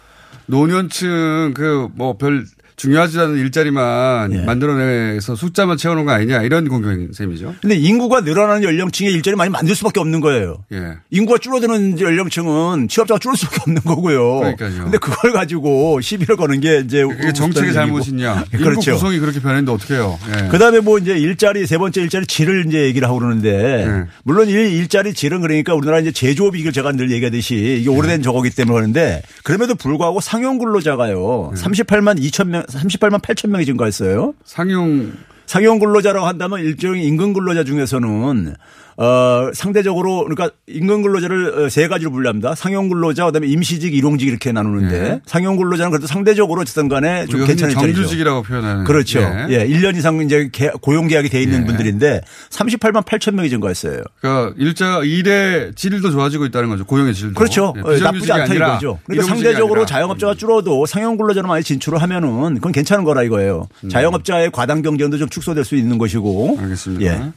노년층 0.47 1.53
그 1.55 1.87
뭐 1.95 2.17
별 2.17 2.45
중요하지 2.81 3.19
않은 3.19 3.37
일자리만 3.37 4.33
예. 4.33 4.41
만들어내서 4.41 5.35
숫자만 5.35 5.77
채우는 5.77 6.05
거 6.05 6.11
아니냐 6.13 6.41
이런 6.41 6.67
공격인 6.67 7.11
셈이죠. 7.13 7.53
근데 7.61 7.75
인구가 7.75 8.21
늘어나는 8.21 8.63
연령층의 8.63 9.13
일자리 9.13 9.35
많이 9.35 9.51
만들 9.51 9.75
수밖에 9.75 9.99
없는 9.99 10.19
거예요. 10.19 10.63
예. 10.73 10.97
인구가 11.11 11.37
줄어드는 11.37 11.99
연령층은 11.99 12.87
취업자가 12.87 13.19
줄을 13.19 13.37
수밖에 13.37 13.59
없는 13.67 13.81
거고요. 13.83 14.39
그러니까요. 14.39 14.83
근데 14.85 14.97
그걸 14.97 15.31
가지고 15.31 16.01
시비를 16.01 16.37
거는 16.37 16.59
게 16.59 16.79
이제 16.79 17.03
그게 17.03 17.31
정책의 17.31 17.71
잘못이냐. 17.73 18.45
그렇죠. 18.57 18.93
구성이 18.93 19.19
그렇게 19.19 19.39
변했는데 19.39 19.71
어떻게 19.71 19.93
해요. 19.93 20.17
예. 20.35 20.47
그다음에 20.47 20.79
뭐 20.79 20.97
이제 20.97 21.15
일자리 21.15 21.67
세 21.67 21.77
번째 21.77 22.01
일자리 22.01 22.25
질을 22.25 22.65
이제 22.67 22.81
얘기를 22.85 23.07
하고 23.07 23.19
그러는데 23.19 23.85
네. 23.85 24.05
물론 24.23 24.49
일, 24.49 24.73
일자리 24.73 25.13
질은 25.13 25.41
그러니까 25.41 25.75
우리나라 25.75 25.99
이제 25.99 26.11
제조업 26.11 26.55
이걸 26.55 26.71
제가 26.71 26.93
늘 26.93 27.11
얘기하듯이 27.11 27.55
이게 27.81 27.89
네. 27.91 27.95
오래된 27.95 28.23
저거기 28.23 28.49
때문에 28.49 28.73
그러는데 28.73 29.21
그럼에도 29.43 29.75
불구하고 29.75 30.19
상용 30.19 30.57
근로자가요. 30.57 31.53
38만 31.55 32.19
2천 32.19 32.47
명 32.47 32.63
38만 32.79 33.21
8천 33.21 33.49
명이 33.49 33.65
증가했어요. 33.65 34.33
상용 34.43 35.13
상용 35.45 35.79
근로자라고 35.79 36.25
한다면 36.25 36.61
일종의 36.61 37.05
임금 37.05 37.33
근로자 37.33 37.63
중에서는 37.63 38.55
어 39.03 39.49
상대적으로 39.55 40.25
그러니까 40.25 40.51
임금 40.67 41.01
근로자를 41.01 41.63
어, 41.65 41.69
세 41.69 41.87
가지로 41.87 42.11
분류합니다. 42.11 42.53
상용 42.53 42.87
근로자 42.87 43.25
그다음에 43.25 43.47
임시직, 43.47 43.95
일용직 43.95 44.27
이렇게 44.27 44.51
나누는데 44.51 45.01
네. 45.01 45.21
상용 45.25 45.55
근로자는 45.57 45.89
그래도 45.89 46.05
상대적으로 46.05 46.61
어쨌든 46.61 46.87
간에 46.87 47.25
좀 47.25 47.43
괜찮은 47.45 47.73
자리죠. 47.73 47.95
정규직이라고 47.95 48.43
표현하는. 48.43 48.83
그렇죠. 48.83 49.19
예. 49.19 49.47
예. 49.49 49.67
1년 49.67 49.95
이상 49.97 50.21
이제 50.21 50.49
개- 50.51 50.69
고용 50.81 51.07
계약이 51.07 51.29
돼 51.29 51.41
있는 51.41 51.65
분들인데 51.65 52.21
38만 52.51 53.03
8천 53.03 53.33
명이 53.33 53.49
증가했어요. 53.49 54.03
그러니까 54.19 54.53
일자 54.59 54.99
일의 55.03 55.71
질도 55.73 56.11
좋아지고 56.11 56.45
있다는 56.45 56.69
거죠. 56.69 56.85
고용의 56.85 57.15
질도. 57.15 57.33
그렇죠. 57.33 57.73
예, 57.77 57.81
어, 57.81 57.97
나쁘지 57.97 58.31
않다 58.31 58.53
이거죠. 58.53 58.99
그러니까 59.05 59.27
상대적으로 59.27 59.81
아니라. 59.81 59.81
음. 59.81 59.85
자영업자가 59.87 60.35
줄어도 60.35 60.85
상용 60.85 61.17
근로자로 61.17 61.47
많이 61.47 61.63
진출을 61.63 61.99
하면은 62.03 62.55
그건 62.55 62.71
괜찮은 62.71 63.03
거라 63.03 63.23
이거예요. 63.23 63.67
음. 63.83 63.89
자영업자의 63.89 64.51
과당 64.51 64.83
경쟁도 64.83 65.17
좀 65.17 65.27
축소될 65.27 65.63
수 65.65 65.75
있는 65.75 65.97
것이고. 65.97 66.57
알겠습니다. 66.61 67.05
예. 67.05 67.31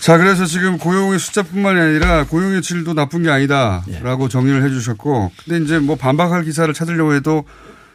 자, 0.00 0.16
그래서 0.16 0.46
지금 0.46 0.78
고용의 0.78 1.18
숫자뿐만이 1.18 1.78
아니라 1.78 2.24
고용의 2.24 2.62
질도 2.62 2.94
나쁜 2.94 3.22
게 3.22 3.30
아니다라고 3.30 4.24
예. 4.24 4.28
정리를 4.28 4.64
해 4.64 4.70
주셨고 4.70 5.30
근데 5.44 5.62
이제 5.62 5.78
뭐 5.78 5.96
반박할 5.96 6.42
기사를 6.42 6.72
찾으려고 6.72 7.14
해도 7.14 7.44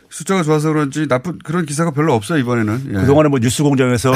숫자가 0.10 0.44
좋아서 0.44 0.72
그런지 0.72 1.08
나쁜 1.08 1.40
그런 1.44 1.66
기사가 1.66 1.92
별로 1.92 2.14
없어요, 2.14 2.40
이번에는. 2.40 2.86
예. 2.90 2.94
그동안에 2.94 3.28
뭐 3.28 3.40
뉴스 3.40 3.64
공장에서 3.64 4.14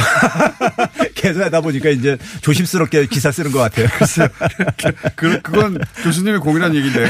계속 1.15 1.41
하다 1.41 1.61
보니까 1.61 1.89
이제 1.89 2.17
조심스럽게 2.41 3.07
기사 3.07 3.31
쓰는 3.31 3.51
것 3.51 3.59
같아요. 3.59 3.87
그, 5.17 5.41
그건 5.41 5.77
교수님의 6.03 6.39
고민한 6.39 6.73
얘기인데. 6.75 7.05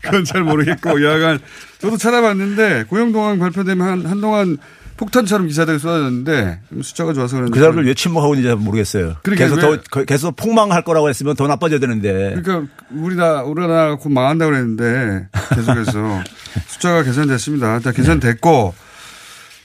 그건 0.00 0.24
잘 0.24 0.42
모르겠고, 0.42 1.02
여하간 1.04 1.40
저도 1.78 1.98
찾아봤는데 1.98 2.84
고용동안 2.84 3.38
발표되면 3.38 3.86
한, 3.86 4.06
한동안 4.06 4.56
폭탄처럼 4.96 5.46
기사들이 5.46 5.78
쏟아졌는데 5.78 6.60
숫자가 6.82 7.12
좋아서 7.12 7.36
그런지. 7.36 7.52
그 7.52 7.58
사람들 7.60 7.84
왜 7.86 7.94
침묵하고 7.94 8.34
있는지 8.34 8.48
잘 8.48 8.56
모르겠어요. 8.56 9.16
그러니까 9.22 9.44
계속 9.48 9.56
왜- 9.70 9.78
더 9.90 10.04
계속 10.04 10.36
폭망할 10.36 10.82
거라고 10.84 11.08
했으면 11.08 11.36
더 11.36 11.46
나빠져야 11.46 11.78
되는데. 11.80 12.40
그러니까 12.42 12.72
우리나 12.90 13.42
우리나라 13.42 13.96
곧 13.96 14.08
망한다고 14.10 14.50
그랬는데 14.52 15.28
계속해서 15.54 16.22
숫자가 16.68 17.02
개선됐습니다. 17.02 17.76
일단 17.76 17.92
개선됐고 17.92 18.74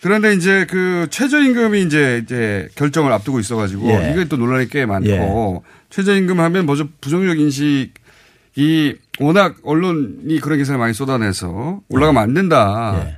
그런데 0.01 0.34
이제 0.34 0.65
그 0.69 1.07
최저임금이 1.11 1.84
이제 1.84 2.21
이제 2.23 2.67
결정을 2.75 3.11
앞두고 3.13 3.39
있어가지고 3.39 3.88
예. 3.89 4.11
이게 4.13 4.25
또 4.25 4.36
논란이 4.36 4.67
꽤 4.69 4.86
많고 4.86 5.63
최저임금 5.91 6.39
하면 6.39 6.65
먼저 6.65 6.88
부정적 7.01 7.38
인식이 7.39 8.95
워낙 9.19 9.55
언론이 9.63 10.39
그런 10.41 10.57
기사를 10.57 10.77
많이 10.79 10.93
쏟아내서 10.93 11.82
올라가면 11.89 12.21
안 12.23 12.34
된다. 12.34 13.03
예. 13.05 13.17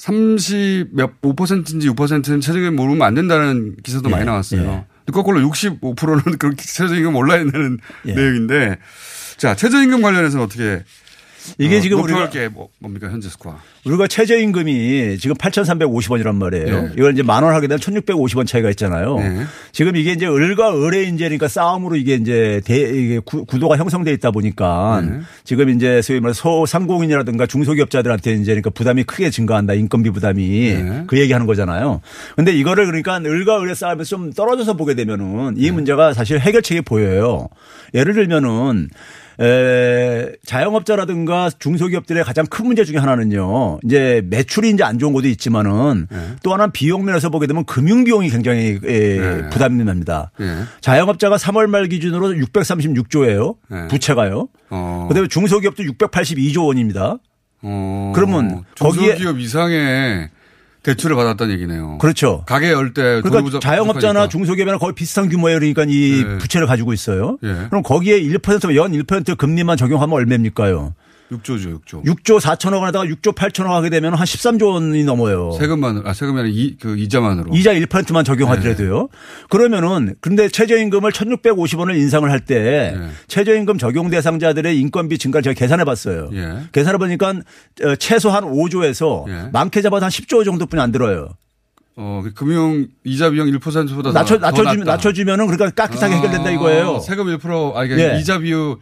30 0.00 0.88
몇 0.92 1.20
5%인지 1.20 1.90
6%는 1.90 2.40
최저임금 2.40 2.74
모르면 2.74 3.02
안 3.06 3.14
된다는 3.14 3.76
기사도 3.82 4.08
예. 4.08 4.12
많이 4.12 4.24
나왔어요. 4.24 4.62
예. 4.62 4.84
근데 5.04 5.12
거꾸로 5.12 5.40
65%는 5.40 6.38
그렇게 6.38 6.64
최저임금 6.64 7.14
올라야 7.14 7.40
된다는 7.40 7.78
예. 8.06 8.14
내용인데 8.14 8.78
자 9.36 9.54
최저임금 9.54 10.00
관련해서는 10.00 10.46
어떻게 10.46 10.82
이게 11.58 11.78
어, 11.78 11.80
지금 11.80 12.02
우리가- 12.02 12.30
게 12.30 12.48
뭐, 12.48 12.68
뭡니까 12.78 13.08
현재 13.10 13.28
스코어? 13.28 13.56
우리가 13.86 14.06
최저 14.08 14.36
임금이 14.38 15.18
지금 15.18 15.36
8,350원이란 15.36 16.34
말이에요. 16.34 16.82
네. 16.82 16.92
이걸 16.96 17.12
이제 17.12 17.22
만 17.22 17.42
원 17.44 17.54
하게 17.54 17.66
되면 17.66 17.78
1,650원 17.80 18.46
차이가 18.46 18.68
있잖아요. 18.70 19.16
네. 19.18 19.44
지금 19.72 19.96
이게 19.96 20.12
이제 20.12 20.26
을과 20.26 20.74
을의 20.86 21.08
이제 21.08 21.24
그러니까 21.24 21.48
싸움으로 21.48 21.96
이게 21.96 22.14
이제 22.14 22.60
대, 22.64 22.76
이게 22.76 23.18
구, 23.24 23.44
구도가 23.46 23.76
형성돼 23.78 24.12
있다 24.12 24.30
보니까 24.30 25.02
네. 25.04 25.20
지금 25.44 25.70
이제 25.70 26.02
소위 26.02 26.20
말해 26.20 26.34
소상공인이라든가 26.34 27.46
중소기업자들한테 27.46 28.32
이제 28.34 28.52
그러니까 28.52 28.70
부담이 28.70 29.04
크게 29.04 29.30
증가한다. 29.30 29.74
인건비 29.74 30.10
부담이 30.10 30.48
네. 30.74 31.04
그 31.06 31.18
얘기 31.18 31.32
하는 31.32 31.46
거잖아요. 31.46 32.00
근데 32.36 32.52
이거를 32.52 32.86
그러니까 32.86 33.16
을과 33.18 33.60
을의 33.62 33.74
싸움에서 33.74 34.08
좀 34.08 34.32
떨어져서 34.32 34.74
보게 34.74 34.94
되면은 34.94 35.54
네. 35.54 35.66
이 35.66 35.70
문제가 35.70 36.12
사실 36.12 36.38
해결책이 36.40 36.82
보여요. 36.82 37.48
예를 37.94 38.12
들면은 38.14 38.88
에, 39.40 40.32
자영업자라든가 40.44 41.50
중소기업들의 41.58 42.24
가장 42.24 42.44
큰 42.46 42.66
문제 42.66 42.84
중에 42.84 42.98
하나는요. 42.98 43.80
이제 43.84 44.22
매출이 44.26 44.70
이제 44.70 44.84
안 44.84 44.98
좋은 44.98 45.12
것도 45.14 45.28
있지만은 45.28 46.08
네. 46.10 46.18
또 46.42 46.52
하나 46.52 46.66
비용 46.66 47.04
면에서 47.06 47.30
보게 47.30 47.46
되면 47.46 47.64
금융 47.64 48.04
비용이 48.04 48.28
굉장히 48.28 48.78
에, 48.84 49.18
네. 49.18 49.48
부담이 49.48 49.82
됩니다. 49.84 50.30
예. 50.40 50.64
자영업자가 50.82 51.36
3월 51.36 51.66
말 51.68 51.88
기준으로 51.88 52.28
636조예요. 52.28 53.56
네. 53.70 53.88
부채가요. 53.88 54.48
어. 54.70 55.06
그다음에 55.08 55.28
중소기업도 55.28 55.84
682조 55.84 56.66
원입니다. 56.66 57.18
어. 57.62 58.12
그러면 58.14 58.64
거기에 58.78 59.16
중소기업 59.16 59.38
이상의 59.40 60.28
대출을 60.82 61.14
받았다는 61.16 61.52
얘기네요. 61.54 61.98
그렇죠. 61.98 62.42
가게 62.46 62.70
열 62.70 62.92
때 62.94 63.20
그러니까 63.22 63.60
자영업자나 63.60 64.28
중소기업이나 64.28 64.78
거의 64.78 64.94
비슷한 64.94 65.28
규모의 65.28 65.56
그러니까 65.56 65.84
이 65.88 66.24
네. 66.26 66.38
부채를 66.38 66.66
가지고 66.66 66.92
있어요. 66.92 67.38
예. 67.42 67.66
그럼 67.68 67.82
거기에 67.82 68.20
1%, 68.20 68.74
연 68.76 68.92
1% 68.92 69.36
금리만 69.36 69.76
적용하면 69.76 70.14
얼마입니까요? 70.14 70.94
6조죠, 71.30 71.80
6조. 71.84 72.04
6조 72.04 72.40
4천억 72.40 72.80
원에다가 72.80 73.04
6조 73.04 73.34
8천억 73.34 73.68
하게 73.68 73.88
되면 73.90 74.14
한 74.14 74.24
13조 74.24 74.72
원이 74.72 75.04
넘어요. 75.04 75.52
세금만 75.52 76.02
아 76.04 76.12
세금이 76.12 76.40
아니라 76.40 76.52
이, 76.54 76.76
그 76.80 76.96
이자만으로. 76.96 77.54
이자 77.54 77.72
1%만 77.72 78.24
적용하더라도요. 78.24 79.08
그러면은 79.48 80.14
근데 80.20 80.48
최저임금을 80.48 81.12
1,650원을 81.12 81.96
인상을 81.96 82.28
할때 82.30 82.96
최저임금 83.28 83.78
적용 83.78 84.10
대상자들의 84.10 84.76
인건비 84.78 85.18
증가를 85.18 85.42
제가 85.44 85.54
계산해 85.54 85.84
봤어요. 85.84 86.30
예. 86.32 86.64
계산해 86.72 86.98
보니까 86.98 87.30
어, 87.84 87.96
최소 87.96 88.30
한 88.30 88.44
5조에서 88.44 89.28
예. 89.28 89.50
많게 89.52 89.82
잡아도 89.82 90.04
한 90.04 90.10
10조 90.10 90.44
정도뿐이 90.44 90.80
안 90.82 90.90
들어요. 90.90 91.28
어, 91.96 92.22
그 92.24 92.32
금융 92.32 92.86
이자 93.04 93.30
비용 93.30 93.46
1%보다 93.48 94.10
낮춰 94.12 94.38
낮춰주면. 94.38 94.86
낮춰주면은 94.86 95.46
그러니까 95.46 95.70
깍듯하게 95.70 96.14
아, 96.14 96.16
해결된다 96.16 96.50
이거예요. 96.50 96.98
세금 97.00 97.26
1%아 97.26 97.84
이게 97.84 98.14
예. 98.14 98.18
이자 98.18 98.38
비율 98.38 98.76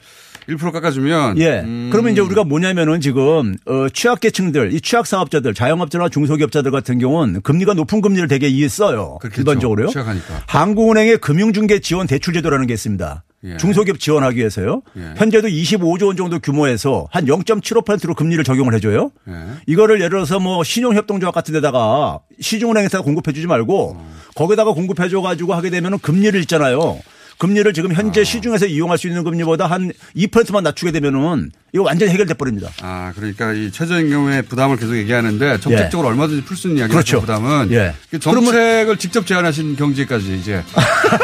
1% 0.49 0.73
깎아주면 0.73 1.39
예. 1.39 1.61
음. 1.61 1.91
그러면 1.93 2.13
이제 2.13 2.21
우리가 2.23 2.45
뭐냐면은 2.45 3.01
지금 3.01 3.57
어 3.67 3.89
취약계층들, 3.93 4.73
이 4.73 4.81
취약 4.81 5.07
사업자들, 5.07 5.53
자영업자나 5.53 6.09
중소기업자들 6.09 6.71
같은 6.71 6.99
경우는 6.99 7.43
금리가 7.43 7.75
높은 7.75 8.01
금리를 8.01 8.27
되게 8.29 8.49
이해 8.49 8.69
써요. 8.69 9.19
그렇겠죠. 9.21 9.43
일반적으로요. 9.43 9.89
취약하니까. 9.89 10.43
한국은행의 10.47 11.19
금융중개 11.19 11.81
지원 11.81 12.07
대출 12.07 12.33
제도라는 12.33 12.67
게 12.67 12.75
있습니다. 12.75 13.25
예. 13.45 13.57
중소기업 13.59 14.01
지원하기 14.01 14.39
위해서요. 14.39 14.83
예. 14.97 15.15
현재도 15.17 15.49
25조 15.49 16.07
원 16.07 16.17
정도 16.17 16.39
규모에서 16.39 17.07
한 17.11 17.27
0.75%로 17.27 18.15
금리를 18.15 18.43
적용을 18.43 18.75
해줘요. 18.75 19.11
예. 19.29 19.33
이거를 19.67 19.97
예를 19.97 20.11
들어서 20.11 20.41
뭐 20.41 20.65
신용협동조합 20.65 21.35
같은 21.35 21.53
데다가 21.53 22.21
시중은행에서 22.41 23.03
공급해 23.03 23.33
주지 23.33 23.47
말고 23.47 24.01
거기다가 24.35 24.73
공급해 24.73 25.09
줘 25.09 25.21
가지고 25.21 25.55
하게 25.55 25.71
되면은 25.71 25.99
금리를 25.99 26.41
있잖아요. 26.41 26.99
금리를 27.39 27.73
지금 27.73 27.93
아. 27.93 27.95
현재 27.95 28.25
시중에서 28.25 28.67
이용할 28.67 28.99
수 28.99 29.07
있는 29.07 29.25
금리보다 29.25 29.67
한 29.67 29.93
2%만 30.17 30.65
낮추게 30.65 30.93
되면은 30.93 31.51
이거 31.73 31.85
완전히 31.85 32.13
해결돼 32.13 32.35
버립니다. 32.35 32.71
아, 32.83 33.13
그러니까 33.15 33.53
이 33.53 33.71
최저임금의 33.71 34.43
부담을 34.43 34.77
계속 34.77 34.97
얘기하는데 34.97 35.61
정책적으로 35.61 36.09
얼마든지 36.09 36.45
풀 36.45 36.57
수 36.57 36.69
있는 36.69 36.81
이야기죠. 36.81 36.95
그렇죠. 36.95 37.21
부담은 37.21 37.71
예. 37.73 37.95
그 38.11 38.19
정책을 38.19 38.97
직접 38.97 39.27
제안하신 39.27 39.77
경제까지 39.77 40.37
이제 40.39 40.63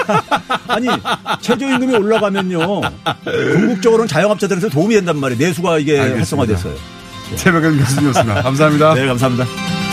아니 0.69 0.87
최저임금이 1.41 1.97
올라가면요 1.97 2.81
궁극적으로는 3.25 4.07
자영업자들한테 4.07 4.69
도움이 4.69 4.95
된단 4.95 5.19
말이에요. 5.19 5.39
내수가 5.39 5.79
이게 5.79 5.99
알겠습니다. 5.99 6.19
활성화됐어요. 6.19 6.75
최백은 7.37 7.79
교수님이었습니다. 7.79 8.43
감사합니다. 8.43 8.95
네, 8.95 9.07
감사합니다. 9.07 9.84